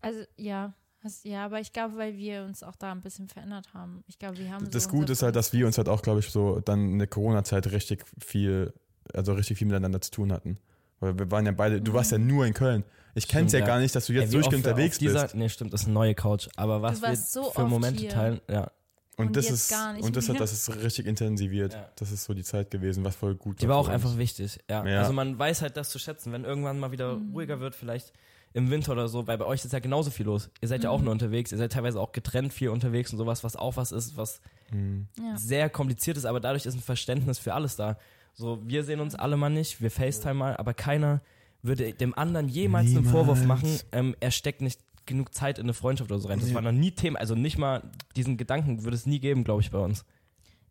Also 0.00 0.20
ja, 0.36 0.74
hast, 1.02 1.24
ja, 1.24 1.44
aber 1.44 1.60
ich 1.60 1.72
glaube, 1.72 1.96
weil 1.96 2.16
wir 2.16 2.44
uns 2.44 2.62
auch 2.62 2.76
da 2.76 2.92
ein 2.92 3.02
bisschen 3.02 3.28
verändert 3.28 3.74
haben. 3.74 4.02
Ich 4.06 4.18
glaube, 4.18 4.38
wir 4.38 4.50
haben 4.50 4.70
Das 4.70 4.84
so 4.84 4.90
Gute 4.90 5.12
ist 5.12 5.22
halt, 5.22 5.36
dass 5.36 5.52
wir 5.52 5.66
uns 5.66 5.78
halt 5.78 5.88
auch, 5.88 6.02
glaube 6.02 6.20
ich, 6.20 6.30
so 6.30 6.60
dann 6.60 6.92
in 6.92 6.98
der 6.98 7.08
Corona-Zeit 7.08 7.70
richtig 7.72 8.04
viel, 8.18 8.72
also 9.12 9.34
richtig 9.34 9.58
viel 9.58 9.66
miteinander 9.66 10.00
zu 10.00 10.10
tun 10.10 10.32
hatten. 10.32 10.58
Weil 11.00 11.18
wir 11.18 11.30
waren 11.30 11.46
ja 11.46 11.52
beide, 11.52 11.80
du 11.80 11.92
warst 11.94 12.12
ja 12.12 12.18
nur 12.18 12.46
in 12.46 12.54
Köln. 12.54 12.84
Ich 13.14 13.26
kenne 13.26 13.46
es 13.46 13.52
ja 13.52 13.60
ja. 13.60 13.66
gar 13.66 13.80
nicht, 13.80 13.94
dass 13.94 14.06
du 14.06 14.12
jetzt 14.12 14.26
Ey, 14.26 14.32
durchgehend 14.32 14.66
unterwegs 14.66 14.98
dieser, 14.98 15.22
bist. 15.22 15.34
Nee, 15.34 15.48
stimmt, 15.48 15.72
das 15.72 15.82
ist 15.82 15.86
eine 15.86 15.94
neue 15.94 16.14
Couch. 16.14 16.48
Aber 16.56 16.82
was 16.82 16.96
Du 16.96 17.02
wir 17.02 17.08
warst 17.08 17.32
so 17.32 17.44
für 17.50 17.66
Momente 17.66 18.00
hier. 18.00 18.10
teilen, 18.10 18.40
ja. 18.48 18.70
Und, 19.16 19.26
Und 19.28 19.36
das 19.36 19.50
ist, 19.50 19.68
gar 19.70 19.92
nicht 19.92 20.02
und 20.04 20.16
das 20.16 20.28
hat 20.30 20.40
das 20.40 20.52
ist 20.52 20.74
richtig 20.82 21.04
intensiviert. 21.06 21.74
Ja. 21.74 21.90
Das 21.96 22.10
ist 22.10 22.24
so 22.24 22.32
die 22.32 22.44
Zeit 22.44 22.70
gewesen, 22.70 23.04
was 23.04 23.16
voll 23.16 23.34
gut 23.34 23.60
Die 23.60 23.68
war 23.68 23.76
auch 23.76 23.88
einfach 23.88 24.16
wichtig, 24.16 24.58
ja. 24.70 24.86
Ja. 24.86 25.00
Also 25.00 25.12
man 25.12 25.38
weiß 25.38 25.60
halt 25.62 25.76
das 25.76 25.90
zu 25.90 25.98
schätzen, 25.98 26.32
wenn 26.32 26.44
irgendwann 26.44 26.78
mal 26.78 26.90
wieder 26.90 27.16
Mhm. 27.16 27.32
ruhiger 27.32 27.60
wird, 27.60 27.74
vielleicht 27.74 28.12
im 28.54 28.70
Winter 28.70 28.92
oder 28.92 29.08
so, 29.08 29.26
weil 29.26 29.36
bei 29.36 29.44
euch 29.44 29.64
ist 29.64 29.72
ja 29.72 29.78
genauso 29.78 30.10
viel 30.10 30.26
los. 30.26 30.48
Ihr 30.62 30.68
seid 30.68 30.82
ja 30.84 30.90
Mhm. 30.90 30.96
auch 30.96 31.02
nur 31.02 31.12
unterwegs, 31.12 31.52
ihr 31.52 31.58
seid 31.58 31.72
teilweise 31.72 32.00
auch 32.00 32.12
getrennt 32.12 32.52
viel 32.54 32.70
unterwegs 32.70 33.12
und 33.12 33.18
sowas, 33.18 33.44
was 33.44 33.56
auch 33.56 33.76
was 33.76 33.92
ist, 33.92 34.16
was 34.16 34.40
Hm. 34.70 35.06
Ja. 35.18 35.36
sehr 35.36 35.68
kompliziert 35.68 36.16
ist, 36.16 36.24
aber 36.24 36.40
dadurch 36.40 36.64
ist 36.64 36.74
ein 36.74 36.80
Verständnis 36.80 37.38
für 37.38 37.52
alles 37.54 37.76
da. 37.76 37.98
So, 38.32 38.60
wir 38.66 38.84
sehen 38.84 39.00
uns 39.00 39.14
alle 39.14 39.36
mal 39.36 39.50
nicht, 39.50 39.82
wir 39.82 39.90
FaceTime 39.90 40.34
mal, 40.34 40.56
aber 40.56 40.72
keiner 40.72 41.20
würde 41.62 41.92
dem 41.92 42.14
anderen 42.16 42.48
jemals 42.48 42.86
einen 42.86 42.94
Niemals. 43.04 43.10
Vorwurf 43.12 43.44
machen, 43.44 43.78
ähm, 43.92 44.16
er 44.20 44.30
steckt 44.30 44.62
nicht 44.62 44.80
genug 45.10 45.34
Zeit 45.34 45.58
in 45.58 45.66
eine 45.66 45.74
Freundschaft 45.74 46.10
oder 46.10 46.18
so 46.18 46.28
rein. 46.28 46.40
Das 46.40 46.54
war 46.54 46.62
noch 46.62 46.72
nie 46.72 46.92
Thema, 46.92 47.18
also 47.18 47.34
nicht 47.34 47.58
mal 47.58 47.82
diesen 48.16 48.36
Gedanken 48.38 48.82
würde 48.84 48.96
es 48.96 49.04
nie 49.04 49.20
geben, 49.20 49.44
glaube 49.44 49.60
ich, 49.60 49.70
bei 49.70 49.78
uns. 49.78 50.04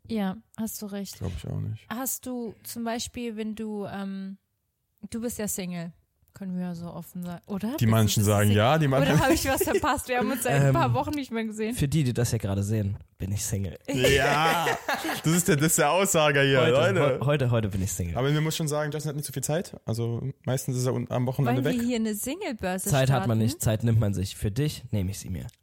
ja, 0.08 0.38
hast 0.58 0.82
du 0.82 0.88
recht. 0.88 1.18
Glaube 1.20 1.34
ich 1.38 1.48
auch 1.48 1.60
nicht. 1.60 1.86
Hast 1.90 2.26
du 2.26 2.56
zum 2.64 2.84
Beispiel, 2.84 3.36
wenn 3.38 3.54
du, 3.56 3.86
ähm, 3.86 4.38
du 5.10 5.22
bist 5.22 5.38
ja 5.38 5.48
Single, 5.48 5.94
können 6.40 6.58
wir 6.58 6.64
ja 6.68 6.74
so 6.76 6.88
offen 6.88 7.24
sagen, 7.24 7.42
oder? 7.46 7.76
Die 7.78 7.86
manchen 7.86 8.24
sagen 8.24 8.50
ja, 8.52 8.78
die 8.78 8.88
manchen. 8.88 9.14
Oder 9.14 9.24
habe 9.24 9.34
ich 9.34 9.46
was 9.46 9.62
verpasst? 9.64 10.08
Wir 10.08 10.18
haben 10.20 10.32
uns 10.32 10.44
seit 10.44 10.54
ein 10.54 10.68
Ähm, 10.68 10.74
paar 10.74 10.94
Wochen 10.94 11.12
nicht 11.12 11.32
mehr 11.32 11.44
gesehen. 11.44 11.76
Für 11.76 11.88
die, 11.88 12.04
die 12.06 12.14
das 12.14 12.32
ja 12.32 12.38
gerade 12.38 12.64
sehen, 12.64 12.98
bin 13.18 13.32
ich 13.32 13.44
Single. 13.46 13.78
Ja, 13.94 14.66
das 15.24 15.34
ist 15.34 15.48
der, 15.50 15.58
das 15.58 15.66
ist 15.68 15.78
der 15.78 15.92
Aussager 15.92 16.42
hier, 16.44 16.62
Heute, 16.62 16.72
Leute. 16.72 17.02
heu- 17.02 17.26
heute, 17.26 17.52
heute 17.52 17.68
bin 17.70 17.84
ich 17.84 17.92
Single. 17.92 18.18
Aber 18.18 18.32
man 18.32 18.44
muss 18.44 18.56
schon 18.56 18.68
sagen, 18.70 18.92
Justin 18.92 19.10
hat 19.10 19.16
nicht 19.18 19.26
so 19.28 19.34
viel 19.34 19.44
Zeit. 19.44 19.76
Also 19.86 20.22
meistens 20.46 20.78
ist 20.78 20.86
er 20.88 20.94
am 21.10 21.28
Wochenende 21.28 21.64
Wollen 21.64 21.76
wir 21.76 21.80
weg. 21.82 21.88
hier 21.88 21.98
eine 21.98 22.16
Single-Börse 22.16 22.90
Zeit 22.90 23.10
hat 23.12 23.28
man 23.28 23.38
starten? 23.38 23.40
nicht, 23.40 23.62
Zeit 23.62 23.84
nimmt 23.84 24.00
man 24.00 24.14
sich. 24.14 24.36
Für 24.38 24.50
dich 24.50 24.84
nehme 24.92 25.12
ich 25.12 25.20
sie 25.20 25.30
mir. 25.30 25.46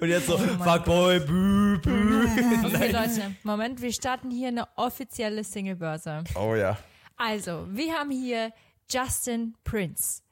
Und 0.00 0.08
jetzt 0.08 0.26
so, 0.28 0.34
Oh 0.36 0.62
Fuckboy, 0.64 1.20
bü, 1.20 1.78
bü. 1.78 2.24
Okay, 2.64 2.90
Leute, 2.92 3.34
Moment, 3.42 3.82
wir 3.82 3.92
starten 3.92 4.30
hier 4.30 4.48
eine 4.48 4.64
offizielle 4.76 5.44
Single-Börse. 5.44 6.24
Oh 6.34 6.54
ja. 6.54 6.78
Also, 7.22 7.66
wir 7.68 7.92
haben 7.92 8.10
hier 8.10 8.50
Justin 8.90 9.54
Prince. 9.62 10.22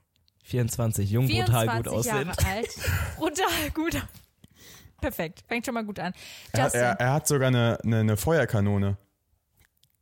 24, 0.44 1.10
jung, 1.10 1.28
brutal, 1.28 1.66
gut 1.66 1.84
24 1.84 1.92
aussehend. 1.92 2.40
Jahre 2.40 2.56
alt. 2.56 2.68
Brutal 3.18 3.70
gut. 3.74 4.02
Perfekt, 4.98 5.44
fängt 5.46 5.66
schon 5.66 5.74
mal 5.74 5.84
gut 5.84 5.98
an. 5.98 6.14
Er, 6.52 6.64
Justin, 6.64 6.80
er, 6.80 6.92
er 6.98 7.12
hat 7.12 7.28
sogar 7.28 7.48
eine, 7.48 7.78
eine, 7.84 8.00
eine 8.00 8.16
Feuerkanone. 8.16 8.96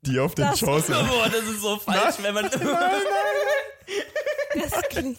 Die 0.02 0.20
auf 0.20 0.36
den 0.36 0.56
Shows 0.56 0.82
ist. 0.88 1.08
Boah, 1.08 1.28
das 1.28 1.42
ist 1.42 1.60
so 1.60 1.76
falsch, 1.76 2.14
wenn 2.22 2.34
man. 2.34 2.44
das 4.54 4.82
klingt, 4.88 5.18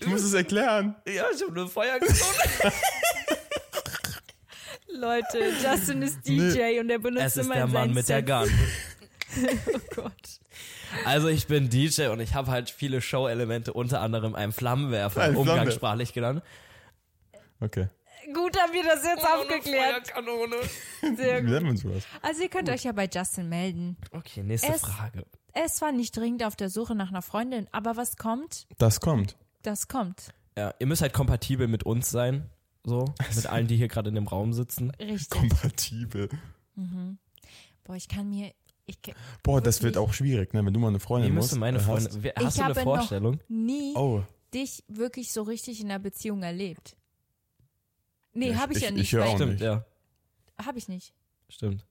Du 0.00 0.08
musst 0.08 0.24
es 0.24 0.32
erklären. 0.32 0.96
ja, 1.06 1.24
ich 1.34 1.42
habe 1.42 1.52
eine 1.60 1.68
Feuerkanone. 1.68 2.72
Leute, 4.88 5.52
Justin 5.62 6.00
ist 6.00 6.26
DJ 6.26 6.80
und 6.80 6.88
er 6.88 6.98
benutzt 6.98 7.26
Es 7.26 7.36
ist 7.36 7.44
immer 7.44 7.56
der 7.56 7.66
Mann 7.66 7.72
seinen 7.72 7.94
mit 7.94 8.08
der 8.08 8.26
Sets. 8.26 8.50
Gun. 9.36 9.48
Oh 9.74 9.78
Gott. 10.02 10.41
Also 11.04 11.28
ich 11.28 11.46
bin 11.46 11.68
DJ 11.70 12.06
und 12.08 12.20
ich 12.20 12.34
habe 12.34 12.50
halt 12.50 12.70
viele 12.70 13.00
Show-Elemente, 13.00 13.72
unter 13.72 14.00
anderem 14.00 14.34
einen 14.34 14.52
Flammenwerfer, 14.52 15.22
Ein 15.22 15.36
umgangssprachlich 15.36 16.12
genannt. 16.12 16.42
Okay. 17.60 17.88
Gut 18.34 18.56
haben 18.58 18.72
wir 18.72 18.84
das 18.84 19.04
jetzt 19.04 19.24
aufgeklärt. 19.26 20.08
Feuerkanone. 20.08 20.56
Sehr 21.16 21.44
Wie 21.44 21.72
gut. 21.82 22.02
Also 22.22 22.42
ihr 22.42 22.48
könnt 22.48 22.68
euch 22.70 22.84
ja 22.84 22.92
bei 22.92 23.08
Justin 23.12 23.48
melden. 23.48 23.96
Okay, 24.12 24.42
nächste 24.42 24.72
Es- 24.72 24.80
Frage. 24.82 25.24
Ist 25.64 25.76
zwar 25.76 25.92
nicht 25.92 26.16
dringend 26.16 26.44
auf 26.44 26.56
der 26.56 26.70
Suche 26.70 26.94
nach 26.94 27.10
einer 27.10 27.20
Freundin, 27.20 27.68
aber 27.72 27.96
was 27.98 28.16
kommt, 28.16 28.66
Das 28.78 29.00
kommt. 29.00 29.36
das 29.62 29.86
kommt. 29.86 30.32
Ja, 30.56 30.72
ihr 30.78 30.86
müsst 30.86 31.02
halt 31.02 31.12
kompatibel 31.12 31.68
mit 31.68 31.84
uns 31.84 32.08
sein. 32.10 32.48
So, 32.84 33.04
mit 33.34 33.46
allen, 33.46 33.66
die 33.66 33.76
hier 33.76 33.88
gerade 33.88 34.08
in 34.08 34.14
dem 34.14 34.26
Raum 34.26 34.54
sitzen. 34.54 34.90
Richtig. 34.98 35.28
Kompatibel. 35.28 36.30
Boah, 37.84 37.96
ich 37.96 38.08
kann 38.08 38.30
mir. 38.30 38.52
Ich 38.86 38.98
Boah, 39.42 39.60
das 39.60 39.82
wird 39.82 39.96
auch 39.96 40.12
schwierig, 40.12 40.54
ne? 40.54 40.64
Wenn 40.64 40.72
du 40.74 40.80
mal 40.80 40.88
eine 40.88 40.96
Wie 40.98 41.00
Freundin 41.00 41.34
musst. 41.34 41.46
müsste 41.52 41.58
meine 41.60 41.78
hast- 41.78 41.84
Freundin. 41.86 42.32
Ich 42.36 42.44
Hast 42.44 42.58
du 42.58 42.62
eine 42.62 42.70
habe 42.74 42.84
noch- 42.84 42.96
Vorstellung? 42.96 43.40
nie 43.48 43.94
Oh, 43.94 44.22
dich 44.52 44.82
wirklich 44.88 45.32
so 45.32 45.42
richtig 45.42 45.80
in 45.80 45.86
einer 45.90 45.98
Beziehung 46.00 46.42
erlebt. 46.42 46.96
Nee, 48.34 48.50
Ja, 48.50 48.56
habe 48.56 48.72
ich, 48.72 48.78
ich- 48.78 48.82
ja 48.84 48.88
ich 48.90 48.94
nicht. 48.96 49.12
höre 49.12 49.26
auch 49.26 49.34
Stimmt, 49.36 49.52
nicht. 49.52 49.62
ja. 49.62 49.84
Habe 50.64 50.78
ich 50.78 50.88
nicht. 50.88 51.12
Stimmt. 51.48 51.86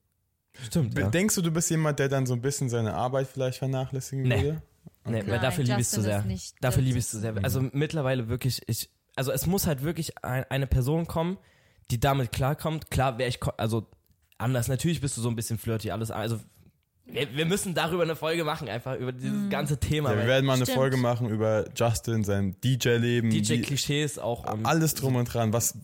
Stimmt, 0.63 0.97
ja. 0.97 1.09
denkst 1.09 1.35
du, 1.35 1.41
du 1.41 1.51
bist 1.51 1.69
jemand, 1.69 1.99
der 1.99 2.09
dann 2.09 2.25
so 2.25 2.33
ein 2.33 2.41
bisschen 2.41 2.69
seine 2.69 2.93
Arbeit 2.93 3.27
vielleicht 3.27 3.57
vernachlässigen 3.59 4.23
Nee. 4.27 4.43
würde? 4.43 4.61
Nee, 5.05 5.23
weil 5.27 5.39
dafür 5.39 5.63
liebe 5.63 5.79
ich 5.79 5.87
es 5.87 5.91
zu 5.91 6.01
sehr. 6.01 6.23
dafür 6.59 6.81
liebe 6.83 6.97
ich 6.99 7.05
es 7.05 7.11
zu 7.11 7.19
sehr. 7.19 7.33
Also 7.43 7.61
mittlerweile 7.71 8.27
wirklich, 8.27 8.61
ich, 8.67 8.89
also 9.15 9.31
es 9.31 9.45
muss 9.47 9.65
halt 9.65 9.81
wirklich 9.83 10.23
ein, 10.23 10.43
eine 10.49 10.67
Person 10.67 11.07
kommen, 11.07 11.37
die 11.89 11.99
damit 11.99 12.31
klarkommt. 12.31 12.91
Klar 12.91 13.17
wäre 13.17 13.29
ich, 13.29 13.39
also 13.57 13.87
anders, 14.37 14.67
natürlich 14.67 14.99
bist 15.01 15.15
du 15.17 15.21
so 15.21 15.29
ein 15.29 15.35
bisschen 15.35 15.57
flirty, 15.57 15.91
alles, 15.91 16.11
also 16.11 16.39
wir, 17.05 17.35
wir 17.35 17.45
müssen 17.45 17.73
darüber 17.73 18.03
eine 18.03 18.15
Folge 18.15 18.43
machen, 18.43 18.69
einfach 18.69 18.95
über 18.97 19.11
dieses 19.11 19.31
Mhm. 19.45 19.49
ganze 19.49 19.77
Thema. 19.79 20.11
Ja, 20.11 20.17
wir 20.19 20.27
werden 20.27 20.45
mal 20.45 20.53
eine 20.53 20.65
Stimmt. 20.65 20.77
Folge 20.77 20.97
machen 20.97 21.29
über 21.29 21.65
Justin, 21.75 22.23
sein 22.23 22.55
DJ-Leben. 22.63 23.29
DJ-Klischees 23.29 24.17
auch. 24.19 24.51
und- 24.51 24.65
Alles 24.65 24.93
drum 24.95 25.15
und 25.15 25.25
dran, 25.25 25.51
was 25.53 25.77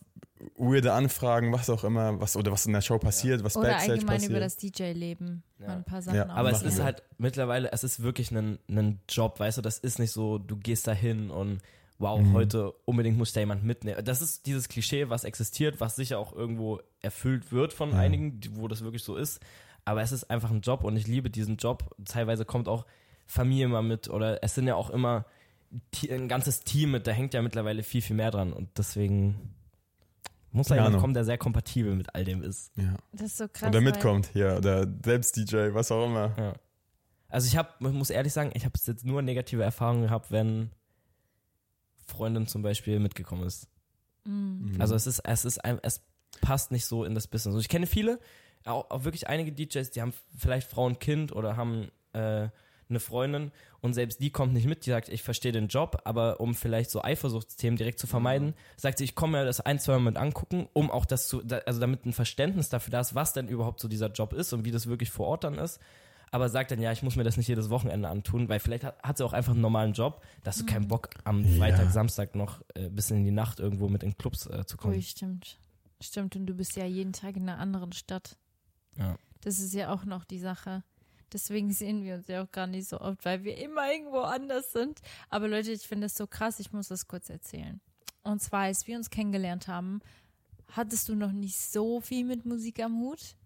weirde 0.55 0.93
Anfragen, 0.93 1.51
was 1.51 1.69
auch 1.69 1.83
immer, 1.83 2.19
was 2.21 2.35
oder 2.37 2.51
was 2.51 2.65
in 2.65 2.73
der 2.73 2.81
Show 2.81 2.97
passiert, 2.99 3.43
was 3.43 3.57
Oder 3.57 3.69
Backstage 3.69 3.91
allgemein 3.93 4.15
passiert. 4.15 4.31
über 4.31 4.39
das 4.39 4.57
DJ-Leben. 4.57 5.43
Mal 5.59 5.67
ein 5.77 5.83
paar 5.83 6.01
Sachen 6.01 6.15
Ja, 6.15 6.29
Aber 6.29 6.51
es 6.51 6.61
ist 6.61 6.81
halt 6.81 7.03
mittlerweile, 7.17 7.71
es 7.71 7.83
ist 7.83 8.01
wirklich 8.03 8.31
ein, 8.31 8.59
ein 8.69 8.99
Job, 9.09 9.39
weißt 9.39 9.57
du, 9.57 9.61
das 9.61 9.79
ist 9.79 9.99
nicht 9.99 10.11
so, 10.11 10.37
du 10.37 10.55
gehst 10.57 10.87
da 10.87 10.93
hin 10.93 11.29
und 11.31 11.59
wow, 11.99 12.19
Mhm. 12.21 12.33
heute 12.33 12.71
unbedingt 12.85 13.17
muss 13.17 13.33
da 13.33 13.39
jemand 13.39 13.63
mitnehmen. 13.63 14.03
Das 14.05 14.21
ist 14.21 14.45
dieses 14.45 14.69
Klischee, 14.69 15.09
was 15.09 15.23
existiert, 15.23 15.79
was 15.81 15.95
sicher 15.95 16.19
auch 16.19 16.33
irgendwo 16.33 16.79
erfüllt 17.01 17.51
wird 17.51 17.73
von 17.73 17.91
Ja. 17.91 17.97
einigen, 17.97 18.39
wo 18.53 18.67
das 18.67 18.83
wirklich 18.83 19.03
so 19.03 19.15
ist. 19.15 19.39
Aber 19.87 20.01
es 20.01 20.11
ist 20.11 20.29
einfach 20.29 20.51
ein 20.51 20.59
Job 20.59 20.83
und 20.83 20.97
ich 20.97 21.07
liebe 21.07 21.29
diesen 21.29 21.55
Job. 21.55 21.95
Teilweise 22.03 22.43
kommt 22.43 22.67
auch 22.67 22.85
Familie 23.25 23.69
mal 23.69 23.81
mit 23.81 24.09
oder 24.09 24.43
es 24.43 24.53
sind 24.53 24.67
ja 24.67 24.75
auch 24.75 24.89
immer 24.89 25.25
ein 26.09 26.27
ganzes 26.27 26.59
Team 26.59 26.91
mit, 26.91 27.07
da 27.07 27.11
hängt 27.11 27.33
ja 27.33 27.41
mittlerweile 27.41 27.83
viel, 27.83 28.01
viel 28.01 28.17
mehr 28.17 28.29
dran 28.29 28.51
und 28.51 28.69
deswegen 28.77 29.55
muss 30.51 30.67
da 30.67 30.75
jemand 30.75 30.97
kommen, 30.97 31.13
der 31.13 31.23
sehr 31.23 31.37
kompatibel 31.37 31.95
mit 31.95 32.13
all 32.15 32.25
dem 32.25 32.43
ist. 32.43 32.75
ja. 32.75 32.95
Das 33.13 33.27
ist 33.27 33.37
so 33.37 33.47
krass. 33.47 33.69
Oder 33.69 33.79
mitkommt 33.79 34.27
hier, 34.33 34.57
oder 34.57 34.85
selbst 35.05 35.37
DJ, 35.37 35.73
was 35.73 35.89
auch 35.89 36.05
immer. 36.05 36.33
Ja. 36.37 36.53
Also 37.29 37.47
ich 37.47 37.55
habe, 37.55 37.69
ich 37.79 37.93
muss 37.93 38.09
ehrlich 38.09 38.33
sagen, 38.33 38.51
ich 38.55 38.65
habe 38.65 38.73
jetzt 38.85 39.05
nur 39.05 39.21
negative 39.21 39.63
Erfahrungen 39.63 40.03
gehabt, 40.03 40.31
wenn 40.31 40.71
Freundin 42.05 42.45
zum 42.45 42.61
Beispiel 42.61 42.99
mitgekommen 42.99 43.43
ist. 43.47 43.69
Mm. 44.25 44.73
Mhm. 44.73 44.81
Also 44.81 44.95
es 44.95 45.07
ist, 45.07 45.19
es 45.19 45.45
ist, 45.45 45.61
es 45.81 46.01
passt 46.41 46.71
nicht 46.71 46.85
so 46.85 47.05
in 47.05 47.15
das 47.15 47.27
Business. 47.27 47.53
Also 47.53 47.59
ich 47.59 47.69
kenne 47.69 47.87
viele, 47.87 48.19
auch, 48.67 48.89
auch 48.89 49.03
wirklich 49.03 49.27
einige 49.27 49.51
DJs, 49.51 49.91
die 49.91 50.01
haben 50.01 50.13
vielleicht 50.37 50.69
Frau 50.69 50.85
und 50.85 50.99
Kind 50.99 51.31
oder 51.31 51.57
haben 51.57 51.89
äh, 52.13 52.49
eine 52.89 52.99
Freundin 52.99 53.51
und 53.81 53.93
selbst 53.93 54.21
die 54.21 54.29
kommt 54.29 54.53
nicht 54.53 54.65
mit, 54.65 54.85
die 54.85 54.89
sagt, 54.91 55.09
ich 55.09 55.21
verstehe 55.23 55.51
den 55.51 55.67
Job, 55.67 56.01
aber 56.05 56.39
um 56.39 56.55
vielleicht 56.55 56.89
so 56.89 57.03
Eifersuchtsthemen 57.03 57.77
direkt 57.77 57.99
zu 57.99 58.07
vermeiden, 58.07 58.53
sagt 58.77 58.97
sie, 58.97 59.03
ich 59.03 59.15
komme 59.15 59.39
mir 59.39 59.45
das 59.45 59.59
ein, 59.61 59.79
zwei 59.79 59.93
Mal 59.93 60.11
mit 60.11 60.17
angucken, 60.17 60.69
um 60.73 60.89
auch 60.89 61.05
das 61.05 61.27
zu, 61.27 61.43
also 61.65 61.79
damit 61.79 62.05
ein 62.05 62.13
Verständnis 62.13 62.69
dafür 62.69 62.91
da 62.91 63.01
ist, 63.01 63.15
was 63.15 63.33
denn 63.33 63.47
überhaupt 63.47 63.79
so 63.79 63.87
dieser 63.87 64.09
Job 64.11 64.33
ist 64.33 64.53
und 64.53 64.65
wie 64.65 64.71
das 64.71 64.87
wirklich 64.87 65.11
vor 65.11 65.27
Ort 65.27 65.43
dann 65.43 65.55
ist. 65.55 65.79
Aber 66.29 66.49
sagt 66.49 66.71
dann, 66.71 66.81
ja, 66.81 66.91
ich 66.91 67.03
muss 67.03 67.15
mir 67.15 67.23
das 67.23 67.37
nicht 67.37 67.47
jedes 67.47 67.69
Wochenende 67.69 68.09
antun, 68.09 68.49
weil 68.49 68.59
vielleicht 68.59 68.83
hat, 68.83 69.01
hat 69.01 69.17
sie 69.17 69.23
auch 69.25 69.31
einfach 69.31 69.53
einen 69.53 69.61
normalen 69.61 69.93
Job, 69.93 70.21
da 70.43 70.51
hast 70.51 70.59
du 70.59 70.65
keinen 70.65 70.87
Bock, 70.89 71.09
am 71.23 71.45
Ja. 71.45 71.57
Freitag, 71.57 71.89
Samstag 71.91 72.35
noch 72.35 72.61
äh, 72.75 72.89
bis 72.89 73.11
in 73.11 73.23
die 73.23 73.31
Nacht 73.31 73.59
irgendwo 73.59 73.87
mit 73.87 74.03
in 74.03 74.17
Clubs 74.17 74.45
äh, 74.47 74.65
zu 74.65 74.75
kommen. 74.75 74.95
Ui, 74.95 75.01
stimmt. 75.01 75.57
Stimmt, 76.01 76.35
und 76.35 76.45
du 76.45 76.53
bist 76.53 76.75
ja 76.75 76.85
jeden 76.85 77.13
Tag 77.13 77.37
in 77.37 77.43
einer 77.49 77.59
anderen 77.59 77.93
Stadt. 77.93 78.37
Ja. 78.97 79.17
Das 79.41 79.59
ist 79.59 79.73
ja 79.73 79.93
auch 79.93 80.05
noch 80.05 80.25
die 80.25 80.39
Sache. 80.39 80.83
Deswegen 81.33 81.71
sehen 81.71 82.03
wir 82.03 82.15
uns 82.15 82.27
ja 82.27 82.43
auch 82.43 82.51
gar 82.51 82.67
nicht 82.67 82.87
so 82.87 82.99
oft, 82.99 83.23
weil 83.25 83.43
wir 83.43 83.57
immer 83.57 83.91
irgendwo 83.91 84.19
anders 84.19 84.71
sind. 84.71 85.01
Aber 85.29 85.47
Leute, 85.47 85.71
ich 85.71 85.87
finde 85.87 86.05
das 86.05 86.15
so 86.15 86.25
krass, 86.25 86.59
ich 86.59 86.71
muss 86.71 86.87
das 86.87 87.07
kurz 87.07 87.29
erzählen. 87.29 87.81
Und 88.23 88.41
zwar, 88.41 88.63
als 88.63 88.87
wir 88.87 88.97
uns 88.97 89.09
kennengelernt 89.09 89.67
haben, 89.67 90.01
hattest 90.71 91.07
du 91.09 91.15
noch 91.15 91.31
nicht 91.31 91.57
so 91.57 92.01
viel 92.01 92.25
mit 92.25 92.45
Musik 92.45 92.81
am 92.81 92.99
Hut. 92.99 93.36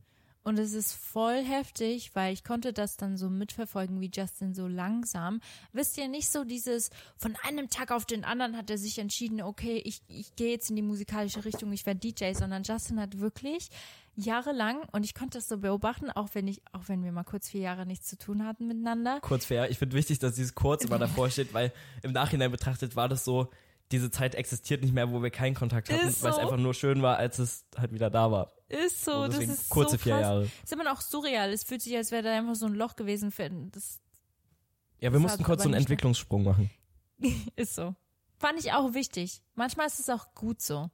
Und 0.44 0.58
es 0.58 0.74
ist 0.74 0.94
voll 0.94 1.44
heftig, 1.44 2.12
weil 2.16 2.34
ich 2.34 2.44
konnte 2.44 2.74
das 2.74 2.98
dann 2.98 3.16
so 3.16 3.30
mitverfolgen, 3.30 4.02
wie 4.02 4.10
Justin 4.14 4.54
so 4.54 4.68
langsam. 4.68 5.40
Wisst 5.72 5.98
ihr, 5.98 6.08
nicht 6.08 6.32
so 6.32 6.44
dieses, 6.44 6.90
von 7.16 7.36
einem 7.44 7.70
Tag 7.70 7.92
auf 7.92 8.06
den 8.06 8.24
anderen 8.24 8.58
hat 8.58 8.70
er 8.70 8.78
sich 8.78 8.98
entschieden, 8.98 9.42
okay, 9.42 9.82
ich, 9.86 10.02
ich 10.08 10.36
gehe 10.36 10.52
jetzt 10.52 10.70
in 10.70 10.76
die 10.76 10.82
musikalische 10.82 11.46
Richtung, 11.46 11.72
ich 11.72 11.86
werde 11.86 12.00
DJ, 12.00 12.34
sondern 12.34 12.64
Justin 12.64 13.00
hat 13.00 13.20
wirklich 13.20 13.70
jahrelang, 14.16 14.82
und 14.92 15.04
ich 15.04 15.14
konnte 15.14 15.38
das 15.38 15.48
so 15.48 15.58
beobachten, 15.60 16.10
auch 16.10 16.30
wenn 16.34 16.48
ich, 16.48 16.62
auch 16.74 16.88
wenn 16.88 17.04
wir 17.04 17.12
mal 17.12 17.24
kurz 17.24 17.50
vier 17.50 17.62
Jahre 17.62 17.86
nichts 17.86 18.08
zu 18.08 18.18
tun 18.18 18.46
hatten 18.46 18.68
miteinander. 18.68 19.20
kurz 19.22 19.46
fair. 19.46 19.70
Ich 19.70 19.78
finde 19.78 19.96
wichtig, 19.96 20.20
dass 20.20 20.36
dieses 20.36 20.56
kurz 20.56 20.84
immer 20.84 21.00
davor 21.00 21.30
steht, 21.32 21.54
weil 21.54 21.72
im 22.02 22.12
Nachhinein 22.12 22.52
betrachtet 22.52 22.96
war 22.96 23.08
das 23.08 23.24
so, 23.24 23.50
diese 23.92 24.12
Zeit 24.12 24.36
existiert 24.36 24.82
nicht 24.82 24.94
mehr, 24.94 25.12
wo 25.12 25.22
wir 25.22 25.30
keinen 25.30 25.56
Kontakt 25.56 25.90
hatten, 25.92 26.08
Ist 26.08 26.24
weil 26.24 26.32
es 26.32 26.36
so. 26.38 26.42
einfach 26.42 26.58
nur 26.58 26.74
schön 26.74 27.02
war, 27.02 27.18
als 27.18 27.40
es 27.40 27.66
halt 27.78 27.94
wieder 27.94 28.10
da 28.10 28.32
war. 28.32 28.52
Ist 28.68 29.04
so, 29.04 29.28
das 29.28 29.40
ist 29.40 29.70
kurze 29.70 29.92
so 29.92 29.98
vier 29.98 30.14
krass. 30.14 30.22
Jahre. 30.22 30.50
Ist 30.64 30.72
immer 30.72 30.84
noch 30.86 31.02
surreal. 31.02 31.52
Es 31.52 31.64
fühlt 31.64 31.82
sich, 31.82 31.96
als 31.96 32.12
wäre 32.12 32.24
da 32.24 32.38
einfach 32.38 32.56
so 32.56 32.66
ein 32.68 32.74
Loch 32.74 32.96
gewesen. 32.96 33.32
Für, 33.32 33.50
das 33.50 34.00
Ja, 35.00 35.12
wir 35.12 35.20
mussten 35.20 35.44
kurz 35.44 35.64
so 35.64 35.70
einen 35.70 35.76
Entwicklungssprung 35.76 36.44
machen. 36.44 36.70
Ist 37.56 37.76
so. 37.76 37.96
Fand 38.38 38.60
ich 38.60 38.72
auch 38.72 38.94
wichtig. 38.94 39.42
Manchmal 39.54 39.86
ist 39.86 40.00
es 40.00 40.10
auch 40.10 40.34
gut 40.34 40.62
so. 40.62 40.90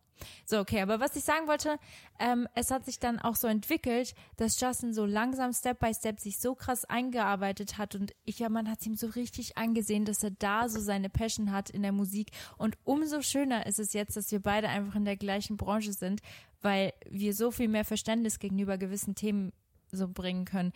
So, 0.46 0.60
okay, 0.60 0.82
aber 0.82 1.00
was 1.00 1.16
ich 1.16 1.24
sagen 1.24 1.48
wollte, 1.48 1.78
ähm, 2.20 2.48
es 2.56 2.72
hat 2.72 2.86
sich 2.86 3.00
dann 3.00 3.20
auch 3.20 3.36
so 3.36 3.48
entwickelt, 3.48 4.14
dass 4.36 4.60
Justin 4.60 4.94
so 4.94 5.06
langsam 5.06 5.54
Step 5.54 5.80
by 5.80 5.94
Step 5.94 6.20
sich 6.20 6.40
so 6.40 6.56
krass 6.56 6.86
eingearbeitet 6.86 7.78
hat 7.78 7.96
und 7.96 8.14
ich, 8.26 8.40
ja, 8.40 8.50
man 8.50 8.70
hat 8.70 8.86
ihm 8.86 8.96
so 8.96 9.08
richtig 9.08 9.58
angesehen, 9.58 10.06
dass 10.06 10.24
er 10.24 10.32
da 10.32 10.70
so 10.70 10.80
seine 10.80 11.10
Passion 11.10 11.52
hat 11.52 11.70
in 11.70 11.82
der 11.82 11.92
Musik 11.92 12.32
und 12.58 12.78
umso 12.84 13.22
schöner 13.22 13.66
ist 13.66 13.80
es 13.80 13.94
jetzt, 13.94 14.18
dass 14.18 14.32
wir 14.32 14.42
beide 14.42 14.70
einfach 14.70 14.96
in 14.96 15.06
der 15.06 15.18
gleichen 15.18 15.58
Branche 15.58 15.94
sind, 15.94 16.22
weil 16.62 16.94
wir 17.10 17.34
so 17.34 17.52
viel 17.52 17.68
mehr 17.68 17.86
Verständnis 17.86 18.40
gegenüber 18.40 18.78
gewissen 18.78 19.16
Themen 19.16 19.54
so 19.92 20.08
bringen 20.08 20.46
können. 20.46 20.74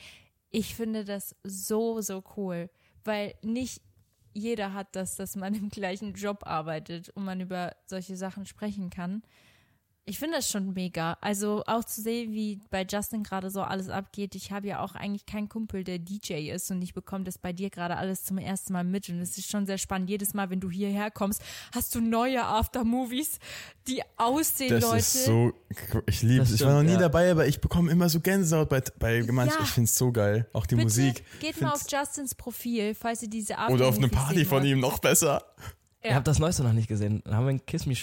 Ich 0.50 0.76
finde 0.76 1.06
das 1.06 1.36
so, 1.44 2.02
so 2.02 2.24
cool, 2.36 2.70
weil 3.04 3.36
nicht 3.42 3.82
jeder 4.34 4.74
hat 4.74 4.96
das, 4.96 5.16
dass 5.16 5.36
man 5.36 5.54
im 5.54 5.70
gleichen 5.70 6.14
Job 6.14 6.46
arbeitet 6.46 7.10
und 7.10 7.26
man 7.26 7.42
über 7.42 7.76
solche 7.86 8.16
Sachen 8.16 8.46
sprechen 8.46 8.90
kann. 8.90 9.24
Ich 10.06 10.18
finde 10.18 10.38
das 10.38 10.50
schon 10.50 10.74
mega. 10.74 11.16
Also 11.22 11.64
auch 11.68 11.84
zu 11.84 12.02
sehen, 12.02 12.34
wie 12.34 12.60
bei 12.72 12.86
Justin 12.90 13.22
gerade 13.22 13.52
so 13.52 13.62
alles 13.62 13.88
abgeht. 13.90 14.34
Ich 14.34 14.52
habe 14.52 14.68
ja 14.68 14.80
auch 14.82 14.96
eigentlich 14.96 15.28
keinen 15.28 15.48
Kumpel, 15.48 15.84
der 15.84 16.00
DJ 16.00 16.50
ist 16.50 16.72
und 16.72 16.82
ich 16.82 16.96
bekomme 16.96 17.24
das 17.24 17.38
bei 17.38 17.54
dir 17.54 17.70
gerade 17.70 17.98
alles 17.98 18.24
zum 18.24 18.40
ersten 18.40 18.74
Mal 18.74 18.84
mit 18.84 19.10
und 19.10 19.20
es 19.20 19.38
ist 19.38 19.50
schon 19.50 19.68
sehr 19.68 19.78
spannend. 19.78 20.10
Jedes 20.10 20.34
Mal, 20.34 20.50
wenn 20.50 20.60
du 20.60 20.72
hierher 20.72 21.12
kommst, 21.12 21.44
hast 21.74 21.94
du 21.94 22.02
neue 22.02 22.44
Aftermovies, 22.44 23.38
die 23.88 24.02
aussehen, 24.18 24.72
Das 24.72 24.84
Leute. 24.84 24.98
ist 24.98 25.26
so, 25.26 25.54
ich 26.08 26.24
liebe 26.24 26.40
Das 26.40 26.50
es. 26.50 26.62
Ich 26.62 26.66
war 26.66 26.74
noch 26.74 26.84
nie 26.84 26.94
ja. 26.94 27.00
dabei, 27.00 27.30
aber 27.30 27.46
ich 27.46 27.62
bekomme 27.62 27.92
immer 27.92 28.10
so 28.10 28.20
Gänsehaut 28.22 28.70
bei, 28.70 28.82
bei 28.98 29.22
manchen. 29.32 29.56
Ja. 29.60 29.64
Ich 29.64 29.70
finde 29.70 29.86
es 29.86 29.96
so 29.96 30.12
geil. 30.12 30.48
Auch 30.54 30.66
die 30.66 30.76
Bitte 30.76 30.86
Musik. 30.86 31.24
geht 31.40 31.62
mal 31.62 31.74
auf 31.74 31.84
Justins 31.88 32.34
Profil, 32.34 32.96
falls 32.96 33.22
ihr 33.22 33.30
diese 33.30 33.54
Oder 33.54 33.88
auf 33.88 33.98
eine 33.98 34.08
Aftermovies 34.08 34.12
Party 34.12 34.46
von 34.46 34.66
ihm 34.66 34.80
noch 34.80 34.98
besser. 34.98 35.44
Ihr 36.04 36.16
habt 36.16 36.28
das 36.28 36.40
Neueste 36.40 36.64
noch 36.64 36.74
nicht 36.74 36.88
gesehen. 36.88 37.22
Da 37.24 37.36
haben 37.36 37.46
wir 37.46 37.52
ein 37.52 37.66
Kiss 37.68 37.86
Me 37.86 37.94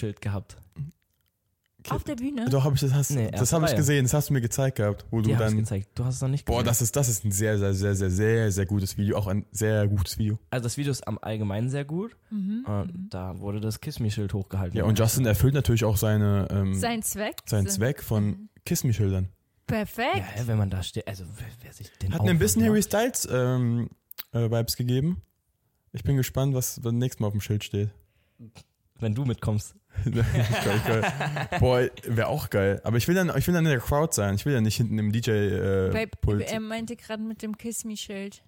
Gehabt. 1.89 2.01
Auf 2.01 2.03
der 2.05 2.15
Bühne? 2.15 2.45
Doch, 2.49 2.63
habe 2.63 2.75
ich 2.75 2.81
das, 2.81 2.93
hast, 2.93 3.11
Nee, 3.11 3.31
das 3.31 3.51
habe 3.51 3.65
ich 3.65 3.75
gesehen, 3.75 4.05
das 4.05 4.13
hast 4.13 4.29
du 4.29 4.33
mir 4.33 4.41
gezeigt 4.41 4.77
gehabt, 4.77 5.05
wo 5.11 5.21
du 5.21 5.29
ich 5.31 5.37
dann. 5.37 5.57
gezeigt. 5.57 5.89
Du 5.95 6.05
hast 6.05 6.15
es 6.15 6.21
noch 6.21 6.29
nicht 6.29 6.45
Boah, 6.45 6.57
gesehen. 6.59 6.65
das 6.67 6.81
ist, 6.81 6.95
das 6.95 7.09
ist 7.09 7.25
ein 7.25 7.31
sehr, 7.31 7.57
sehr, 7.57 7.73
sehr, 7.73 7.95
sehr, 7.95 8.09
sehr, 8.09 8.51
sehr 8.51 8.65
gutes 8.65 8.97
Video. 8.97 9.17
Auch 9.17 9.27
ein 9.27 9.45
sehr 9.51 9.87
gutes 9.87 10.17
Video. 10.17 10.39
Also 10.49 10.63
das 10.63 10.77
Video 10.77 10.91
ist 10.91 11.07
am 11.07 11.17
Allgemeinen 11.21 11.69
sehr 11.69 11.85
gut. 11.85 12.15
Mhm. 12.29 12.63
Und 12.65 13.07
da 13.09 13.39
wurde 13.39 13.59
das 13.59 13.81
Kiss 13.81 13.99
Me 13.99 14.09
Schild 14.11 14.33
hochgehalten. 14.33 14.77
Ja, 14.77 14.85
und 14.85 14.97
Justin 14.97 15.25
erfüllt 15.25 15.53
natürlich 15.53 15.83
auch 15.85 15.97
seine, 15.97 16.47
ähm, 16.51 16.73
Sein 16.75 17.01
Zweck? 17.03 17.37
seinen 17.45 17.67
Zweck 17.67 18.01
von 18.03 18.49
Kiss 18.65 18.83
Me 18.83 18.93
Schildern. 18.93 19.29
Perfekt. 19.67 20.15
ja, 20.17 20.41
ja, 20.41 20.47
wenn 20.47 20.57
man 20.57 20.69
da 20.69 20.81
steht, 20.81 21.07
also 21.07 21.25
wer, 21.37 21.45
wer 21.61 21.73
sich 21.73 21.91
den 22.01 22.13
Hat 22.13 22.23
mir 22.23 22.31
ein 22.31 22.39
bisschen. 22.39 22.63
Harry 22.63 22.81
Styles 22.81 23.27
ähm, 23.31 23.89
äh, 24.31 24.49
Vibes 24.49 24.75
gegeben. 24.75 25.21
Ich 25.91 26.03
bin 26.03 26.17
gespannt, 26.17 26.53
was 26.53 26.79
beim 26.81 26.97
nächsten 26.97 27.21
Mal 27.23 27.27
auf 27.27 27.33
dem 27.33 27.41
Schild 27.41 27.63
steht. 27.63 27.89
Wenn 28.99 29.15
du 29.15 29.25
mitkommst. 29.25 29.75
geil, 30.05 30.81
geil. 30.87 31.13
Boah, 31.59 31.89
wäre 32.05 32.27
auch 32.27 32.49
geil. 32.49 32.79
Aber 32.83 32.97
ich 32.97 33.07
will 33.07 33.15
dann, 33.15 33.31
ich 33.37 33.47
will 33.47 33.53
dann 33.53 33.65
in 33.65 33.71
der 33.71 33.79
Crowd 33.79 34.13
sein. 34.13 34.35
Ich 34.35 34.45
will 34.45 34.53
ja 34.53 34.61
nicht 34.61 34.77
hinten 34.77 34.97
im 34.97 35.11
Babe, 35.11 35.19
DJ-Pult. 35.21 36.41
er 36.49 36.59
meinte 36.59 36.95
gerade 36.95 37.21
mit 37.23 37.41
dem 37.41 37.57
Kiss 37.57 37.83
Me 37.83 37.97
Schild. 37.97 38.41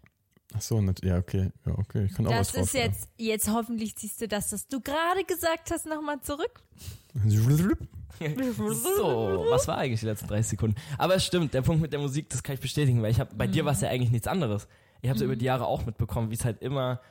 Ach 0.54 0.62
so, 0.62 0.82
nat- 0.82 1.04
ja, 1.04 1.18
okay. 1.18 1.50
Ja, 1.66 1.74
okay. 1.78 2.06
Ich 2.06 2.14
kann 2.14 2.28
auch 2.28 2.32
was 2.32 2.52
Das 2.52 2.66
ist 2.66 2.74
drauf 2.74 2.82
jetzt, 2.84 3.10
jetzt 3.18 3.50
hoffentlich 3.50 3.96
siehst 3.98 4.20
du 4.22 4.28
das, 4.28 4.52
was 4.52 4.68
du 4.68 4.82
gerade 4.82 5.24
gesagt 5.26 5.72
hast, 5.72 5.86
nochmal 5.86 6.20
zurück. 6.22 6.62
So, 8.74 9.46
was 9.50 9.68
war 9.68 9.78
eigentlich 9.78 10.02
die 10.02 10.06
letzten 10.06 10.28
30 10.28 10.48
Sekunden? 10.52 10.76
Aber 10.98 11.16
es 11.16 11.26
stimmt, 11.26 11.54
der 11.54 11.62
Punkt 11.62 11.82
mit 11.82 11.92
der 11.92 12.00
Musik, 12.00 12.30
das 12.30 12.44
kann 12.44 12.54
ich 12.56 12.62
bestätigen, 12.62 13.02
weil 13.02 13.12
ich 13.12 13.20
habe 13.20 13.34
bei 13.36 13.48
dir 13.48 13.66
war 13.66 13.72
es 13.74 13.82
ja 13.82 13.90
eigentlich 13.90 14.12
nichts 14.12 14.28
anderes. 14.28 14.68
Ich 15.02 15.10
habe 15.10 15.18
es 15.18 15.24
über 15.24 15.36
die 15.36 15.46
Jahre 15.46 15.66
auch 15.66 15.86
mitbekommen, 15.86 16.30
wie 16.30 16.36
es 16.36 16.46
halt 16.46 16.62
immer 16.62 17.02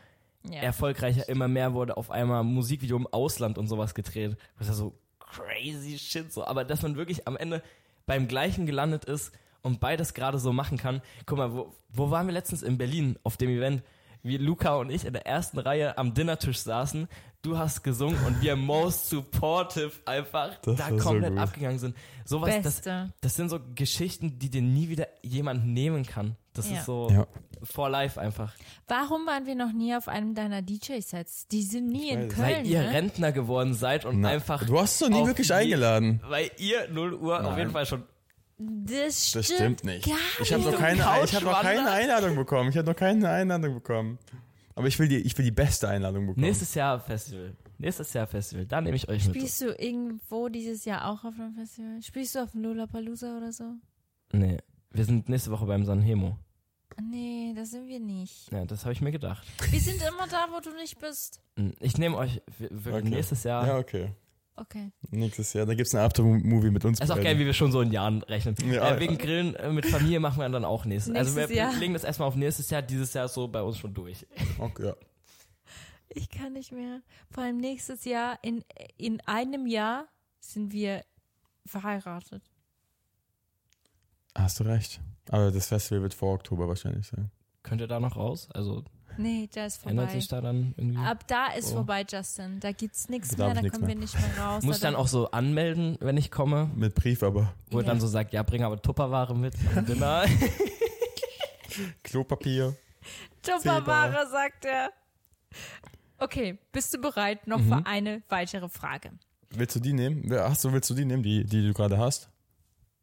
Ja. 0.49 0.61
erfolgreicher, 0.63 1.29
immer 1.29 1.49
mehr 1.49 1.75
wurde, 1.75 1.97
auf 1.97 2.11
einmal 2.11 2.43
Musikvideo 2.45 2.97
im 2.97 3.07
Ausland 3.07 3.59
und 3.59 3.67
sowas 3.67 3.95
gedreht. 3.95 4.37
Das 4.59 4.69
ist 4.69 4.73
ja 4.73 4.75
so 4.75 4.99
crazy 5.19 5.99
shit 5.99 6.33
so, 6.33 6.45
aber 6.45 6.65
dass 6.65 6.83
man 6.83 6.97
wirklich 6.97 7.27
am 7.29 7.37
Ende 7.37 7.63
beim 8.07 8.27
gleichen 8.27 8.67
gelandet 8.67 9.05
ist 9.05 9.33
und 9.63 9.81
beides 9.81 10.15
gerade 10.15 10.39
so 10.39 10.53
machen 10.53 10.79
kann. 10.79 11.03
Guck 11.27 11.39
mal, 11.39 11.53
wo, 11.55 11.75
wo 11.91 12.11
waren 12.11 12.27
wir 12.27 12.33
letztens 12.33 12.63
in 12.63 12.79
Berlin 12.79 13.19
auf 13.23 13.37
dem 13.37 13.51
Event? 13.51 13.83
Wie 14.23 14.37
Luca 14.37 14.77
und 14.77 14.91
ich 14.91 15.05
in 15.07 15.13
der 15.15 15.27
ersten 15.27 15.59
Reihe 15.59 15.97
am 15.97 16.13
Dinnertisch 16.13 16.59
saßen, 16.59 17.09
du 17.43 17.57
hast 17.57 17.83
gesungen 17.83 18.19
und 18.27 18.43
wir 18.43 18.55
most 18.75 19.09
supportive 19.09 19.93
einfach 20.05 20.57
Das 20.63 20.77
da 20.77 20.89
so 20.91 20.97
komplett 20.97 21.31
gut. 21.31 21.39
abgegangen 21.39 21.79
sind. 21.79 21.97
Sowas, 22.25 22.55
das, 22.63 22.83
das 22.83 23.35
sind 23.35 23.49
so 23.49 23.61
Geschichten, 23.75 24.39
die 24.39 24.51
dir 24.51 24.63
nie 24.63 24.89
wieder 24.89 25.09
jemand 25.23 25.67
nehmen 25.67 26.05
kann. 26.05 26.37
Das 26.55 26.69
Ja. 26.71 26.79
ist 26.79 26.87
so 26.87 27.09
Ja. 27.11 27.27
for 27.63 27.89
life 27.89 28.21
einfach. 28.21 28.53
Warum 28.89 29.25
waren 29.27 29.47
wir 29.47 29.55
noch 29.55 29.73
nie 29.73 29.95
auf 29.95 30.09
einem 30.09 30.35
deiner 30.35 30.63
DJ-Sets? 30.63 31.47
Die 31.49 31.63
sind 31.63 31.89
nie 31.89 32.11
in. 32.11 32.29
Köln. 32.29 32.43
Weil 32.57 32.67
ihr 32.67 32.83
ne? 32.83 32.91
Rentner 32.93 33.33
geworden 33.33 33.75
seid 33.75 34.05
und 34.05 34.21
Na, 34.21 34.31
einfach. 34.31 34.67
du 34.67 34.79
hast 34.79 35.01
doch 35.01 35.09
nie 35.09 35.21
auf 35.21 35.27
wirklich 35.29 35.53
eingeladen. 35.53 36.21
Weil 36.29 36.51
ihr 36.59 36.89
0 36.91 37.15
Uhr 37.15 37.37
auf 37.39 37.43
Nein. 37.43 37.59
jeden 37.59 37.71
Fall 37.71 37.87
schon. 37.87 38.03
Das 38.59 39.29
stimmt, 39.29 39.45
Das 39.49 39.55
stimmt 39.57 39.85
nicht. 39.85 40.07
Gar 40.07 40.17
Ich 40.43 40.53
habe 40.53 40.63
noch, 40.65 40.77
keine, 40.77 41.01
ich 41.25 41.35
hab 41.35 41.43
noch 41.45 41.63
keine 41.63 41.91
Einladung 41.91 42.37
bekommen. 42.37 42.69
Ich 42.71 42.77
habe 42.77 42.89
noch 42.91 42.97
keine 42.97 43.29
Einladung 43.31 43.75
bekommen. 43.75 44.19
Aber 44.75 44.87
ich 44.87 44.99
will 44.99 45.09
die, 45.09 45.17
ich 45.19 45.37
will 45.39 45.45
die 45.45 45.51
beste 45.51 45.89
Einladung 45.89 46.27
bekommen. 46.27 46.45
Nächstes 46.45 46.75
Jahr 46.75 47.01
Festival. 47.01 47.57
Nächstes 47.79 48.13
Jahr 48.13 48.27
Festival. 48.27 48.67
Da 48.67 48.81
nehme 48.81 48.97
ich 48.97 49.09
euch 49.09 49.27
mit. 49.27 49.37
Spielst 49.37 49.61
du 49.63 49.75
irgendwo 49.75 50.49
dieses 50.49 50.85
Jahr 50.85 51.09
auch 51.11 51.25
auf 51.25 51.35
einem 51.39 51.55
Festival? 51.55 52.03
Spielst 52.03 52.35
du 52.35 52.41
auf 52.43 52.51
dem 52.53 52.63
Lollapalooza 52.63 53.37
oder 53.37 53.53
so? 53.53 53.65
Nee. 54.33 54.59
Wir 54.93 55.05
sind 55.05 55.29
nächste 55.29 55.51
Woche 55.51 55.67
beim 55.67 55.85
Sanhemo. 55.85 56.37
Nee, 57.01 57.53
da 57.55 57.65
sind 57.65 57.87
wir 57.89 58.01
nicht. 58.01 58.51
Ja, 58.53 58.65
das 58.65 58.85
habe 58.85 58.93
ich 58.93 59.01
mir 59.01 59.13
gedacht. 59.13 59.47
Wir 59.71 59.81
sind 59.81 60.03
immer 60.03 60.27
da, 60.27 60.49
wo 60.53 60.61
du 60.61 60.75
nicht 60.77 60.99
bist. 60.99 61.41
Ich 61.81 61.97
nehme 61.99 62.17
euch 62.17 62.43
wir- 62.59 62.71
wirklich 62.71 62.95
Okay. 63.05 63.09
nächstes 63.15 63.45
Jahr. 63.45 63.67
Ja, 63.67 63.79
okay. 63.79 64.11
Okay. 64.57 64.91
Nächstes 65.11 65.53
Jahr. 65.55 65.65
Da 65.65 65.73
gibt 65.75 65.87
es 65.87 65.95
eine 65.95 66.05
After-Movie 66.05 66.71
mit 66.71 66.85
uns. 66.85 67.01
ist 67.01 67.11
auch 67.11 67.15
beiden. 67.15 67.25
geil, 67.25 67.39
wie 67.39 67.47
wir 67.47 67.55
schon 67.55 67.73
so 67.73 67.81
in 67.81 67.93
Jahren 67.93 68.23
rechnen. 68.25 68.55
Ja, 68.71 68.95
äh, 68.95 69.01
wegen 69.01 69.17
Grillen 69.17 69.55
äh, 69.55 69.71
mit 69.73 69.87
Familie 69.87 70.21
machen 70.21 70.39
wir 70.41 70.49
dann 70.51 70.65
auch 70.67 70.85
nächstes. 70.85 71.15
also 71.15 71.31
wir 71.35 71.43
Nächstes 71.47 71.57
Jahr. 71.57 71.75
legen 71.77 71.95
das 71.95 72.05
erstmal 72.05 72.29
auf 72.29 72.35
nächstes 72.37 72.69
Jahr. 72.69 72.83
Dieses 72.83 73.15
Jahr 73.15 73.25
ist 73.27 73.35
so 73.35 73.49
bei 73.49 73.63
uns 73.63 73.79
schon 73.79 73.95
durch. 73.95 74.27
Okay, 74.59 74.87
ja. 74.89 74.97
Ich 76.11 76.29
kann 76.29 76.53
nicht 76.53 76.73
mehr. 76.73 77.01
Vor 77.31 77.45
allem 77.45 77.57
nächstes 77.59 78.05
Jahr, 78.05 78.39
in, 78.43 78.63
in 78.99 79.21
einem 79.27 79.67
Jahr 79.67 80.09
sind 80.41 80.73
wir 80.73 81.05
verheiratet. 81.65 82.43
Hast 84.37 84.61
du 84.61 84.65
recht. 84.65 85.01
Aber 85.31 85.51
das 85.51 85.67
Festival 85.69 86.03
wird 86.03 86.15
vor 86.15 86.35
Oktober 86.35 86.69
wahrscheinlich 86.69 87.07
sein. 87.07 87.31
Könnt 87.63 87.81
ihr 87.81 87.87
da 87.89 88.01
noch 88.01 88.17
raus? 88.17 88.49
Also 88.55 88.85
Nee, 89.19 89.49
da 89.53 89.67
ist 89.67 89.85
ändert 89.85 90.07
vorbei. 90.07 90.21
sich 90.21 90.29
da 90.29 90.41
dann 90.41 90.73
irgendwie? 90.77 90.99
Ab 90.99 91.27
da 91.27 91.49
ist 91.49 91.73
Oh. 91.73 91.77
vorbei, 91.77 92.07
Justin. 92.09 92.61
Da 92.61 92.73
gibt's 92.73 93.09
nichts 93.09 93.37
mehr, 93.37 93.53
da 93.55 93.61
kommen 93.61 93.73
wir 93.83 93.87
mehr. 93.89 93.97
nicht 93.97 94.15
mehr 94.15 94.39
raus. 94.45 94.63
Muss 94.63 94.77
ich 94.77 94.83
da 94.83 94.89
dann 94.89 94.97
auch 94.97 95.09
so 95.09 95.31
anmelden, 95.33 95.99
wenn 96.01 96.17
ich 96.17 96.31
komme, 96.31 96.71
Mit 96.75 96.95
Brief 96.95 97.23
aber. 97.23 97.53
wo 97.71 97.79
er 97.79 97.83
Ja. 97.85 97.89
dann 97.91 98.01
so 98.01 98.07
sagt, 98.07 98.33
ja, 98.33 98.43
bring 98.45 98.63
aber 98.63 98.81
Tupperware 98.81 99.35
mit. 99.35 99.55
Dinner. 99.89 100.25
Klopapier. 102.03 102.75
Tupperware, 103.43 104.27
sagt 104.31 104.65
er. 104.65 104.91
Okay, 106.19 106.59
bist 106.73 106.93
du 106.95 106.99
bereit 107.01 107.47
noch 107.47 107.59
Mhm. 107.61 107.69
für 107.69 107.87
eine 107.87 108.23
weitere 108.29 108.69
Frage? 108.69 109.11
Willst 109.51 109.75
du 109.77 109.81
die 109.81 109.93
nehmen? 109.93 110.23
Wer- 110.27 110.49
Hast 110.49 110.65
du, 110.65 110.73
willst 110.73 110.89
du 110.91 110.95
die 110.95 111.05
nehmen, 111.05 111.23
die, 111.23 111.45
die 111.45 111.67
du 111.67 111.73
gerade 111.73 111.99
hast? 111.99 112.29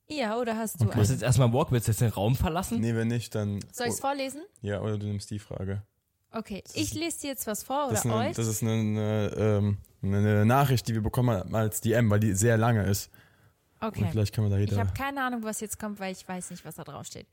Ja, 0.10 0.38
oder 0.38 0.56
hast 0.58 0.76
du 0.76 0.80
Du 0.80 0.86
musst 0.86 0.98
eine? 0.98 1.08
jetzt 1.10 1.22
erstmal 1.24 1.52
Walk, 1.54 1.72
willst 1.72 1.88
du 1.88 1.92
jetzt 1.92 2.02
den 2.02 2.10
Raum 2.12 2.36
verlassen? 2.36 2.80
Nee, 2.80 2.96
wenn 2.96 3.08
nicht, 3.10 3.36
dann. 3.36 3.60
Soll 3.72 3.88
ich 3.88 3.94
es 3.94 4.00
vorlesen? 4.00 4.42
Ja, 4.62 4.82
oder 4.82 4.98
du 4.98 5.06
nimmst 5.06 5.30
die 5.32 5.40
Frage. 5.40 5.84
Okay, 6.32 6.64
ich 6.74 6.94
lese 6.94 7.22
dir 7.22 7.28
jetzt 7.28 7.48
was 7.48 7.64
vor 7.64 7.90
Das 7.90 7.90
oder 7.90 7.98
ist, 8.00 8.06
eine, 8.06 8.30
euch. 8.30 8.36
das 8.36 8.48
ist 8.48 8.62
eine, 8.64 8.72
eine, 8.74 9.32
ähm, 9.38 9.78
eine 10.04 10.46
Nachricht, 10.46 10.88
die 10.88 10.94
wir 10.94 11.02
bekommen 11.02 11.38
haben 11.38 11.56
als 11.56 11.82
DM, 11.82 12.10
weil 12.10 12.20
die 12.20 12.34
sehr 12.34 12.58
lange 12.58 12.84
ist. 12.84 13.10
Und 13.80 13.88
Okay. 13.90 14.08
vielleicht 14.12 14.34
können 14.34 14.50
wir 14.50 14.56
da 14.58 14.62
Ich 14.62 14.70
jeder. 14.70 14.82
habe 14.82 14.94
keine 14.94 15.22
Ahnung, 15.24 15.44
was 15.44 15.60
jetzt 15.60 15.80
kommt, 15.80 16.00
weil 16.00 16.12
ich 16.12 16.28
weiß 16.28 16.50
nicht, 16.52 16.66
was 16.66 16.76
da 16.76 16.84
drauf 16.84 17.06
steht. 17.06 17.28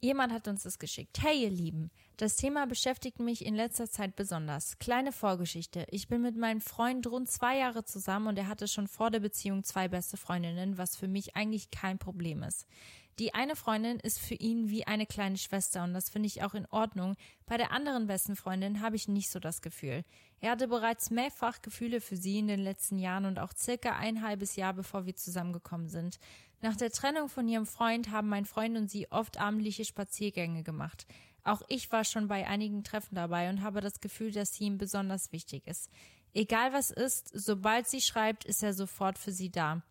Jemand 0.00 0.32
hat 0.32 0.46
uns 0.46 0.62
das 0.62 0.78
geschickt. 0.78 1.18
Hey, 1.20 1.42
ihr 1.42 1.50
Lieben, 1.50 1.90
das 2.18 2.36
Thema 2.36 2.66
beschäftigt 2.66 3.18
mich 3.18 3.44
in 3.44 3.56
letzter 3.56 3.90
Zeit 3.90 4.14
besonders. 4.14 4.78
Kleine 4.78 5.10
Vorgeschichte. 5.10 5.86
Ich 5.90 6.06
bin 6.06 6.22
mit 6.22 6.36
meinem 6.36 6.60
Freund 6.60 7.04
rund 7.08 7.28
zwei 7.28 7.58
Jahre 7.58 7.84
zusammen 7.84 8.28
und 8.28 8.38
er 8.38 8.46
hatte 8.46 8.68
schon 8.68 8.86
vor 8.86 9.10
der 9.10 9.18
Beziehung 9.18 9.64
zwei 9.64 9.88
beste 9.88 10.16
Freundinnen, 10.16 10.78
was 10.78 10.96
für 10.96 11.08
mich 11.08 11.34
eigentlich 11.34 11.72
kein 11.72 11.98
Problem 11.98 12.44
ist. 12.44 12.68
Die 13.18 13.34
eine 13.34 13.56
Freundin 13.56 13.98
ist 13.98 14.20
für 14.20 14.36
ihn 14.36 14.70
wie 14.70 14.86
eine 14.86 15.04
kleine 15.04 15.36
Schwester 15.36 15.82
und 15.82 15.92
das 15.92 16.08
finde 16.08 16.28
ich 16.28 16.44
auch 16.44 16.54
in 16.54 16.66
Ordnung. 16.66 17.16
Bei 17.46 17.56
der 17.56 17.72
anderen 17.72 18.06
besten 18.06 18.36
Freundin 18.36 18.80
habe 18.80 18.94
ich 18.94 19.08
nicht 19.08 19.28
so 19.30 19.40
das 19.40 19.60
Gefühl. 19.60 20.04
Er 20.38 20.52
hatte 20.52 20.68
bereits 20.68 21.10
mehrfach 21.10 21.60
Gefühle 21.60 22.00
für 22.00 22.16
sie 22.16 22.38
in 22.38 22.46
den 22.46 22.60
letzten 22.60 23.00
Jahren 23.00 23.24
und 23.24 23.40
auch 23.40 23.52
circa 23.56 23.96
ein 23.96 24.22
halbes 24.22 24.54
Jahr 24.54 24.72
bevor 24.72 25.06
wir 25.06 25.16
zusammengekommen 25.16 25.88
sind. 25.88 26.20
Nach 26.60 26.76
der 26.76 26.90
Trennung 26.90 27.28
von 27.28 27.46
ihrem 27.46 27.66
Freund 27.66 28.10
haben 28.10 28.28
mein 28.28 28.44
Freund 28.44 28.76
und 28.76 28.90
sie 28.90 29.10
oft 29.12 29.38
abendliche 29.38 29.84
Spaziergänge 29.84 30.62
gemacht. 30.62 31.06
Auch 31.44 31.62
ich 31.68 31.90
war 31.92 32.04
schon 32.04 32.28
bei 32.28 32.46
einigen 32.46 32.84
Treffen 32.84 33.14
dabei 33.14 33.48
und 33.48 33.62
habe 33.62 33.80
das 33.80 34.00
Gefühl, 34.00 34.32
dass 34.32 34.54
sie 34.54 34.64
ihm 34.64 34.76
besonders 34.76 35.32
wichtig 35.32 35.66
ist. 35.66 35.90
Egal 36.34 36.72
was 36.72 36.90
ist, 36.90 37.30
sobald 37.32 37.88
sie 37.88 38.00
schreibt, 38.00 38.44
ist 38.44 38.62
er 38.62 38.74
sofort 38.74 39.18
für 39.18 39.32
sie 39.32 39.50
da. 39.50 39.82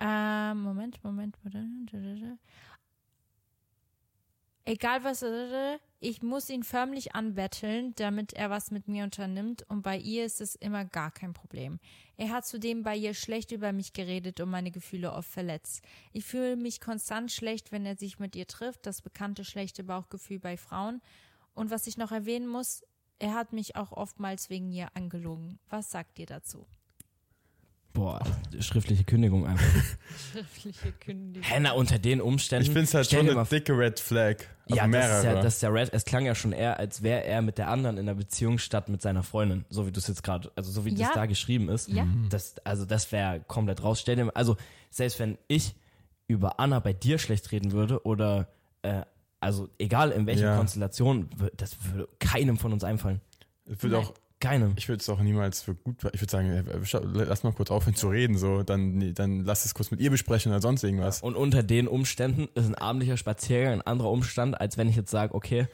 Ähm, 0.00 0.62
Moment, 0.62 1.02
Moment, 1.04 1.36
Moment. 1.44 1.92
Egal 4.64 5.04
was, 5.04 5.24
ich 6.00 6.22
muss 6.22 6.50
ihn 6.50 6.62
förmlich 6.62 7.14
anbetteln, 7.14 7.94
damit 7.96 8.34
er 8.34 8.50
was 8.50 8.70
mit 8.70 8.88
mir 8.88 9.04
unternimmt 9.04 9.64
und 9.68 9.82
bei 9.82 9.96
ihr 9.98 10.24
ist 10.24 10.40
es 10.40 10.54
immer 10.54 10.84
gar 10.84 11.10
kein 11.10 11.32
Problem. 11.32 11.80
Er 12.16 12.30
hat 12.30 12.46
zudem 12.46 12.82
bei 12.82 12.96
ihr 12.96 13.14
schlecht 13.14 13.52
über 13.52 13.72
mich 13.72 13.92
geredet 13.92 14.40
und 14.40 14.50
meine 14.50 14.70
Gefühle 14.70 15.12
oft 15.12 15.30
verletzt. 15.30 15.82
Ich 16.12 16.24
fühle 16.24 16.56
mich 16.56 16.80
konstant 16.80 17.32
schlecht, 17.32 17.72
wenn 17.72 17.86
er 17.86 17.96
sich 17.96 18.18
mit 18.18 18.36
ihr 18.36 18.46
trifft, 18.46 18.86
das 18.86 19.02
bekannte 19.02 19.44
schlechte 19.44 19.84
Bauchgefühl 19.84 20.38
bei 20.38 20.56
Frauen. 20.56 21.00
Und 21.54 21.70
was 21.70 21.86
ich 21.86 21.96
noch 21.96 22.12
erwähnen 22.12 22.46
muss, 22.46 22.82
er 23.18 23.34
hat 23.34 23.52
mich 23.52 23.76
auch 23.76 23.92
oftmals 23.92 24.50
wegen 24.50 24.70
ihr 24.70 24.88
angelogen. 24.94 25.58
Was 25.68 25.90
sagt 25.90 26.18
ihr 26.18 26.26
dazu? 26.26 26.66
Boah, 27.92 28.20
schriftliche 28.60 29.02
Kündigung 29.02 29.46
einfach. 29.46 29.66
Schriftliche 30.32 30.92
Kündigung. 30.92 31.42
Hä, 31.42 31.58
na, 31.60 31.72
unter 31.72 31.98
den 31.98 32.20
Umständen. 32.20 32.62
Ich 32.62 32.68
finde 32.70 32.84
es 32.84 32.94
halt 32.94 33.10
schon 33.10 33.28
eine 33.28 33.44
dicke 33.44 33.76
Red 33.76 33.98
Flag. 33.98 34.36
Also 34.66 34.76
Ja, 34.76 34.82
das 34.84 34.90
mehrere. 34.90 35.18
ist 35.18 35.24
ja, 35.24 35.34
das 35.42 35.54
ist 35.56 35.62
ja 35.62 35.68
Red. 35.70 35.90
Es 35.92 36.04
klang 36.04 36.24
ja 36.24 36.34
schon 36.36 36.52
eher, 36.52 36.78
als 36.78 37.02
wäre 37.02 37.24
er 37.24 37.42
mit 37.42 37.58
der 37.58 37.68
anderen 37.68 37.96
in 37.98 38.08
einer 38.08 38.14
Beziehung 38.16 38.58
statt 38.58 38.88
mit 38.88 39.02
seiner 39.02 39.24
Freundin. 39.24 39.64
So 39.70 39.86
wie 39.86 39.92
du 39.92 39.98
es 39.98 40.06
jetzt 40.06 40.22
gerade, 40.22 40.52
also 40.54 40.70
so 40.70 40.84
wie 40.84 40.94
Ja. 40.94 41.06
das 41.06 41.14
da 41.14 41.26
geschrieben 41.26 41.68
ist. 41.68 41.88
Ja. 41.88 42.06
Das, 42.28 42.54
also 42.64 42.84
das 42.84 43.10
wäre 43.10 43.40
komplett 43.48 43.82
raus. 43.82 44.00
Stell 44.00 44.14
dir 44.16 44.26
mal, 44.26 44.32
also 44.34 44.56
selbst 44.90 45.18
wenn 45.18 45.36
ich 45.48 45.74
über 46.28 46.60
Anna 46.60 46.78
bei 46.78 46.92
dir 46.92 47.18
schlecht 47.18 47.50
reden 47.50 47.72
würde 47.72 48.04
oder, 48.06 48.46
äh, 48.82 49.02
also 49.40 49.68
egal 49.78 50.12
in 50.12 50.26
welcher 50.26 50.44
Ja. 50.52 50.56
Konstellation, 50.58 51.28
das 51.56 51.76
würde 51.92 52.08
keinem 52.20 52.56
von 52.56 52.72
uns 52.72 52.84
einfallen. 52.84 53.20
ich 53.66 53.82
würde 53.82 53.98
auch, 53.98 54.14
Keinem. 54.40 54.72
ich 54.76 54.88
würde 54.88 55.00
es 55.00 55.08
auch 55.08 55.20
niemals 55.20 55.62
für 55.62 55.74
gut, 55.74 55.96
ich 56.12 56.20
würde 56.20 56.30
sagen, 56.30 56.50
äh, 56.50 56.64
schau, 56.84 57.00
lass 57.04 57.42
mal 57.42 57.52
kurz 57.52 57.70
aufhören 57.70 57.94
zu 57.94 58.08
reden, 58.08 58.38
so, 58.38 58.62
dann, 58.62 59.14
dann 59.14 59.44
lass 59.44 59.64
es 59.66 59.74
kurz 59.74 59.90
mit 59.90 60.00
ihr 60.00 60.10
besprechen 60.10 60.50
oder 60.50 60.62
sonst 60.62 60.82
irgendwas. 60.82 61.22
Und 61.22 61.36
unter 61.36 61.62
den 61.62 61.86
Umständen 61.86 62.48
ist 62.54 62.66
ein 62.66 62.74
abendlicher 62.74 63.16
Spaziergang 63.16 63.74
ein 63.74 63.82
anderer 63.82 64.10
Umstand, 64.10 64.60
als 64.60 64.76
wenn 64.78 64.88
ich 64.88 64.96
jetzt 64.96 65.10
sage, 65.10 65.34
okay, 65.34 65.66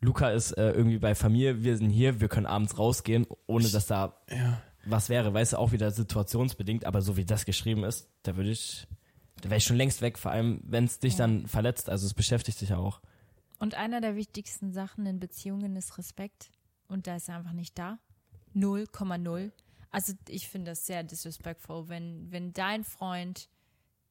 Luca 0.00 0.30
ist 0.30 0.52
äh, 0.52 0.70
irgendwie 0.70 0.98
bei 0.98 1.14
Familie, 1.14 1.64
wir 1.64 1.76
sind 1.76 1.90
hier, 1.90 2.20
wir 2.20 2.28
können 2.28 2.46
abends 2.46 2.78
rausgehen, 2.78 3.26
ohne 3.46 3.68
dass 3.68 3.86
da 3.86 4.18
Ja. 4.30 4.60
was 4.84 5.08
wäre, 5.08 5.34
weißt 5.34 5.54
du, 5.54 5.58
auch 5.58 5.72
wieder 5.72 5.90
situationsbedingt, 5.90 6.84
aber 6.84 7.02
so 7.02 7.16
wie 7.16 7.24
das 7.24 7.44
geschrieben 7.46 7.84
ist, 7.84 8.08
da 8.22 8.36
würde 8.36 8.50
ich, 8.50 8.86
da 9.40 9.50
wäre 9.50 9.58
ich 9.58 9.64
schon 9.64 9.76
längst 9.76 10.02
weg, 10.02 10.18
vor 10.18 10.30
allem, 10.30 10.60
wenn 10.64 10.84
es 10.84 10.98
dich 10.98 11.16
dann 11.16 11.46
verletzt, 11.46 11.88
also 11.90 12.06
es 12.06 12.14
beschäftigt 12.14 12.60
dich 12.60 12.68
ja 12.68 12.76
auch. 12.76 13.00
Und 13.58 13.74
einer 13.76 14.00
der 14.00 14.14
wichtigsten 14.14 14.72
Sachen 14.72 15.06
in 15.06 15.18
Beziehungen 15.20 15.74
ist 15.76 15.96
Respekt. 15.98 16.50
Und 16.86 17.06
da 17.06 17.16
ist 17.16 17.30
er 17.30 17.36
einfach 17.38 17.54
nicht 17.54 17.78
da. 17.78 17.98
0,0. 18.54 19.52
Also 19.90 20.12
ich 20.28 20.48
finde 20.48 20.72
das 20.72 20.86
sehr 20.86 21.02
disrespectful, 21.02 21.88
wenn, 21.88 22.30
wenn 22.32 22.52
dein 22.52 22.84
Freund 22.84 23.48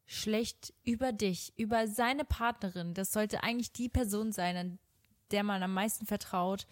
schlecht 0.05 0.73
über 0.83 1.11
dich, 1.11 1.53
über 1.57 1.87
seine 1.87 2.25
Partnerin, 2.25 2.93
das 2.93 3.11
sollte 3.11 3.43
eigentlich 3.43 3.71
die 3.71 3.89
Person 3.89 4.31
sein, 4.31 4.55
an 4.55 4.79
der 5.31 5.43
man 5.43 5.63
am 5.63 5.73
meisten 5.73 6.05
vertraut. 6.05 6.67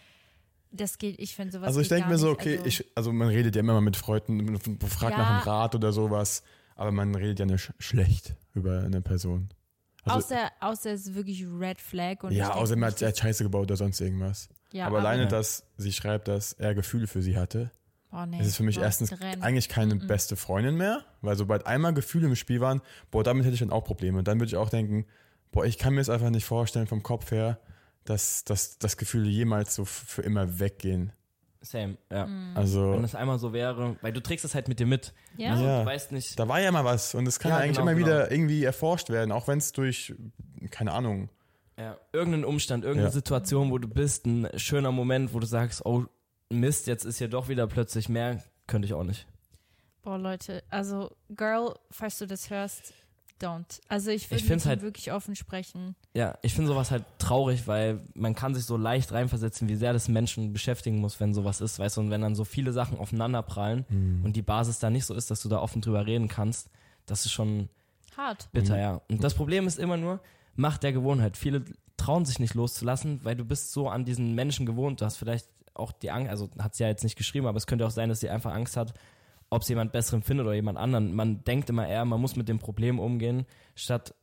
Das 0.71 0.97
geht, 0.97 1.19
ich 1.19 1.35
finde 1.35 1.51
sowas. 1.51 1.67
Also 1.67 1.81
ich 1.81 1.89
denke 1.89 2.07
mir 2.07 2.17
so, 2.17 2.29
okay, 2.29 2.57
also, 2.57 2.65
ich, 2.67 2.85
also 2.95 3.11
man 3.11 3.27
redet 3.27 3.55
ja 3.55 3.59
immer 3.59 3.73
mal 3.73 3.81
mit 3.81 3.97
Freunden, 3.97 4.37
man 4.37 4.59
fragt 4.59 5.11
Ja. 5.11 5.17
nach 5.17 5.29
einem 5.29 5.41
Rat 5.41 5.75
oder 5.75 5.91
sowas, 5.91 6.43
aber 6.75 6.91
man 6.91 7.13
redet 7.15 7.39
ja 7.39 7.45
nicht 7.45 7.73
schlecht 7.79 8.35
über 8.53 8.81
eine 8.81 9.01
Person. 9.01 9.49
Also, 10.03 10.17
außer, 10.17 10.51
außer 10.61 10.91
es 10.93 11.07
ist 11.07 11.15
wirklich 11.15 11.45
Red 11.45 11.79
Flag. 11.79 12.23
Und 12.23 12.31
ja, 12.31 12.53
außer 12.53 12.75
man 12.75 12.91
hat, 12.91 13.01
hat 13.01 13.17
Scheiße 13.17 13.43
gebaut 13.43 13.63
oder 13.63 13.77
sonst 13.77 13.99
irgendwas. 13.99 14.49
Ja, 14.71 14.87
aber 14.87 14.99
alleine, 14.99 15.23
Ja. 15.23 15.29
dass 15.29 15.63
sie 15.77 15.91
schreibt, 15.93 16.27
dass 16.27 16.53
er 16.53 16.73
Gefühle 16.75 17.07
für 17.07 17.21
sie 17.21 17.37
hatte, 17.37 17.71
oh 18.11 18.25
nee, 18.25 18.39
ist 18.39 18.47
es 18.47 18.55
für 18.55 18.63
mich 18.63 18.77
erstens 18.79 19.09
trenn. 19.11 19.41
eigentlich 19.41 19.69
keine 19.69 19.95
beste 19.95 20.35
Freundin 20.35 20.75
mehr, 20.77 21.03
weil 21.21 21.35
sobald 21.35 21.65
einmal 21.65 21.93
Gefühle 21.93 22.27
im 22.27 22.35
Spiel 22.35 22.59
waren, 22.61 22.81
boah, 23.11 23.23
damit 23.23 23.45
hätte 23.45 23.53
ich 23.53 23.59
dann 23.59 23.71
auch 23.71 23.83
Probleme. 23.83 24.19
Und 24.19 24.27
dann 24.27 24.39
würde 24.39 24.47
ich 24.49 24.57
auch 24.57 24.69
denken, 24.69 25.05
boah, 25.51 25.65
ich 25.65 25.77
kann 25.77 25.93
mir 25.93 26.01
es 26.01 26.09
einfach 26.09 26.29
nicht 26.29 26.45
vorstellen 26.45 26.87
vom 26.87 27.03
Kopf 27.03 27.31
her, 27.31 27.59
dass, 28.05 28.43
dass, 28.43 28.77
dass 28.79 28.97
Gefühle 28.97 29.29
jemals 29.29 29.75
so 29.75 29.85
für 29.85 30.21
immer 30.23 30.59
weggehen. 30.59 31.13
Same, 31.63 31.97
ja. 32.11 32.25
Mhm. 32.25 32.57
Also, 32.57 32.93
Wenn 32.93 33.03
es 33.03 33.13
einmal 33.13 33.37
so 33.37 33.53
wäre, 33.53 33.95
weil 34.01 34.11
du 34.11 34.19
trägst 34.23 34.43
es 34.45 34.55
halt 34.55 34.67
mit 34.67 34.79
dir 34.79 34.87
mit. 34.87 35.13
Ja. 35.37 35.51
Also, 35.51 35.63
Ja. 35.63 35.79
Du 35.81 35.85
weißt 35.85 36.11
nicht, 36.11 36.39
da 36.39 36.47
war 36.47 36.59
ja 36.59 36.71
mal 36.71 36.83
was 36.85 37.13
und 37.13 37.27
es 37.27 37.37
kann 37.37 37.51
Ja, 37.51 37.57
eigentlich 37.57 37.77
genau, 37.77 37.81
immer 37.83 37.93
genau. 37.93 38.07
wieder 38.07 38.31
irgendwie 38.31 38.63
erforscht 38.63 39.11
werden, 39.11 39.31
auch 39.31 39.47
wenn 39.47 39.59
es 39.59 39.71
durch, 39.71 40.15
keine 40.71 40.91
Ahnung, 40.93 41.29
ja, 41.77 41.97
irgendein 42.13 42.45
Umstand, 42.45 42.83
irgendeine 42.83 43.09
Ja. 43.09 43.13
Situation, 43.13 43.71
wo 43.71 43.77
du 43.77 43.87
bist, 43.87 44.25
ein 44.25 44.47
schöner 44.57 44.91
Moment, 44.91 45.33
wo 45.33 45.39
du 45.39 45.47
sagst, 45.47 45.85
oh 45.85 46.05
Mist, 46.49 46.87
jetzt 46.87 47.05
ist 47.05 47.17
hier 47.17 47.29
doch 47.29 47.47
wieder 47.47 47.65
plötzlich 47.67 48.09
mehr, 48.09 48.43
könnte 48.67 48.85
ich 48.85 48.93
auch 48.93 49.03
nicht. 49.03 49.25
Boah, 50.03 50.17
Leute, 50.17 50.63
also 50.69 51.11
Girl, 51.35 51.75
falls 51.91 52.17
du 52.17 52.25
das 52.27 52.49
hörst, 52.49 52.93
don't. 53.41 53.79
Also 53.87 54.11
ich 54.11 54.29
würde 54.29 54.43
mit 54.47 54.65
halt- 54.65 54.81
wirklich 54.81 55.11
offen 55.13 55.35
sprechen. 55.35 55.95
Ja, 56.13 56.37
ich 56.41 56.53
finde 56.53 56.67
sowas 56.69 56.91
halt 56.91 57.05
traurig, 57.19 57.67
weil 57.67 58.01
man 58.13 58.35
kann 58.35 58.53
sich 58.53 58.65
so 58.65 58.77
leicht 58.77 59.11
reinversetzen, 59.13 59.67
wie 59.69 59.75
sehr 59.75 59.93
das 59.93 60.07
Menschen 60.09 60.53
beschäftigen 60.53 60.97
muss, 60.99 61.19
wenn 61.19 61.33
sowas 61.33 61.61
ist, 61.61 61.79
weißt 61.79 61.97
du, 61.97 62.01
und 62.01 62.09
wenn 62.11 62.21
dann 62.21 62.35
so 62.35 62.43
viele 62.43 62.71
Sachen 62.73 62.97
aufeinander 62.99 63.41
prallen 63.43 63.85
Mhm. 63.89 64.25
und 64.25 64.35
die 64.35 64.41
Basis 64.41 64.79
da 64.79 64.89
nicht 64.89 65.05
so 65.05 65.13
ist, 65.13 65.31
dass 65.31 65.41
du 65.41 65.49
da 65.49 65.59
offen 65.59 65.81
drüber 65.81 66.05
reden 66.05 66.27
kannst, 66.27 66.69
das 67.05 67.25
ist 67.25 67.31
schon 67.31 67.69
Hart. 68.17 68.49
bitter, 68.51 68.73
Mhm. 68.75 68.79
ja. 68.81 69.01
Und 69.09 69.23
das 69.23 69.33
Problem 69.35 69.65
ist 69.67 69.79
immer 69.79 69.97
nur, 69.97 70.19
Macht 70.55 70.83
der 70.83 70.93
Gewohnheit. 70.93 71.37
Viele 71.37 71.63
trauen 71.97 72.25
sich 72.25 72.39
nicht 72.39 72.53
loszulassen, 72.55 73.19
weil 73.23 73.35
du 73.35 73.45
bist 73.45 73.71
so 73.71 73.87
an 73.89 74.05
diesen 74.05 74.33
Menschen 74.35 74.65
gewohnt. 74.65 75.01
Du 75.01 75.05
hast 75.05 75.17
vielleicht 75.17 75.47
auch 75.73 75.91
die 75.91 76.11
Angst, 76.11 76.29
also 76.29 76.49
hat 76.59 76.75
sie 76.75 76.83
ja 76.83 76.89
jetzt 76.89 77.03
nicht 77.03 77.15
geschrieben, 77.15 77.47
aber 77.47 77.57
es 77.57 77.67
könnte 77.67 77.85
auch 77.85 77.91
sein, 77.91 78.09
dass 78.09 78.19
sie 78.19 78.29
einfach 78.29 78.53
Angst 78.53 78.75
hat, 78.75 78.93
ob 79.49 79.63
sie 79.63 79.73
jemand 79.73 79.91
Besseren 79.91 80.21
findet 80.23 80.45
oder 80.45 80.55
jemand 80.55 80.77
anderen. 80.77 81.13
Man 81.15 81.43
denkt 81.43 81.69
immer 81.69 81.87
eher, 81.87 82.03
man 82.05 82.19
muss 82.19 82.35
mit 82.35 82.49
dem 82.49 82.59
Problem 82.59 82.99
umgehen, 82.99 83.45
statt 83.75 84.13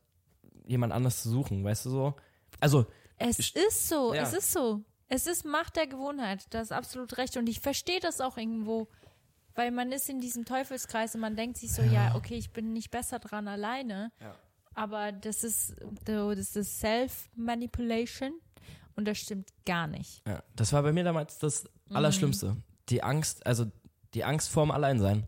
jemand 0.67 0.93
anders 0.93 1.23
zu 1.23 1.29
suchen, 1.29 1.63
weißt 1.63 1.85
du 1.85 1.89
so? 1.89 2.13
Also, 2.59 2.85
Es 3.21 3.37
Ich- 3.39 3.53
ist 3.55 3.89
so, 3.89 4.13
Ja. 4.13 4.21
es 4.23 4.31
ist 4.33 4.53
so. 4.53 4.81
Es 5.09 5.27
ist 5.27 5.43
Macht 5.43 5.75
der 5.75 5.87
Gewohnheit. 5.87 6.45
Das 6.51 6.67
ist 6.67 6.71
absolut 6.71 7.17
recht. 7.17 7.35
Und 7.35 7.49
ich 7.49 7.59
verstehe 7.59 7.99
das 7.99 8.21
auch 8.21 8.37
irgendwo. 8.37 8.87
Weil 9.55 9.71
man 9.71 9.91
ist 9.91 10.07
in 10.09 10.21
diesem 10.21 10.45
Teufelskreis 10.45 11.15
und 11.15 11.21
man 11.21 11.35
denkt 11.35 11.57
sich 11.57 11.73
so, 11.73 11.81
ja, 11.81 12.15
okay, 12.15 12.35
ich 12.35 12.51
bin 12.53 12.71
nicht 12.71 12.91
besser 12.91 13.19
dran 13.19 13.47
alleine. 13.49 14.11
Ja. 14.21 14.35
Aber 14.79 15.11
das 15.11 15.43
ist, 15.43 15.75
so, 16.07 16.33
das 16.33 16.55
ist 16.55 16.79
Self-Manipulation 16.79 18.31
und 18.95 19.05
das 19.07 19.17
stimmt 19.17 19.49
gar 19.65 19.87
nicht. 19.87 20.21
ja, 20.27 20.41
das 20.55 20.71
war 20.73 20.83
bei 20.83 20.93
mir 20.93 21.03
damals 21.03 21.37
das 21.37 21.65
Allerschlimmste. 21.91 22.55
Die 22.89 23.03
Angst, 23.03 23.45
also 23.45 23.65
die 24.13 24.23
Angst 24.23 24.49
vorm 24.49 24.71
Alleinsein. 24.71 25.27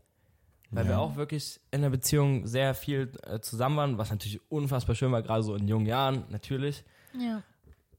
Weil 0.74 0.86
wir 0.86 0.92
Ja. 0.94 1.00
auch 1.00 1.18
wirklich 1.18 1.60
in 1.72 1.82
der 1.82 1.90
Beziehung 1.90 2.48
sehr 2.48 2.74
viel 2.74 3.12
äh, 3.24 3.42
zusammen 3.42 3.76
waren, 3.76 3.98
was 3.98 4.10
natürlich 4.10 4.40
unfassbar 4.50 4.96
schön 4.96 5.12
war, 5.12 5.22
gerade 5.22 5.44
so 5.44 5.54
in 5.56 5.68
jungen 5.68 5.86
Jahren, 5.86 6.24
natürlich. 6.30 6.86
Ja. 7.20 7.44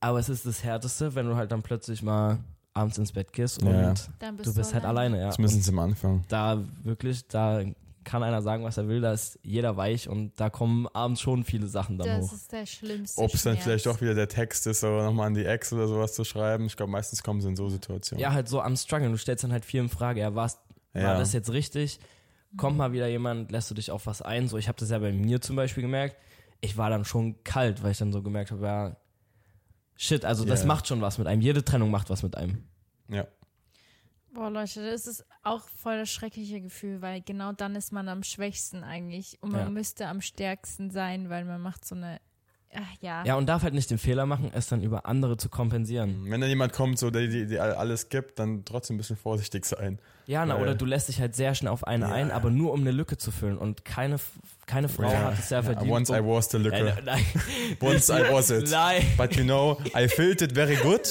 Aber 0.00 0.18
es 0.18 0.30
ist 0.30 0.46
das 0.46 0.64
Härteste, 0.64 1.14
wenn 1.14 1.26
du 1.26 1.36
halt 1.36 1.52
dann 1.52 1.62
plötzlich 1.62 2.02
mal 2.02 2.38
abends 2.72 2.96
ins 2.96 3.12
Bett 3.12 3.30
gehst 3.34 3.62
und 3.62 3.68
Ja. 3.68 3.92
Dann 4.20 4.36
bist 4.38 4.48
du 4.48 4.54
bist 4.54 4.72
halt 4.72 4.84
allein. 4.86 5.12
alleine, 5.12 5.24
ja. 5.26 5.30
Zumindest 5.32 5.68
am 5.68 5.78
Anfang. 5.80 6.24
Da 6.28 6.62
wirklich, 6.82 7.26
da 7.28 7.62
kann 8.04 8.22
einer 8.22 8.42
sagen, 8.42 8.64
was 8.64 8.76
er 8.76 8.88
will, 8.88 9.00
da 9.00 9.12
ist 9.12 9.38
jeder 9.42 9.76
weich 9.76 10.08
und 10.08 10.38
da 10.40 10.50
kommen 10.50 10.86
abends 10.88 11.20
schon 11.20 11.44
viele 11.44 11.66
Sachen 11.66 11.98
dann 11.98 12.06
Das 12.08 12.26
hoch. 12.30 12.32
ist 12.34 12.52
der 12.52 12.66
schlimmste 12.66 13.20
Ob 13.20 13.32
es 13.34 13.42
dann 13.42 13.56
vielleicht 13.56 13.86
doch 13.86 14.00
wieder 14.00 14.14
der 14.14 14.28
Text 14.28 14.66
ist, 14.66 14.82
aber 14.84 15.04
nochmal 15.04 15.28
an 15.28 15.34
die 15.34 15.44
Ex 15.44 15.72
oder 15.72 15.86
sowas 15.88 16.14
zu 16.14 16.24
schreiben. 16.24 16.66
Ich 16.66 16.76
glaube, 16.76 16.92
meistens 16.92 17.22
kommen 17.22 17.40
sie 17.40 17.48
in 17.48 17.56
so 17.56 17.68
Situationen. 17.68 18.20
Ja, 18.20 18.32
halt 18.32 18.48
so 18.48 18.60
am 18.60 18.76
Struggle. 18.76 19.10
Du 19.10 19.16
stellst 19.16 19.44
dann 19.44 19.52
halt 19.52 19.64
viel 19.64 19.80
in 19.80 19.88
Frage. 19.88 20.20
Ja, 20.20 20.34
war's, 20.34 20.58
war 20.92 21.02
Ja. 21.02 21.18
das 21.18 21.32
jetzt 21.32 21.50
richtig? 21.52 21.98
Kommt 22.56 22.76
mal 22.76 22.92
wieder 22.92 23.08
jemand, 23.08 23.50
lässt 23.50 23.70
du 23.70 23.74
dich 23.74 23.90
auf 23.90 24.06
was 24.06 24.20
ein? 24.20 24.46
So, 24.48 24.58
ich 24.58 24.68
habe 24.68 24.78
das 24.78 24.90
ja 24.90 24.98
bei 24.98 25.12
mir 25.12 25.40
zum 25.40 25.56
Beispiel 25.56 25.82
gemerkt. 25.82 26.16
Ich 26.60 26.76
war 26.76 26.90
dann 26.90 27.04
schon 27.04 27.42
kalt, 27.44 27.82
weil 27.82 27.92
ich 27.92 27.98
dann 27.98 28.12
so 28.12 28.22
gemerkt 28.22 28.50
habe, 28.50 28.64
ja, 28.66 28.96
shit, 29.96 30.24
also 30.24 30.44
das 30.44 30.60
Ja. 30.60 30.66
macht 30.66 30.86
schon 30.86 31.00
was 31.00 31.18
mit 31.18 31.26
einem. 31.26 31.40
Jede 31.40 31.64
Trennung 31.64 31.90
macht 31.90 32.10
was 32.10 32.22
mit 32.22 32.36
einem. 32.36 32.64
ja. 33.08 33.26
Boah, 34.34 34.48
Leute, 34.50 34.90
das 34.90 35.06
ist 35.06 35.26
auch 35.42 35.68
voll 35.68 35.98
das 35.98 36.10
schreckliche 36.10 36.62
Gefühl, 36.62 37.02
weil 37.02 37.20
genau 37.20 37.52
dann 37.52 37.76
ist 37.76 37.92
man 37.92 38.08
am 38.08 38.22
schwächsten 38.22 38.82
eigentlich. 38.82 39.36
Und 39.42 39.52
man 39.52 39.60
Ja. 39.60 39.70
müsste 39.70 40.06
am 40.08 40.22
stärksten 40.22 40.90
sein, 40.90 41.28
weil 41.28 41.44
man 41.44 41.60
macht 41.60 41.84
so 41.84 41.94
eine. 41.94 42.18
Ach, 42.74 42.80
ja. 43.02 43.22
Ja, 43.26 43.34
und 43.36 43.46
darf 43.46 43.62
halt 43.64 43.74
nicht 43.74 43.90
den 43.90 43.98
Fehler 43.98 44.24
machen, 44.24 44.50
es 44.54 44.66
dann 44.68 44.82
über 44.82 45.04
andere 45.06 45.36
zu 45.36 45.48
kompensieren. 45.50 46.24
Wenn 46.28 46.40
dann 46.40 46.48
jemand 46.48 46.72
kommt, 46.72 46.98
so, 46.98 47.10
der 47.10 47.26
die, 47.26 47.46
die 47.46 47.58
alles 47.58 48.08
gibt, 48.08 48.38
dann 48.38 48.64
trotzdem 48.64 48.94
ein 48.94 48.98
bisschen 48.98 49.16
vorsichtig 49.16 49.66
sein. 49.66 49.98
Ja, 50.26 50.46
na, 50.46 50.54
Weil- 50.54 50.62
oder 50.62 50.74
du 50.74 50.86
lässt 50.86 51.08
dich 51.08 51.20
halt 51.20 51.34
sehr 51.34 51.54
schnell 51.54 51.70
auf 51.72 51.86
eine 51.86 52.06
Ja. 52.06 52.12
ein, 52.14 52.30
aber 52.30 52.48
nur 52.50 52.72
um 52.72 52.80
eine 52.80 52.92
Lücke 52.92 53.18
zu 53.18 53.30
füllen. 53.30 53.58
Und 53.58 53.84
keine, 53.84 54.16
keine 54.66 54.88
Frau 54.88 55.10
hat 55.12 55.38
es 55.38 55.50
ja 55.50 55.62
verdient. 55.62 55.90
Once 55.92 56.08
I 56.10 56.20
was 56.24 56.48
the 56.50 56.58
Nein, 56.58 56.84
lücke. 56.86 57.02
nein, 57.04 57.24
Once 57.80 58.08
I 58.08 58.32
was 58.32 58.48
it. 58.50 58.70
nein. 58.70 59.02
But 59.18 59.34
you 59.36 59.44
know, 59.44 59.78
I 59.94 60.08
filled 60.08 60.40
it 60.40 60.52
very 60.52 60.76
good 60.76 61.02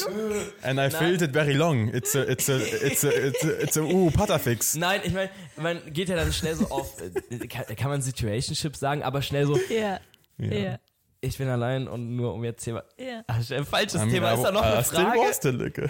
and 0.64 0.80
I 0.80 0.90
filled 0.90 1.22
it 1.22 1.32
very 1.34 1.54
long. 1.54 1.90
It's 1.94 2.16
a, 2.16 2.24
it's 2.24 2.50
a, 2.50 2.56
it's 2.58 3.04
a, 3.04 3.10
it's 3.10 3.44
a, 3.44 3.62
it's 3.62 3.78
a 3.78 3.84
uh, 3.84 4.10
Patafix. 4.12 4.76
Nein, 4.78 5.02
ich 5.04 5.14
meine, 5.14 5.30
man 5.58 5.78
geht 5.94 6.10
ja 6.10 6.16
dann 6.16 6.32
schnell 6.34 6.56
so 6.56 6.70
auf, 6.72 6.96
äh, 7.02 7.38
kann, 7.48 7.66
kann 7.76 7.90
man 7.92 8.02
Situationship 8.02 8.76
sagen, 8.76 9.04
aber 9.04 9.22
schnell 9.22 9.46
so, 9.46 9.60
Ja. 9.70 10.00
Ja. 10.40 10.80
Ich 11.22 11.38
bin 11.38 11.48
allein 11.48 11.88
und 11.88 12.16
nur 12.16 12.34
um 12.34 12.44
jetzt 12.44 12.64
Thema. 12.64 12.84
ja. 12.98 13.24
Ach, 13.28 13.52
ein 13.52 13.66
falsches 13.66 14.02
Thema, 14.02 14.34
ist 14.34 14.42
da 14.42 14.52
noch 14.52 14.64
eine 14.64 14.84
still 14.84 15.72
Frage? 15.72 15.90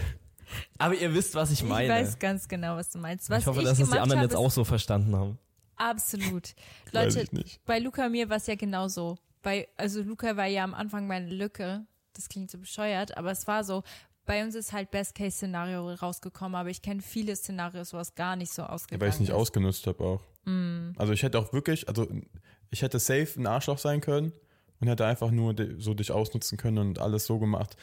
Aber 0.78 0.94
ihr 0.94 1.14
wisst, 1.14 1.34
was 1.36 1.52
ich 1.52 1.62
Ich 1.62 1.68
meine. 1.68 1.90
weiß 1.90 2.20
ganz 2.20 2.48
genau, 2.48 2.76
was 2.76 2.90
du 2.90 3.00
meinst. 3.00 3.30
Was 3.30 3.40
ich 3.40 3.48
hoffe, 3.48 3.62
ich 3.62 3.66
dass 3.66 3.80
es 3.80 3.90
die 3.90 3.98
anderen 3.98 4.20
habe, 4.20 4.28
jetzt 4.28 4.36
auch 4.36 4.52
so 4.52 4.66
verstanden 4.66 5.16
haben. 5.16 5.40
Absolut. 5.78 6.54
Weiß 6.92 7.16
Leute, 7.16 7.22
ich 7.22 7.32
nicht. 7.32 7.66
bei 7.66 7.80
Luca 7.80 8.06
und 8.06 8.12
mir 8.12 8.30
war 8.30 8.38
es 8.38 8.48
ja 8.48 8.56
genauso. 8.56 9.18
Bei, 9.42 9.68
also 9.78 10.04
Luca 10.04 10.36
war 10.36 10.46
ja 10.46 10.64
am 10.64 10.74
Anfang 10.74 11.08
meine 11.08 11.30
Lücke. 11.30 11.86
Das 12.14 12.28
klingt 12.28 12.52
so 12.52 12.58
bescheuert, 12.58 13.18
aber 13.18 13.32
es 13.32 13.48
war 13.48 13.64
so. 13.64 13.84
Bei 14.26 14.44
uns 14.44 14.54
ist 14.54 14.72
halt 14.72 14.92
Best-Case-Szenario 14.92 15.94
rausgekommen, 15.94 16.56
aber 16.56 16.70
ich 16.70 16.82
kenne 16.82 17.02
viele 17.02 17.36
Szenarios, 17.36 17.94
wo 17.94 17.98
es 17.98 18.14
gar 18.14 18.36
nicht 18.36 18.54
so 18.54 18.64
ausgegangen 18.64 19.02
Weil 19.02 19.10
ich 19.10 19.16
es 19.16 19.20
nicht 19.22 19.32
ausgenutzt 19.32 19.88
habe 19.88 20.04
auch. 20.04 20.22
Mm. 20.46 20.92
Also 20.98 21.14
ich 21.14 21.24
hätte 21.24 21.40
auch 21.40 21.52
wirklich, 21.54 21.88
also 21.88 22.08
ich 22.70 22.82
hätte 22.84 23.00
safe 23.00 23.30
ein 23.38 23.48
Arschloch 23.48 23.80
sein 23.80 24.02
können 24.02 24.34
und 24.82 24.88
hätte 24.90 25.06
einfach 25.06 25.32
nur 25.32 25.56
so 25.78 25.94
dich 25.94 26.12
ausnutzen 26.12 26.58
können 26.58 26.80
und 26.80 27.00
alles 27.00 27.26
so 27.26 27.40
gemacht. 27.40 27.78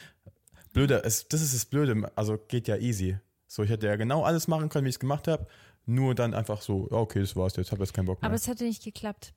Blöde, 0.73 1.01
es, 1.03 1.27
das 1.27 1.41
ist 1.41 1.55
das 1.55 1.65
Blöde, 1.65 2.11
also 2.15 2.37
geht 2.47 2.67
ja 2.67 2.75
easy. 2.77 3.17
So, 3.47 3.63
ich 3.63 3.69
hätte 3.71 3.87
ja 3.87 3.95
genau 3.95 4.23
alles 4.23 4.47
machen 4.47 4.69
können, 4.69 4.85
wie 4.85 4.89
ich 4.89 4.95
es 4.95 4.99
gemacht 4.99 5.27
habe, 5.27 5.47
nur 5.87 6.13
dann 6.13 6.35
einfach 6.35 6.61
so, 6.61 6.87
ja, 6.91 6.97
okay, 6.97 7.21
das 7.21 7.35
war's 7.35 7.55
jetzt, 7.55 7.71
habe 7.71 7.81
jetzt 7.81 7.93
keinen 7.93 8.05
Bock 8.05 8.21
mehr. 8.21 8.27
Aber 8.27 8.35
es 8.35 8.47
hätte 8.47 8.63
nicht 8.65 8.83
geklappt, 8.83 9.33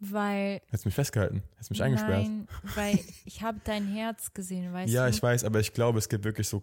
weil 0.00 0.62
Hättest 0.66 0.86
mich 0.86 0.94
festgehalten, 0.94 1.42
hättest 1.56 1.70
mich 1.70 1.82
eingesperrt. 1.82 2.26
Nein, 2.26 2.48
weil 2.74 2.98
ich 3.26 3.42
habe 3.42 3.60
dein 3.64 3.86
Herz 3.86 4.32
gesehen, 4.32 4.72
weißt 4.72 4.90
Ja, 4.90 5.04
du? 5.04 5.10
ich 5.10 5.22
weiß, 5.22 5.44
aber 5.44 5.60
ich 5.60 5.74
glaube, 5.74 5.98
es 5.98 6.08
gibt 6.08 6.24
wirklich 6.24 6.48
so, 6.48 6.62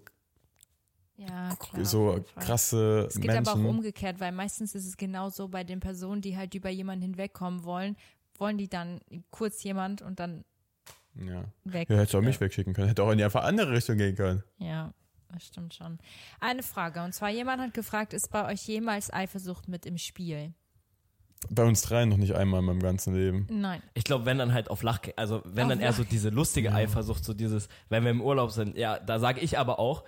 Ja, 1.17 1.55
klar, 1.57 1.85
so 1.85 2.25
krasse 2.35 3.05
Es 3.09 3.15
geht 3.15 3.27
Menschen. 3.27 3.47
aber 3.47 3.59
auch 3.61 3.69
umgekehrt, 3.69 4.19
weil 4.19 4.31
meistens 4.31 4.73
ist 4.73 4.87
es 4.87 4.97
genauso 4.97 5.47
bei 5.49 5.63
den 5.63 5.79
Personen, 5.81 6.21
die 6.21 6.35
halt 6.35 6.55
über 6.55 6.69
jemanden 6.69 7.03
hinwegkommen 7.03 7.63
wollen, 7.65 7.95
wollen 8.39 8.57
die 8.57 8.69
dann 8.69 9.01
kurz 9.31 9.63
jemand 9.63 10.01
und 10.01 10.19
dann 10.19 10.43
ja. 11.15 11.43
weg. 11.65 11.89
ja, 11.89 11.97
hättest 11.97 12.13
du 12.13 12.19
auch 12.19 12.21
mich 12.23 12.39
wegschicken 12.39 12.73
können. 12.73 12.87
Hätte 12.87 13.03
auch 13.03 13.11
in 13.11 13.17
die 13.17 13.23
einfach 13.23 13.43
andere 13.43 13.71
Richtung 13.71 13.97
gehen 13.97 14.15
können. 14.15 14.43
Ja, 14.57 14.93
das 15.31 15.45
stimmt 15.45 15.73
schon. 15.73 15.99
Eine 16.39 16.63
Frage, 16.63 17.03
und 17.03 17.13
zwar 17.13 17.29
jemand 17.29 17.61
hat 17.61 17.73
gefragt, 17.73 18.13
ist 18.13 18.31
bei 18.31 18.45
euch 18.51 18.65
jemals 18.67 19.11
Eifersucht 19.11 19.67
mit 19.67 19.85
im 19.85 19.97
Spiel? 19.97 20.53
Bei 21.49 21.63
uns 21.63 21.81
dreien 21.83 22.09
noch 22.09 22.17
nicht 22.17 22.35
einmal 22.35 22.59
in 22.59 22.65
meinem 22.65 22.81
ganzen 22.81 23.13
Leben. 23.15 23.47
Nein. 23.49 23.81
Ich 23.93 24.03
glaube, 24.03 24.25
wenn 24.25 24.37
dann 24.37 24.53
halt 24.53 24.69
auf 24.69 24.83
Lach, 24.83 24.99
also 25.15 25.41
wenn 25.45 25.63
Auf 25.65 25.69
dann 25.69 25.79
eher 25.79 25.93
so 25.93 26.01
Lach- 26.03 26.09
diese 26.09 26.29
lustige 26.29 26.73
Eifersucht, 26.73 27.23
so 27.23 27.33
dieses, 27.33 27.69
wenn 27.87 28.03
wir 28.03 28.11
im 28.11 28.21
Urlaub 28.21 28.51
sind, 28.51 28.77
ja, 28.77 28.99
da 28.99 29.19
sage 29.19 29.39
ich 29.39 29.57
aber 29.57 29.79
auch, 29.79 30.03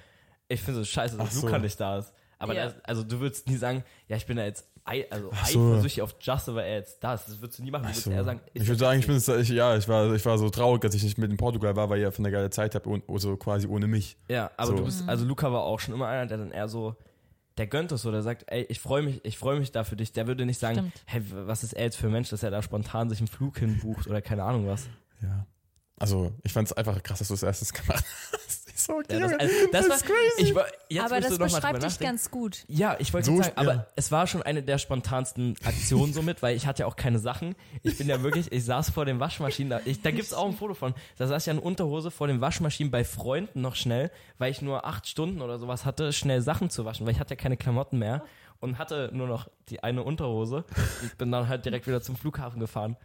ich 0.50 0.62
finde 0.62 0.82
es 0.82 0.90
scheiße, 0.90 1.16
dass 1.18 1.28
Ach 1.30 1.32
so. 1.32 1.46
Luca 1.48 1.60
nicht 1.60 1.80
da 1.80 2.00
ist. 2.00 2.12
Aber 2.38 2.54
Ja. 2.56 2.66
das, 2.66 2.84
also 2.84 3.04
du 3.04 3.20
würdest 3.22 3.48
nie 3.48 3.56
sagen, 3.56 3.84
ja, 4.08 4.18
ich 4.18 4.26
bin 4.26 4.36
da 4.36 4.44
jetzt 4.44 4.68
also 4.84 5.30
Ach 5.34 5.46
so. 5.48 5.72
eifersüchtig 5.74 6.02
auf 6.02 6.16
Justin, 6.20 6.56
weil 6.56 6.66
er 6.68 6.76
jetzt 6.78 7.04
da 7.04 7.14
ist. 7.14 7.28
Das 7.28 7.42
würdest 7.42 7.60
du 7.60 7.64
nie 7.64 7.72
machen. 7.72 7.88
Du 7.88 7.94
so. 7.94 8.10
eher 8.12 8.24
sagen, 8.24 8.42
Ich 8.54 8.68
würde 8.68 8.80
sagen, 8.80 9.00
ich 9.00 9.08
bin, 9.08 9.18
ich, 9.18 9.50
ja, 9.50 9.78
ich 9.78 9.88
war, 9.88 10.14
ich 10.14 10.26
war 10.26 10.38
so 10.38 10.50
traurig, 10.50 10.82
dass 10.82 10.94
ich 10.96 11.04
nicht 11.04 11.18
mit 11.18 11.30
in 11.32 11.38
Portugal 11.38 11.76
war, 11.76 11.90
weil 11.90 12.00
ihr 12.00 12.12
von 12.12 12.24
der 12.24 12.32
geile 12.32 12.50
Zeit 12.50 12.76
habt, 12.76 12.88
und 12.88 13.04
so 13.20 13.38
quasi 13.38 13.68
ohne 13.68 13.88
mich. 13.88 14.18
Ja, 14.28 14.52
aber 14.58 14.68
So. 14.72 14.76
du 14.78 14.86
bist, 14.86 15.08
also 15.08 15.26
Luca 15.26 15.52
war 15.52 15.62
auch 15.62 15.80
schon 15.80 15.94
immer 15.94 16.08
einer, 16.08 16.26
der 16.26 16.38
dann 16.38 16.52
eher 16.52 16.68
so, 16.68 16.96
der 17.58 17.68
gönnt 17.68 17.92
es 17.92 18.02
so, 18.02 18.12
der 18.12 18.22
sagt, 18.24 18.46
ey, 18.48 18.64
ich 18.70 18.80
freue 18.80 19.04
mich, 19.04 19.24
ich 19.24 19.38
freue 19.38 19.60
mich 19.60 19.72
da 19.72 19.84
für 19.84 19.96
dich. 19.96 20.14
Der 20.14 20.26
würde 20.28 20.46
nicht 20.46 20.60
sagen, 20.60 20.78
Stimmt. 20.78 21.04
hey, 21.06 21.22
was 21.46 21.64
ist 21.64 21.74
er 21.74 21.84
jetzt 21.84 21.98
für 21.98 22.08
ein 22.08 22.14
Mensch, 22.14 22.30
dass 22.30 22.44
er 22.44 22.50
da 22.52 22.62
spontan 22.62 23.10
sich 23.10 23.20
einen 23.20 23.28
Flug 23.28 23.60
hinbucht 23.60 24.08
oder 24.08 24.22
keine 24.22 24.44
Ahnung 24.44 24.68
was. 24.68 24.88
Ja. 25.22 25.46
Also, 26.00 26.32
ich 26.44 26.52
fand 26.54 26.68
es 26.68 26.74
einfach 26.74 27.04
krass, 27.04 27.20
dass 27.20 27.28
du 27.28 27.36
es 27.36 27.44
erstens 27.44 27.72
gemacht 27.74 28.04
hast. 28.34 28.61
So, 28.86 28.94
okay, 28.94 29.14
Ja, 29.14 29.20
das, 29.20 29.34
also, 29.34 29.54
das, 29.72 29.72
das 29.72 29.90
war, 29.90 29.96
ist 29.96 30.06
crazy. 30.06 30.50
Ich, 30.50 30.56
war- 30.56 30.66
jetzt 30.90 31.04
Aber 31.06 31.20
das 31.22 31.28
du 31.30 31.34
noch 31.34 31.40
mal 31.52 31.58
beschreibt 31.62 31.84
dich 31.84 32.00
ganz 32.00 32.32
gut. 32.32 32.64
Ja, 32.68 32.96
ich 33.00 33.14
wollte 33.14 33.28
So 33.28 33.38
sagen, 33.38 33.52
aber 33.56 33.74
ja. 33.74 33.88
es 33.96 34.12
war 34.12 34.28
schon 34.28 34.42
eine 34.42 34.64
der 34.64 34.78
spontansten 34.78 35.56
Aktionen 35.64 36.14
somit, 36.14 36.42
weil 36.42 36.56
ich 36.56 36.66
hatte 36.68 36.82
ja 36.84 36.88
auch 36.88 36.96
keine 36.96 37.20
Sachen. 37.20 37.56
Ich 37.84 37.98
bin 37.98 38.08
ja 38.08 38.22
wirklich, 38.24 38.52
ich 38.52 38.66
saß 38.66 38.90
vor 38.90 39.06
den 39.06 39.20
Waschmaschinen, 39.20 39.70
da, 39.70 39.82
ich, 39.86 40.02
da 40.02 40.12
gibt's 40.12 40.34
auch 40.34 40.48
ein 40.48 40.54
Foto 40.56 40.74
von. 40.74 40.94
Da 41.18 41.28
saß 41.28 41.44
ich 41.44 41.46
ja 41.48 41.54
in 41.54 41.60
Unterhose 41.60 42.12
vor 42.12 42.28
den 42.28 42.42
Waschmaschinen 42.42 42.92
bei 42.92 43.04
Freunden 43.04 43.62
noch 43.62 43.76
schnell, 43.76 44.12
weil 44.38 44.52
ich 44.52 44.62
nur 44.62 44.86
acht 44.86 45.08
Stunden 45.08 45.42
oder 45.42 45.60
sowas 45.60 45.86
hatte, 45.86 46.14
schnell 46.14 46.42
Sachen 46.42 46.70
zu 46.70 46.86
waschen, 46.86 47.06
weil 47.06 47.14
ich 47.14 47.20
hatte 47.20 47.36
ja 47.36 47.40
keine 47.40 47.58
Klamotten 47.58 47.98
mehr 48.00 48.24
und 48.62 48.78
hatte 48.78 49.09
nur 49.14 49.28
noch 49.28 49.49
die 49.68 49.84
eine 49.84 50.03
Unterhose. 50.03 50.64
Ich 51.03 51.16
bin 51.18 51.32
dann 51.32 51.49
halt 51.49 51.66
direkt 51.66 51.88
wieder 51.88 52.01
zum 52.01 52.16
Flughafen 52.16 52.59
gefahren. 52.59 52.95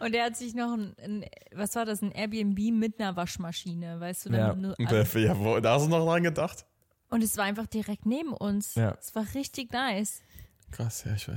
Und 0.00 0.14
er 0.14 0.24
hat 0.26 0.36
sich 0.36 0.54
noch 0.54 0.72
ein, 0.72 0.96
ein 1.02 1.24
was 1.54 1.76
war 1.76 1.84
das, 1.84 2.02
ein 2.02 2.10
Airbnb 2.10 2.58
mit 2.72 2.98
einer 3.00 3.14
Waschmaschine, 3.14 4.00
weißt 4.00 4.26
du? 4.26 4.30
Ja. 4.30 4.54
nur 4.54 4.74
ja, 4.80 5.38
wo, 5.38 5.60
da 5.60 5.74
hast 5.74 5.84
du 5.86 5.90
noch 5.90 6.04
dran 6.04 6.22
gedacht? 6.24 6.64
Und 7.10 7.22
es 7.22 7.36
war 7.36 7.44
einfach 7.44 7.66
direkt 7.66 8.06
neben 8.06 8.32
uns. 8.32 8.74
Ja. 8.74 8.96
Es 9.00 9.14
war 9.14 9.24
richtig 9.34 9.72
nice. 9.72 10.22
Krass, 10.72 11.04
ja, 11.04 11.14
ich, 11.14 11.28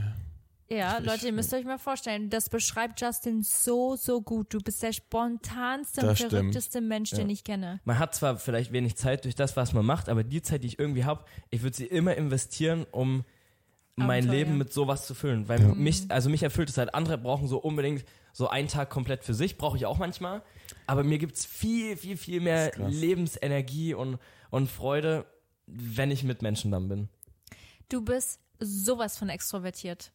Ja, 0.70 0.98
Ich- 1.00 1.06
Leute, 1.06 1.28
ihr 1.28 1.34
müsst 1.34 1.54
euch 1.54 1.66
mal 1.66 1.78
vorstellen, 1.78 2.30
das 2.30 2.50
beschreibt 2.50 3.00
Justin 3.02 3.44
so, 3.44 3.96
so 3.96 4.22
gut. 4.22 4.54
Du 4.54 4.60
bist 4.60 4.82
der 4.82 4.94
spontanste 4.94 6.02
und 6.02 6.08
Das 6.08 6.18
stimmt. 6.18 6.32
verrückteste 6.32 6.82
Mensch, 6.82 7.12
den 7.12 7.28
Ja. 7.30 7.34
ich 7.34 7.44
kenne. 7.44 7.80
Man 7.86 8.00
hat 8.00 8.16
zwar 8.16 8.38
vielleicht 8.38 8.72
wenig 8.72 8.96
Zeit 8.98 9.26
durch 9.26 9.36
das, 9.36 9.56
was 9.56 9.74
man 9.74 9.86
macht, 9.86 10.10
aber 10.10 10.24
die 10.24 10.42
Zeit, 10.42 10.64
die 10.64 10.68
ich 10.68 10.80
irgendwie 10.80 11.06
habe, 11.06 11.26
ich 11.50 11.64
würde 11.64 11.76
sie 11.76 11.86
immer 11.86 12.16
investieren, 12.16 12.86
um 12.92 13.24
mein 13.98 14.24
Abenteuer. 14.24 14.34
Leben 14.34 14.58
mit 14.58 14.72
sowas 14.72 15.06
zu 15.08 15.16
füllen. 15.16 15.48
Weil 15.48 15.62
Ja. 15.62 15.74
mich, 15.76 16.10
also 16.10 16.30
mich 16.30 16.44
erfüllt 16.44 16.70
es 16.70 16.78
halt. 16.78 16.94
Andere 16.94 17.18
brauchen 17.18 17.48
so 17.48 17.58
unbedingt 17.58 18.06
so 18.32 18.48
einen 18.48 18.68
Tag 18.68 18.90
komplett 18.90 19.24
für 19.24 19.34
sich, 19.34 19.58
brauche 19.58 19.78
ich 19.78 19.86
auch 19.86 19.98
manchmal. 19.98 20.44
Aber 20.86 21.04
mir 21.04 21.18
gibt's 21.18 21.46
viel, 21.46 21.98
viel, 21.98 22.18
viel 22.18 22.40
mehr. 22.40 22.72
Lebensenergie 22.78 23.94
und, 23.96 24.20
und 24.52 24.70
Freude, 24.70 25.26
wenn 25.66 26.12
ich 26.12 26.24
mit 26.24 26.42
Menschen 26.42 26.72
dann 26.72 26.88
bin. 26.88 27.10
Du 27.90 28.02
bist 28.02 28.40
sowas 28.60 29.18
von 29.18 29.30
extrovertiert. 29.30 30.12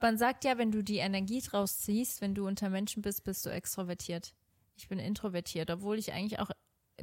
Man 0.00 0.16
sagt 0.16 0.44
ja, 0.44 0.56
wenn 0.58 0.70
du 0.70 0.82
die 0.82 0.98
Energie 0.98 1.40
draus 1.40 1.78
ziehst, 1.78 2.20
wenn 2.20 2.34
du 2.34 2.46
unter 2.46 2.70
Menschen 2.70 3.02
bist, 3.02 3.24
bist 3.24 3.44
du 3.44 3.50
extrovertiert. 3.50 4.32
Ich 4.76 4.88
bin 4.88 4.98
introvertiert, 4.98 5.70
obwohl 5.70 5.98
ich 5.98 6.12
eigentlich 6.12 6.38
auch 6.38 6.50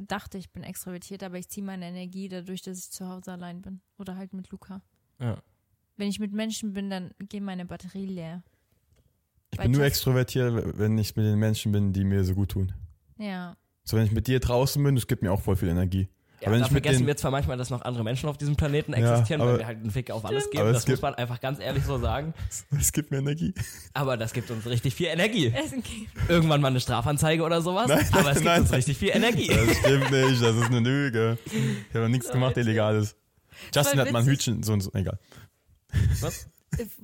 dachte, 0.00 0.38
ich 0.38 0.50
bin 0.50 0.62
extrovertiert, 0.62 1.22
aber 1.22 1.38
ich 1.38 1.48
ziehe 1.48 1.64
meine 1.64 1.86
Energie 1.86 2.28
dadurch, 2.28 2.62
dass 2.62 2.78
ich 2.78 2.90
zu 2.90 3.06
Hause 3.08 3.32
allein 3.32 3.60
bin. 3.62 3.80
Oder 3.98 4.16
halt 4.16 4.32
mit 4.32 4.50
Luca. 4.50 4.82
Ja. 5.20 5.36
Wenn 5.96 6.08
ich 6.08 6.18
mit 6.20 6.32
Menschen 6.32 6.72
bin, 6.72 6.90
dann 6.90 7.12
geht 7.28 7.42
meine 7.42 7.64
Batterie 7.64 8.06
leer. 8.06 8.42
ich 9.50 9.58
Bei 9.58 9.64
bin 9.64 9.72
nur 9.72 9.84
extrovertiert, 9.84 10.78
wenn 10.78 10.98
ich 10.98 11.16
mit 11.16 11.24
den 11.26 11.38
Menschen 11.38 11.72
bin, 11.72 11.92
die 11.92 12.04
mir 12.04 12.24
so 12.24 12.34
gut 12.34 12.50
tun. 12.50 12.72
Ja. 13.18 13.56
So, 13.84 13.96
wenn 13.96 14.04
ich 14.04 14.12
mit 14.12 14.26
dir 14.26 14.40
draußen 14.40 14.82
bin, 14.82 14.94
das 14.96 15.06
gibt 15.06 15.22
mir 15.22 15.32
auch 15.32 15.40
voll 15.40 15.56
viel 15.56 15.68
Energie. 15.68 16.08
Ja, 16.40 16.48
Aber 16.48 16.52
wenn 16.56 16.60
da 16.60 16.66
ich 16.66 16.72
mit 16.72 16.82
vergessen 16.82 17.02
den- 17.04 17.06
wir 17.06 17.16
zwar 17.16 17.30
manchmal, 17.30 17.56
dass 17.56 17.70
noch 17.70 17.80
andere 17.80 18.04
Menschen 18.04 18.28
auf 18.28 18.36
diesem 18.36 18.56
Planeten 18.56 18.92
Ja, 18.92 18.98
existieren, 18.98 19.40
weil 19.40 19.48
aber- 19.48 19.58
wir 19.58 19.66
halt 19.66 19.78
einen 19.78 19.90
Fick 19.90 20.10
auf 20.10 20.22
alles 20.26 20.50
geben. 20.50 20.64
Das 20.64 20.74
muss 20.74 20.84
gibt- 20.84 21.00
man 21.02 21.14
einfach 21.14 21.40
ganz 21.40 21.60
ehrlich 21.60 21.82
so 21.84 21.98
sagen. 21.98 22.34
Es 22.78 22.92
gibt 22.92 23.10
mir 23.10 23.18
Energie. 23.18 23.54
Aber 23.94 24.18
das 24.18 24.34
gibt 24.34 24.50
uns 24.50 24.66
richtig 24.66 24.94
viel 24.94 25.06
Energie. 25.06 25.50
Irgendwann 26.28 26.60
mal 26.60 26.68
eine 26.68 26.80
Strafanzeige 26.80 27.42
oder 27.42 27.62
sowas. 27.62 27.88
Nein, 27.88 28.06
aber 28.12 28.28
es 28.32 28.34
gibt 28.34 28.44
nein, 28.44 28.60
uns 28.60 28.70
nein. 28.70 28.76
richtig 28.76 28.98
viel 28.98 29.10
Energie. 29.10 29.46
Das 29.48 29.78
stimmt 29.78 30.10
nicht, 30.10 30.42
das 30.42 30.56
ist 30.56 30.66
eine 30.66 30.80
Lüge. 30.80 31.38
Ich 31.46 31.94
habe 31.94 32.00
noch 32.04 32.08
nichts 32.10 32.30
gemacht, 32.30 32.50
Leute. 32.56 32.60
Illegales. 32.68 33.16
Justin 33.74 34.00
hat 34.00 34.12
mal 34.12 34.18
ein. 34.18 34.26
Hütchen, 34.26 34.62
so 34.62 34.74
und 34.74 34.82
so, 34.82 34.90
egal. 34.92 35.18
Was? 36.20 36.48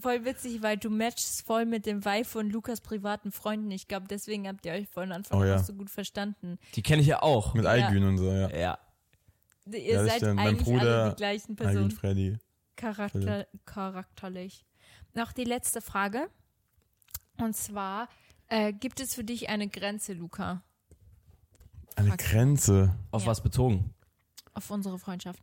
voll 0.00 0.24
witzig, 0.24 0.62
weil 0.62 0.76
du 0.76 0.90
matchst 0.90 1.46
voll 1.46 1.64
mit 1.64 1.86
dem 1.86 2.04
Vibe 2.04 2.24
von 2.26 2.50
Lukas 2.50 2.80
privaten 2.82 3.32
Freunden. 3.32 3.70
Ich 3.70 3.88
glaube, 3.88 4.06
deswegen 4.08 4.46
habt 4.46 4.66
ihr 4.66 4.72
euch 4.72 4.88
von 4.88 5.12
Anfang 5.12 5.38
Oh 5.38 5.42
an 5.42 5.48
ja. 5.48 5.56
auch 5.56 5.64
so 5.64 5.72
gut 5.72 5.88
verstanden. 5.88 6.58
Die 6.74 6.82
kenne 6.82 7.00
ich 7.00 7.08
ja 7.08 7.22
auch. 7.22 7.54
Mit 7.54 7.64
Ja. 7.64 7.70
Aigün 7.70 8.04
und 8.04 8.18
so, 8.18 8.30
ja. 8.30 8.50
Ja. 8.50 8.78
Ihr 9.66 9.78
Ja, 9.80 10.04
seid 10.04 10.22
eigentlich 10.24 10.64
Bruder, 10.64 11.02
alle 11.04 11.10
die 11.10 11.16
gleichen 11.16 11.56
Personen. 11.56 11.90
Freddy. 11.90 12.38
Charakter, 12.76 13.46
charakterlich. 13.64 14.64
Noch 15.14 15.32
die 15.32 15.44
letzte 15.44 15.80
Frage. 15.80 16.28
Und 17.38 17.56
zwar, 17.56 18.08
äh, 18.48 18.72
gibt 18.72 19.00
es 19.00 19.14
für 19.14 19.24
dich 19.24 19.48
eine 19.48 19.68
Grenze, 19.68 20.12
Luca, 20.14 20.62
Eine 21.96 22.10
Fuck. 22.10 22.18
Grenze. 22.18 22.94
Auf 23.10 23.22
Ja. 23.22 23.28
was 23.28 23.42
bezogen? 23.42 23.94
auf 24.54 24.70
unsere 24.70 24.98
Freundschaft? 24.98 25.42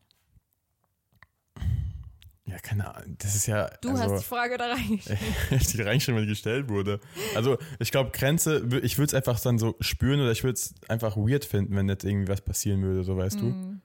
Ja, 2.49 2.57
keine 2.59 2.95
Ahnung. 2.95 3.15
Das 3.19 3.35
ist 3.35 3.45
ja. 3.47 3.69
Du 3.81 3.89
also, 3.89 4.03
hast 4.03 4.21
die 4.21 4.27
Frage 4.27 4.57
da 4.57 4.73
reingeschrieben. 4.73 5.19
die 5.73 5.81
reingeschrieben, 5.81 6.15
weil 6.15 6.25
die 6.25 6.31
gestellt 6.31 6.69
wurde. 6.69 6.99
Also, 7.35 7.57
ich 7.79 7.91
glaube, 7.91 8.11
Grenze, 8.11 8.65
ich 8.81 8.97
würde 8.97 9.07
es 9.07 9.13
einfach 9.13 9.39
dann 9.39 9.59
so 9.59 9.75
spüren 9.79 10.19
oder 10.19 10.31
ich 10.31 10.43
würde 10.43 10.55
es 10.55 10.73
einfach 10.87 11.15
weird 11.15 11.45
finden, 11.45 11.75
wenn 11.75 11.87
jetzt 11.87 12.03
irgendwie 12.03 12.27
was 12.27 12.41
passieren 12.41 12.81
würde, 12.81 13.03
so 13.03 13.17
weißt 13.17 13.39
du. 13.39 13.45
Mm. 13.45 13.81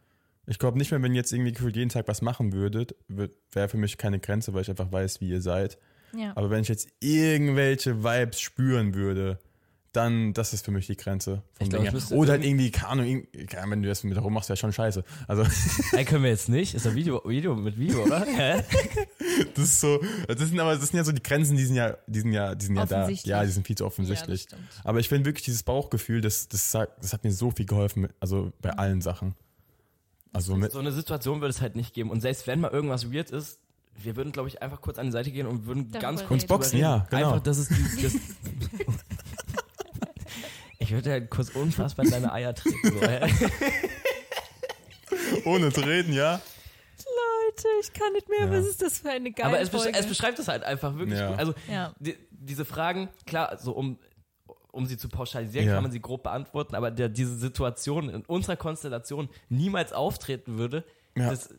Ich 0.47 0.59
glaube 0.59 0.79
nicht 0.79 0.91
mehr, 0.91 1.03
wenn 1.03 1.13
ihr 1.13 1.19
jetzt 1.19 1.33
irgendwie 1.33 1.53
gefühlt 1.53 1.77
jeden 1.77 1.89
Tag 1.89 2.09
was 2.09 2.23
machen 2.23 2.53
würdet, 2.53 2.95
wäre 3.09 3.69
für 3.69 3.79
mich 3.79 3.97
keine 3.97 4.19
Grenze, 4.19 4.53
weil 4.53 4.63
ich 4.63 4.71
einfach 4.71 4.93
weiß, 4.93 5.21
wie 5.21 5.29
ihr 5.29 5.41
seid. 5.41 5.79
Ja. 6.17 6.33
Aber 6.37 6.51
wenn 6.51 6.63
ich 6.63 6.69
jetzt 6.69 6.89
irgendwelche 7.01 8.05
Vibes 8.05 8.41
spüren 8.41 8.95
würde, 8.95 9.39
dann, 9.97 10.33
das 10.35 10.53
ist 10.53 10.65
für 10.65 10.71
mich 10.71 10.87
die 10.87 10.97
Grenze. 10.97 11.43
Vom 11.55 11.65
Ich 11.67 11.71
glaub, 11.71 11.85
ich 11.95 12.11
Oder 12.11 12.33
halt 12.33 12.45
irgendwie, 12.45 12.71
keine 12.71 12.89
Ahnung, 12.89 13.07
irgendwie- 13.07 13.47
keine 13.47 13.63
Ahnung, 13.63 13.73
wenn 13.73 13.83
du 13.83 13.89
das 13.89 14.05
mit 14.05 14.17
rum 14.21 14.33
machst, 14.33 14.49
wäre 14.49 14.57
schon 14.57 14.73
scheiße. 14.73 15.05
Also, 15.29 15.45
Nein, 15.93 16.05
können 16.05 16.23
wir 16.25 16.31
jetzt 16.31 16.49
nicht. 16.49 16.75
Ist 16.75 16.87
ein 16.87 16.95
Video, 16.95 17.23
Video 17.25 17.55
mit 17.55 17.79
Video, 17.79 18.03
oder? 18.05 18.21
Hä? 18.27 18.63
das 19.55 19.65
ist 19.65 19.81
so, 19.81 20.01
das 20.29 20.39
sind 20.39 20.59
aber, 20.61 20.77
das 20.77 20.89
sind 20.89 20.97
ja 20.99 21.05
so 21.05 21.13
die 21.13 21.23
Grenzen, 21.23 21.57
die 21.57 21.65
sind 21.65 21.77
ja, 21.77 21.97
die 22.07 22.21
sind 22.21 22.33
ja, 22.33 22.55
die 22.55 22.67
sind 22.67 22.77
ja 22.77 22.87
da. 22.87 23.09
Ja, 23.09 23.45
die 23.45 23.51
sind 23.51 23.67
viel 23.67 23.77
zu 23.77 23.85
Ja, 23.85 23.89
offensichtlich. 23.89 24.43
stimmt. 24.43 24.63
aber 24.85 25.01
ich 25.01 25.09
finde 25.09 25.27
wirklich 25.27 25.45
dieses 25.45 25.63
Bauchgefühl, 25.63 26.21
das, 26.21 26.49
das, 26.49 26.71
sagt, 26.71 27.03
das 27.03 27.13
hat 27.13 27.25
mir 27.25 27.33
so 27.33 27.51
viel 27.51 27.67
geholfen, 27.67 28.09
also 28.21 28.53
bei 28.61 28.73
Mhm. 28.73 28.79
allen 28.79 29.01
Sachen. 29.01 29.35
Also 30.33 30.57
mit, 30.57 30.73
So 30.73 30.81
eine 30.81 30.91
Situation 30.93 31.41
würde 31.41 31.51
es 31.51 31.61
halt 31.61 31.77
nicht 31.77 31.95
geben. 31.95 32.11
Und 32.11 32.21
selbst 32.21 32.47
wenn 32.49 32.59
mal 32.61 32.73
irgendwas 32.73 33.13
weird 33.13 33.31
ist, 33.31 33.61
wir 34.03 34.17
würden, 34.17 34.33
glaube 34.33 34.49
ich, 34.49 34.61
einfach 34.61 34.81
kurz 34.81 34.99
an 34.99 35.07
die 35.07 35.13
Seite 35.13 35.31
gehen 35.31 35.47
und 35.47 35.67
würden 35.67 35.85
Darüber 35.93 36.01
ganz 36.01 36.19
reden. 36.23 36.29
kurz 36.29 36.43
Uns 36.43 36.49
boxen, 36.49 36.71
reden. 36.73 36.83
ja, 36.83 37.07
genau. 37.09 37.27
Einfach, 37.29 37.43
das 37.45 37.59
ist 37.59 37.71
die, 37.71 38.03
das 38.03 38.13
würde 40.95 41.11
halt 41.11 41.31
kurz 41.31 41.51
unfassbar 41.51 42.05
in 42.05 42.11
deine 42.11 42.33
Eier 42.33 42.55
treten. 42.55 42.77
So, 42.83 43.01
ohne 45.51 45.73
zu 45.73 45.81
reden, 45.83 46.13
ja. 46.13 46.41
Leute, 47.47 47.69
ich 47.81 47.93
kann 47.93 48.13
nicht 48.13 48.29
mehr. 48.29 48.47
Ja. 48.47 48.51
Was 48.51 48.67
ist 48.67 48.83
das 48.83 48.99
für 48.99 49.11
eine 49.11 49.31
geile 49.33 49.49
Aber 49.49 49.61
es, 49.61 49.71
besch 49.71 49.83
Folge? 49.83 49.99
es 49.99 50.07
beschreibt 50.07 50.39
es 50.39 50.49
halt 50.49 50.65
einfach 50.65 50.97
wirklich 50.97 51.19
Ja. 51.19 51.31
gut. 51.31 51.39
Also 51.39 51.55
ja. 51.71 51.95
die, 51.99 52.17
diese 52.31 52.65
Fragen, 52.65 53.09
klar, 53.27 53.57
so 53.59 53.73
um, 53.73 53.99
um 54.73 54.87
sie 54.87 54.97
zu 54.97 55.09
pauschalisieren, 55.09 55.67
Ja. 55.69 55.75
kann 55.75 55.83
man 55.83 55.93
sie 55.93 56.01
grob 56.01 56.23
beantworten, 56.25 56.75
aber 56.75 56.91
der, 56.91 57.09
diese 57.09 57.37
Situation 57.37 58.09
in 58.09 58.23
unserer 58.23 58.57
Konstellation 58.57 59.29
niemals 59.49 59.93
auftreten 59.93 60.59
würde, 60.59 60.85
Ja. 61.17 61.31
das 61.31 61.51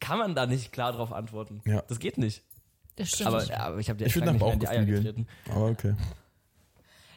kann 0.00 0.18
man 0.18 0.34
da 0.34 0.46
nicht 0.46 0.72
klar 0.72 0.92
drauf 0.92 1.12
antworten. 1.12 1.60
Ja. 1.64 1.82
Das 1.88 1.98
geht 1.98 2.18
nicht. 2.18 2.42
Das 2.96 3.10
stimmt. 3.10 3.28
Aber, 3.28 3.44
aber 3.60 3.78
ich 3.78 3.88
habe 3.90 3.98
dir 3.98 4.06
Ich 4.06 4.16
nicht 4.16 4.26
in 4.26 4.58
die 4.58 4.68
Eier 4.68 4.84
getreten. 4.84 5.26
Aber 5.50 5.66
okay. 5.66 5.94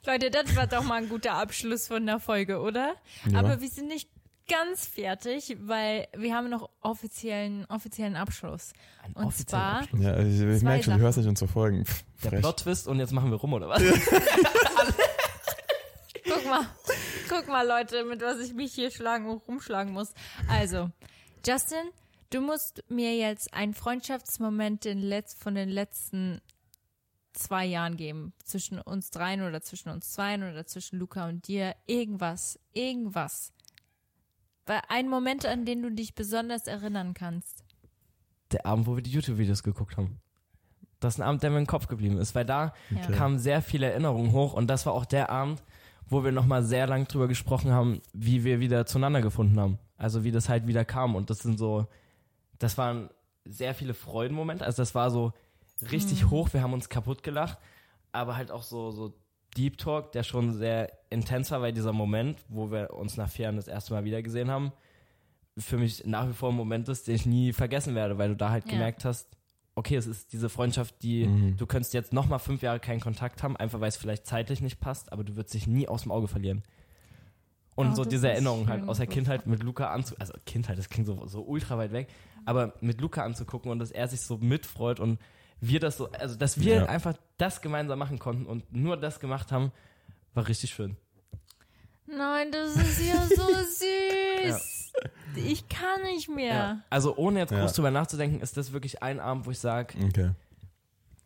Leute, 0.06 0.30
das 0.32 0.56
war 0.56 0.68
doch 0.68 0.84
mal 0.84 0.96
ein 1.02 1.10
guter 1.10 1.34
Abschluss 1.34 1.88
von 1.88 2.06
der 2.06 2.20
Folge, 2.20 2.60
oder? 2.62 2.96
Ja. 3.30 3.40
Aber 3.40 3.62
wir 3.62 3.70
sind 3.70 3.88
nicht 3.88 4.10
ganz 4.48 4.88
fertig, 4.88 5.58
weil 5.62 6.08
wir 6.18 6.34
haben 6.36 6.50
noch 6.50 6.70
offiziellen, 6.82 7.66
offiziellen 7.66 8.16
Abschluss. 8.16 8.74
Ein 9.04 9.14
Und 9.14 9.26
offizieller 9.26 9.48
zwar- 9.62 9.80
Abschluss. 9.82 10.02
Ja, 10.02 10.20
ich, 10.20 10.40
ich 10.58 10.64
merke 10.64 10.84
schon, 10.84 10.94
du 10.96 11.00
hörst 11.02 11.18
nicht 11.20 11.28
unsere 11.28 11.52
Folgen. 11.52 11.84
Der. 12.24 12.40
Plot-Twist 12.40 12.88
und 12.88 13.00
jetzt 13.00 13.12
machen 13.14 13.30
wir 13.32 13.38
rum, 13.38 13.54
oder 13.54 13.70
was? 13.70 13.82
Guck 16.26 16.46
mal, 16.46 16.66
guck 17.28 17.48
mal, 17.48 17.66
Leute, 17.68 18.04
mit 18.06 18.22
was 18.22 18.40
ich 18.40 18.54
mich 18.54 18.74
hier 18.74 18.92
schlagen 18.92 19.28
und 19.30 19.48
rumschlagen 19.48 19.94
muss. 19.94 20.14
Also, 20.48 20.90
Justin, 21.46 21.90
du 22.30 22.42
musst 22.42 22.84
mir 22.90 23.16
jetzt 23.16 23.54
einen 23.54 23.74
Freundschaftsmoment 23.74 24.86
den 24.86 25.00
Letz 25.00 25.34
von 25.34 25.56
den 25.56 25.70
letzten 25.70 26.42
zwei 27.34 27.66
Jahren 27.66 27.98
geben. 27.98 28.34
Zwischen 28.44 28.80
uns 28.80 29.12
dreien 29.12 29.42
oder 29.42 29.62
zwischen 29.62 29.90
uns 29.90 30.12
zweien 30.12 30.44
oder 30.44 30.66
zwischen 30.66 31.00
Luca 31.00 31.28
und 31.28 31.48
dir. 31.48 31.76
Irgendwas, 31.86 32.60
irgendwas. 32.74 33.54
Weil 34.66 34.82
ein 34.90 35.10
Moment, 35.10 35.46
an 35.46 35.66
den 35.66 35.82
du 35.82 35.92
dich 35.92 36.16
besonders 36.16 36.68
erinnern 36.68 37.14
kannst. 37.14 37.64
Der 38.52 38.66
Abend, 38.66 38.88
wo 38.88 38.96
wir 38.96 39.04
die 39.04 39.12
YouTube-Videos 39.12 39.64
geguckt 39.64 39.98
haben. 39.98 40.20
Das 41.00 41.16
ist 41.16 41.20
ein 41.20 41.28
Abend, 41.28 41.44
der 41.44 41.50
mir 41.50 41.60
im 41.60 41.68
Kopf 41.68 41.88
geblieben 41.88 42.18
ist, 42.18 42.36
weil 42.36 42.46
da 42.46 42.74
Ja. 42.90 43.02
Kamen 43.12 43.40
sehr 43.40 43.62
viele 43.62 43.90
Erinnerungen 43.90 44.32
hoch 44.32 44.54
und 44.54 44.68
das 44.68 44.86
war 44.86 44.94
auch 44.94 45.06
der 45.06 45.30
Abend, 45.30 45.64
wo 46.08 46.24
wir 46.24 46.32
nochmal 46.32 46.64
sehr 46.64 46.88
lang 46.88 47.08
drüber 47.08 47.28
gesprochen 47.28 47.72
haben, 47.72 48.02
wie 48.14 48.44
wir 48.44 48.60
wieder 48.60 48.86
zueinander 48.86 49.22
gefunden 49.22 49.60
haben. 49.60 49.80
Also 49.98 50.24
wie 50.24 50.32
das 50.32 50.50
halt 50.50 50.68
wieder 50.68 50.86
kam 50.86 51.16
und 51.16 51.30
das 51.30 51.40
sind 51.40 51.58
so, 51.58 51.88
das 52.58 52.78
waren 52.78 53.10
sehr 53.46 53.74
viele 53.74 53.94
Freudenmomente, 53.94 54.66
also 54.66 54.82
das 54.82 54.94
war 54.94 55.10
so, 55.10 55.34
richtig 55.92 56.26
Mhm. 56.26 56.30
hoch, 56.32 56.54
wir 56.54 56.62
haben 56.62 56.74
uns 56.74 56.90
kaputt 56.90 57.24
gelacht, 57.24 57.58
aber 58.12 58.36
halt 58.38 58.52
auch 58.52 58.64
so, 58.64 58.92
so 58.92 59.14
Deep 59.58 59.78
Talk, 59.78 60.12
der 60.12 60.24
schon 60.24 60.54
sehr 60.54 60.92
intens 61.10 61.50
war, 61.52 61.62
weil 61.62 61.74
dieser 61.74 61.94
Moment, 61.94 62.44
wo 62.50 62.72
wir 62.72 62.94
uns 62.94 63.18
nach 63.18 63.30
vier 63.30 63.44
Jahren 63.46 63.56
das 63.56 63.68
erste 63.68 63.94
Mal 63.94 64.04
wiedergesehen 64.04 64.50
haben, 64.52 64.72
für 65.58 65.78
mich 65.78 66.06
nach 66.06 66.28
wie 66.30 66.34
vor 66.34 66.50
ein 66.52 66.56
Moment 66.56 66.88
ist, 66.88 67.08
den 67.08 67.16
ich 67.16 67.26
nie 67.26 67.52
vergessen 67.54 67.96
werde, 67.96 68.18
weil 68.18 68.30
du 68.30 68.36
da 68.36 68.50
halt 68.52 68.66
Ja. 68.66 68.72
gemerkt 68.72 69.06
hast, 69.06 69.28
okay, 69.76 69.96
es 69.96 70.08
ist 70.08 70.34
diese 70.34 70.50
Freundschaft, 70.50 71.02
die 71.02 71.26
Mhm. 71.26 71.58
du 71.58 71.66
könntest 71.66 71.94
jetzt 71.94 72.14
noch 72.14 72.28
mal 72.28 72.40
fünf 72.40 72.62
Jahre 72.62 72.80
keinen 72.80 73.00
Kontakt 73.00 73.42
haben, 73.44 73.58
einfach 73.58 73.80
weil 73.82 73.90
es 73.90 73.98
vielleicht 73.98 74.26
zeitlich 74.26 74.62
nicht 74.62 74.80
passt, 74.80 75.12
aber 75.12 75.24
du 75.24 75.36
wirst 75.36 75.54
dich 75.54 75.68
nie 75.68 75.88
aus 75.88 76.04
dem 76.04 76.12
Auge 76.12 76.28
verlieren. 76.28 76.64
Und 77.76 77.92
Oh, 77.92 77.96
so 77.96 78.06
diese 78.06 78.28
ist 78.28 78.34
Erinnerungen 78.34 78.68
halt 78.68 78.88
aus 78.90 78.98
der. 78.98 79.08
Kindheit 79.08 79.48
mit 79.48 79.64
Luca 79.64 79.90
anzu, 79.92 80.16
also 80.20 80.34
Kindheit, 80.46 80.78
das 80.78 80.90
klingt 80.90 81.08
so, 81.08 81.26
so 81.28 81.42
ultra 81.44 81.78
weit 81.78 81.92
weg, 81.94 82.08
aber 82.46 82.74
mit 82.82 83.00
Luca 83.00 83.24
anzugucken 83.24 83.72
und 83.72 83.80
dass 83.80 83.92
er 83.92 84.08
sich 84.08 84.22
so 84.22 84.38
mitfreut 84.38 85.00
und 85.00 85.18
wir 85.62 85.80
das 85.80 85.98
so, 85.98 86.10
also 86.12 86.36
dass 86.36 86.60
wir 86.60 86.76
Ja. 86.76 86.86
einfach 86.86 87.16
das 87.38 87.62
gemeinsam 87.62 88.00
machen 88.00 88.20
konnten 88.20 88.46
und 88.46 88.72
nur 88.74 88.98
das 88.98 89.20
gemacht 89.20 89.52
haben, 89.52 89.72
war 90.34 90.48
richtig 90.48 90.72
schön. 90.72 90.96
Nein, 92.08 92.52
das 92.52 92.76
ist 92.76 93.08
ja 93.08 93.28
so 93.28 93.48
süß. 94.54 94.94
Ich 95.36 95.70
kann 95.70 96.02
nicht 96.04 96.28
mehr. 96.30 96.80
Also 96.90 97.16
ohne 97.18 97.40
jetzt 97.40 97.52
groß 97.52 97.72
Ja. 97.72 97.76
drüber 97.76 97.92
nachzudenken, 97.92 98.42
ist 98.42 98.58
das 98.58 98.72
wirklich 98.72 99.04
ein 99.04 99.20
Abend, 99.20 99.46
wo 99.46 99.52
ich 99.52 99.60
sage, 99.60 99.94
Okay. 100.08 100.32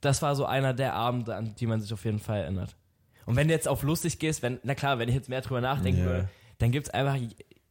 das 0.02 0.22
war 0.22 0.36
so 0.36 0.46
einer 0.46 0.74
der 0.74 0.94
Abende, 0.94 1.36
an 1.36 1.56
die 1.56 1.68
man 1.68 1.80
sich 1.80 1.94
auf 1.94 2.04
jeden 2.06 2.20
Fall 2.20 2.42
erinnert. 2.42 2.76
Und 3.26 3.38
wenn 3.38 3.48
du 3.48 3.54
jetzt 3.54 3.68
auf 3.70 3.84
lustig 3.84 4.20
gehst, 4.20 4.42
wenn, 4.42 4.60
na 4.64 4.76
klar, 4.76 5.00
wenn 5.00 5.08
ich 5.08 5.16
jetzt 5.16 5.30
mehr 5.30 5.40
drüber 5.42 5.62
nachdenken 5.62 6.00
Ja. 6.02 6.06
würde, 6.06 6.30
dann 6.58 6.72
gibt's 6.72 6.90
einfach 6.90 7.16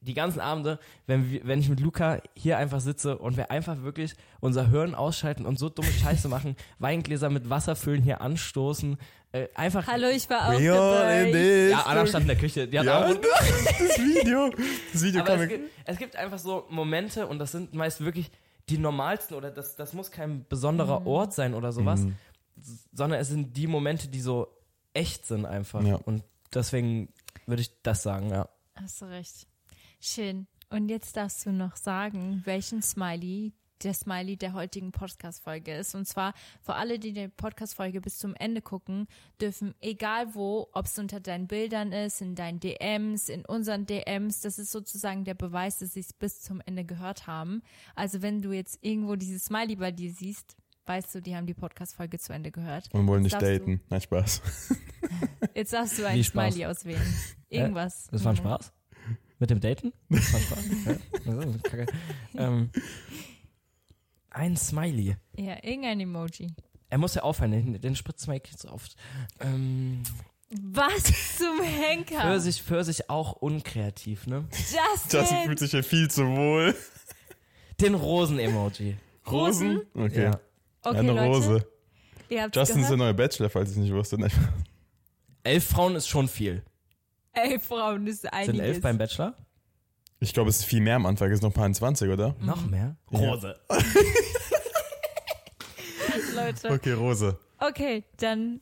die 0.02 0.14
ganzen 0.14 0.40
Abende, 0.40 0.78
wenn, 1.06 1.30
wir, 1.30 1.46
wenn 1.46 1.60
ich 1.60 1.68
mit 1.68 1.80
Luca 1.80 2.20
hier 2.34 2.58
einfach 2.58 2.80
sitze 2.80 3.16
und 3.18 3.36
wir 3.36 3.50
einfach 3.50 3.82
wirklich 3.82 4.14
unser 4.40 4.68
Hirn 4.68 4.94
ausschalten 4.94 5.46
und 5.46 5.58
so 5.58 5.68
dumme 5.68 5.90
Scheiße 5.90 6.28
machen, 6.28 6.56
Weingläser 6.78 7.30
mit 7.30 7.48
Wasser 7.48 7.76
füllen, 7.76 8.02
hier 8.02 8.20
anstoßen, 8.20 8.98
äh, 9.32 9.48
einfach. 9.54 9.86
Hallo, 9.86 10.08
ich 10.08 10.28
war 10.28 10.48
auch 10.50 10.60
Ja, 10.60 10.74
dabei. 10.74 11.68
Ja, 11.70 11.82
Anna 11.86 12.04
stand 12.06 12.22
in 12.22 12.28
der 12.28 12.36
Küche, 12.36 12.68
die 12.68 12.78
hat 12.78 12.84
Ja, 12.86 13.06
auch 13.06 13.14
das 13.14 13.98
Video. 13.98 14.50
Das 14.92 15.02
Video 15.02 15.20
Aber 15.22 15.30
kann 15.30 15.40
es 15.40 15.48
gibt, 15.48 15.70
es 15.86 15.96
gibt 15.98 16.16
einfach 16.16 16.38
so 16.38 16.66
Momente 16.68 17.26
und 17.26 17.38
das 17.38 17.52
sind 17.52 17.72
meist 17.72 18.00
wirklich 18.04 18.30
die 18.68 18.78
normalsten 18.78 19.36
oder 19.36 19.50
das, 19.50 19.76
das 19.76 19.92
muss 19.92 20.10
kein 20.10 20.44
besonderer 20.48 21.06
Ort 21.06 21.32
sein 21.32 21.54
oder 21.54 21.72
sowas, 21.72 22.00
Mhm. 22.00 22.16
sondern 22.92 23.20
es 23.20 23.28
sind 23.28 23.56
die 23.56 23.66
Momente, 23.66 24.08
die 24.08 24.20
so 24.20 24.48
echt 24.94 25.26
sind 25.26 25.46
einfach. 25.46 25.82
Ja. 25.82 25.96
Und 25.96 26.22
deswegen 26.52 27.08
würde 27.46 27.62
ich 27.62 27.70
das 27.82 28.02
sagen, 28.02 28.30
ja. 28.30 28.48
Hast 28.74 29.00
du 29.00 29.06
recht. 29.06 29.46
Schön. 30.04 30.48
Und 30.68 30.88
jetzt 30.88 31.16
darfst 31.16 31.46
du 31.46 31.52
noch 31.52 31.76
sagen, 31.76 32.42
welchen 32.44 32.82
Smiley 32.82 33.54
der 33.84 33.94
Smiley 33.94 34.36
der 34.36 34.52
heutigen 34.52 34.90
Podcast-Folge 34.90 35.74
ist. 35.74 35.94
Und 35.94 36.06
zwar 36.06 36.34
für 36.60 36.74
alle, 36.74 36.98
die 36.98 37.12
die 37.12 37.28
Podcast-Folge 37.28 38.00
bis 38.00 38.18
zum 38.18 38.34
Ende 38.34 38.62
gucken, 38.62 39.06
dürfen, 39.40 39.74
egal 39.80 40.34
wo, 40.34 40.68
ob 40.72 40.86
es 40.86 40.98
unter 40.98 41.20
deinen 41.20 41.46
Bildern 41.46 41.92
ist, 41.92 42.20
in 42.20 42.34
deinen 42.34 42.58
DMs, 42.58 43.28
in 43.28 43.44
unseren 43.44 43.86
DMs, 43.86 44.40
das 44.40 44.58
ist 44.58 44.72
sozusagen 44.72 45.24
der 45.24 45.34
Beweis, 45.34 45.78
dass 45.78 45.92
sie 45.94 46.00
es 46.00 46.12
bis 46.12 46.40
zum 46.40 46.60
Ende 46.66 46.84
gehört 46.84 47.26
haben. 47.28 47.62
Also 47.94 48.22
wenn 48.22 48.42
du 48.42 48.50
jetzt 48.52 48.78
irgendwo 48.82 49.14
dieses 49.14 49.44
Smiley 49.44 49.76
bei 49.76 49.92
dir 49.92 50.12
siehst, 50.12 50.56
weißt 50.86 51.14
du, 51.14 51.22
die 51.22 51.36
haben 51.36 51.46
die 51.46 51.54
Podcast-Folge 51.54 52.18
zu 52.18 52.32
Ende 52.32 52.50
gehört. 52.50 52.88
Und 52.92 53.06
wollen 53.06 53.22
nicht 53.22 53.34
Darfst 53.34 53.48
du- 53.48 53.58
daten. 53.58 53.80
Nein, 53.88 54.00
Spaß. 54.00 54.42
Jetzt 55.54 55.72
darfst 55.72 55.98
du 55.98 56.06
ein? 56.08 56.22
Smiley 56.24 56.66
auswählen. 56.66 57.14
Irgendwas. 57.48 58.08
Das 58.10 58.24
war 58.24 58.32
ein 58.32 58.36
Spaß? 58.36 58.72
Mit 59.42 59.50
dem 59.50 59.58
Daten? 59.58 59.92
Ja. 60.08 60.20
Ähm, 62.36 62.70
ein 64.30 64.56
Smiley. 64.56 65.16
Ja, 65.36 65.56
irgendein 65.64 65.98
Emoji. 65.98 66.52
Er 66.90 66.98
muss 66.98 67.16
ja 67.16 67.22
aufhören, 67.22 67.50
den, 67.50 67.80
den 67.80 67.96
spritzt 67.96 68.28
man 68.28 68.40
so 68.56 68.68
oft. 68.70 68.94
Ähm, 69.40 70.04
Was 70.48 71.02
zum 71.38 71.60
Henker? 71.60 72.20
Pfirsich, 72.20 72.62
Pfirsich 72.62 73.10
auch 73.10 73.32
unkreativ, 73.32 74.28
ne? 74.28 74.44
Justin! 74.52 75.20
Justin 75.20 75.38
fühlt 75.44 75.58
sich 75.58 75.72
hier 75.72 75.82
viel 75.82 76.08
zu 76.08 76.24
wohl. 76.24 76.76
Den 77.80 77.96
Rosen-Emoji. 77.96 78.96
Rosen? 79.28 79.80
Okay. 79.92 80.22
Ja. 80.22 80.40
Okay, 80.82 80.98
Eine 80.98 81.12
Leute, 81.14 81.26
Rose. 81.26 81.66
Justin 82.30 82.60
ist 82.60 82.68
der 82.68 82.76
gehört. 82.76 82.98
neue 82.98 83.14
Bachelor, 83.14 83.50
falls 83.50 83.70
ich 83.70 83.76
es 83.76 83.82
nicht 83.82 83.92
wusste. 83.92 84.18
Elf 85.42 85.64
Frauen 85.64 85.96
ist 85.96 86.06
schon 86.06 86.28
viel. 86.28 86.62
Elf 87.32 87.62
Frauen 87.64 88.06
ist 88.06 88.30
einiges. 88.32 88.54
Sind 88.56 88.64
elf 88.64 88.80
beim 88.80 88.98
Bachelor? 88.98 89.34
Ich 90.20 90.32
glaube, 90.34 90.50
es 90.50 90.58
ist 90.58 90.64
viel 90.64 90.80
mehr 90.80 90.96
am 90.96 91.06
Anfang. 91.06 91.28
Es 91.30 91.36
ist 91.36 91.42
noch 91.42 91.50
ein 91.50 91.54
paar 91.54 91.72
20, 91.72 92.10
oder? 92.10 92.36
Noch 92.40 92.64
mehr? 92.66 92.96
Rose. 93.10 93.56
Leute. 96.34 96.70
Okay, 96.70 96.92
Rose. 96.92 97.38
Okay, 97.58 98.04
dann 98.18 98.60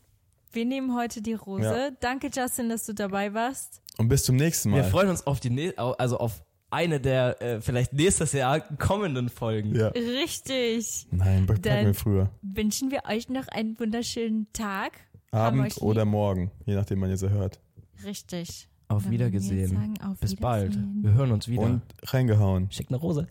wir 0.53 0.65
nehmen 0.65 0.97
heute 0.97 1.23
die 1.23 1.35
Rose. 1.35 1.65
Ja. 1.65 1.91
Danke, 2.01 2.29
Justin, 2.35 2.69
dass 2.69 2.85
du 2.87 2.93
dabei 2.95 3.33
warst. 3.35 3.83
Und 3.99 4.09
bis 4.09 4.25
zum 4.25 4.37
nächsten 4.37 4.73
Wir 4.75 4.83
Mal. 4.83 4.91
freuen 4.91 5.09
uns 5.09 5.27
auf 5.27 5.41
die, 5.41 5.77
au- 5.79 5.93
also 5.93 6.19
auf 6.19 6.43
eine 6.71 7.01
der 7.01 7.41
äh, 7.43 7.61
vielleicht 7.61 7.93
nächstes 7.93 8.33
Jahr 8.33 8.61
kommenden 8.61 9.29
Folgen. 9.29 9.75
Ja. 9.75 9.89
Richtig. 9.89 11.07
Nein, 11.11 11.47
packen 11.47 11.63
Dann- 11.63 11.87
wir 11.87 11.95
früher. 11.95 12.31
Wünschen 12.43 12.91
wir 12.91 13.03
euch 13.09 13.29
noch 13.29 13.49
einen 13.49 13.79
wunderschönen 13.79 14.47
Tag. 14.53 14.93
Abend 15.33 15.81
oder 15.81 16.05
morgen, 16.05 16.51
je 16.67 16.75
nachdem, 16.75 17.01
wann 17.01 17.11
ihr 17.11 17.17
sie 17.17 17.31
hört. 17.31 17.61
Richtig. 18.05 18.69
Auf 18.89 19.05
Dann 19.05 19.13
würden 19.13 19.33
wir 19.33 19.39
jetzt 19.39 19.51
Wiedergesehen. 19.51 19.81
sagen, 19.81 20.01
auf 20.03 20.19
Bis 20.19 20.35
bald. 20.37 20.77
Wir 21.03 21.13
hören 21.13 21.33
uns 21.33 21.49
wieder. 21.49 21.63
Und 21.63 21.83
reingehauen. 22.05 22.71
Schickt 22.71 22.91
eine 22.91 22.99
Rose. 22.99 23.29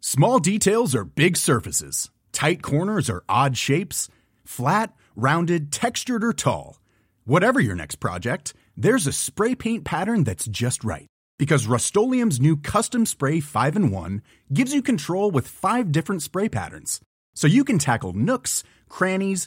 Small 0.00 0.40
details 0.40 0.94
are 0.94 1.04
big 1.04 1.36
surfaces. 1.36 2.10
Tight 2.32 2.62
corners 2.62 3.10
are 3.10 3.22
odd 3.28 3.56
shapes. 3.58 4.08
Flat, 4.44 4.94
rounded, 5.14 5.70
textured, 5.70 6.24
or 6.24 6.32
tall. 6.32 6.78
Whatever 7.26 7.60
your 7.60 7.74
next 7.74 7.96
project, 7.96 8.54
there's 8.74 9.06
a 9.06 9.12
spray 9.12 9.54
paint 9.54 9.84
pattern 9.84 10.24
that's 10.24 10.46
just 10.46 10.82
right. 10.82 11.06
Because 11.38 11.66
Rust 11.66 11.94
new 11.94 12.56
Custom 12.56 13.04
Spray 13.06 13.40
5 13.40 13.76
in 13.76 13.90
1 13.90 14.22
gives 14.52 14.72
you 14.72 14.80
control 14.82 15.30
with 15.30 15.46
five 15.46 15.92
different 15.92 16.22
spray 16.22 16.48
patterns. 16.48 17.00
So 17.34 17.46
you 17.46 17.62
can 17.64 17.78
tackle 17.78 18.12
nooks, 18.12 18.64
crannies, 18.88 19.46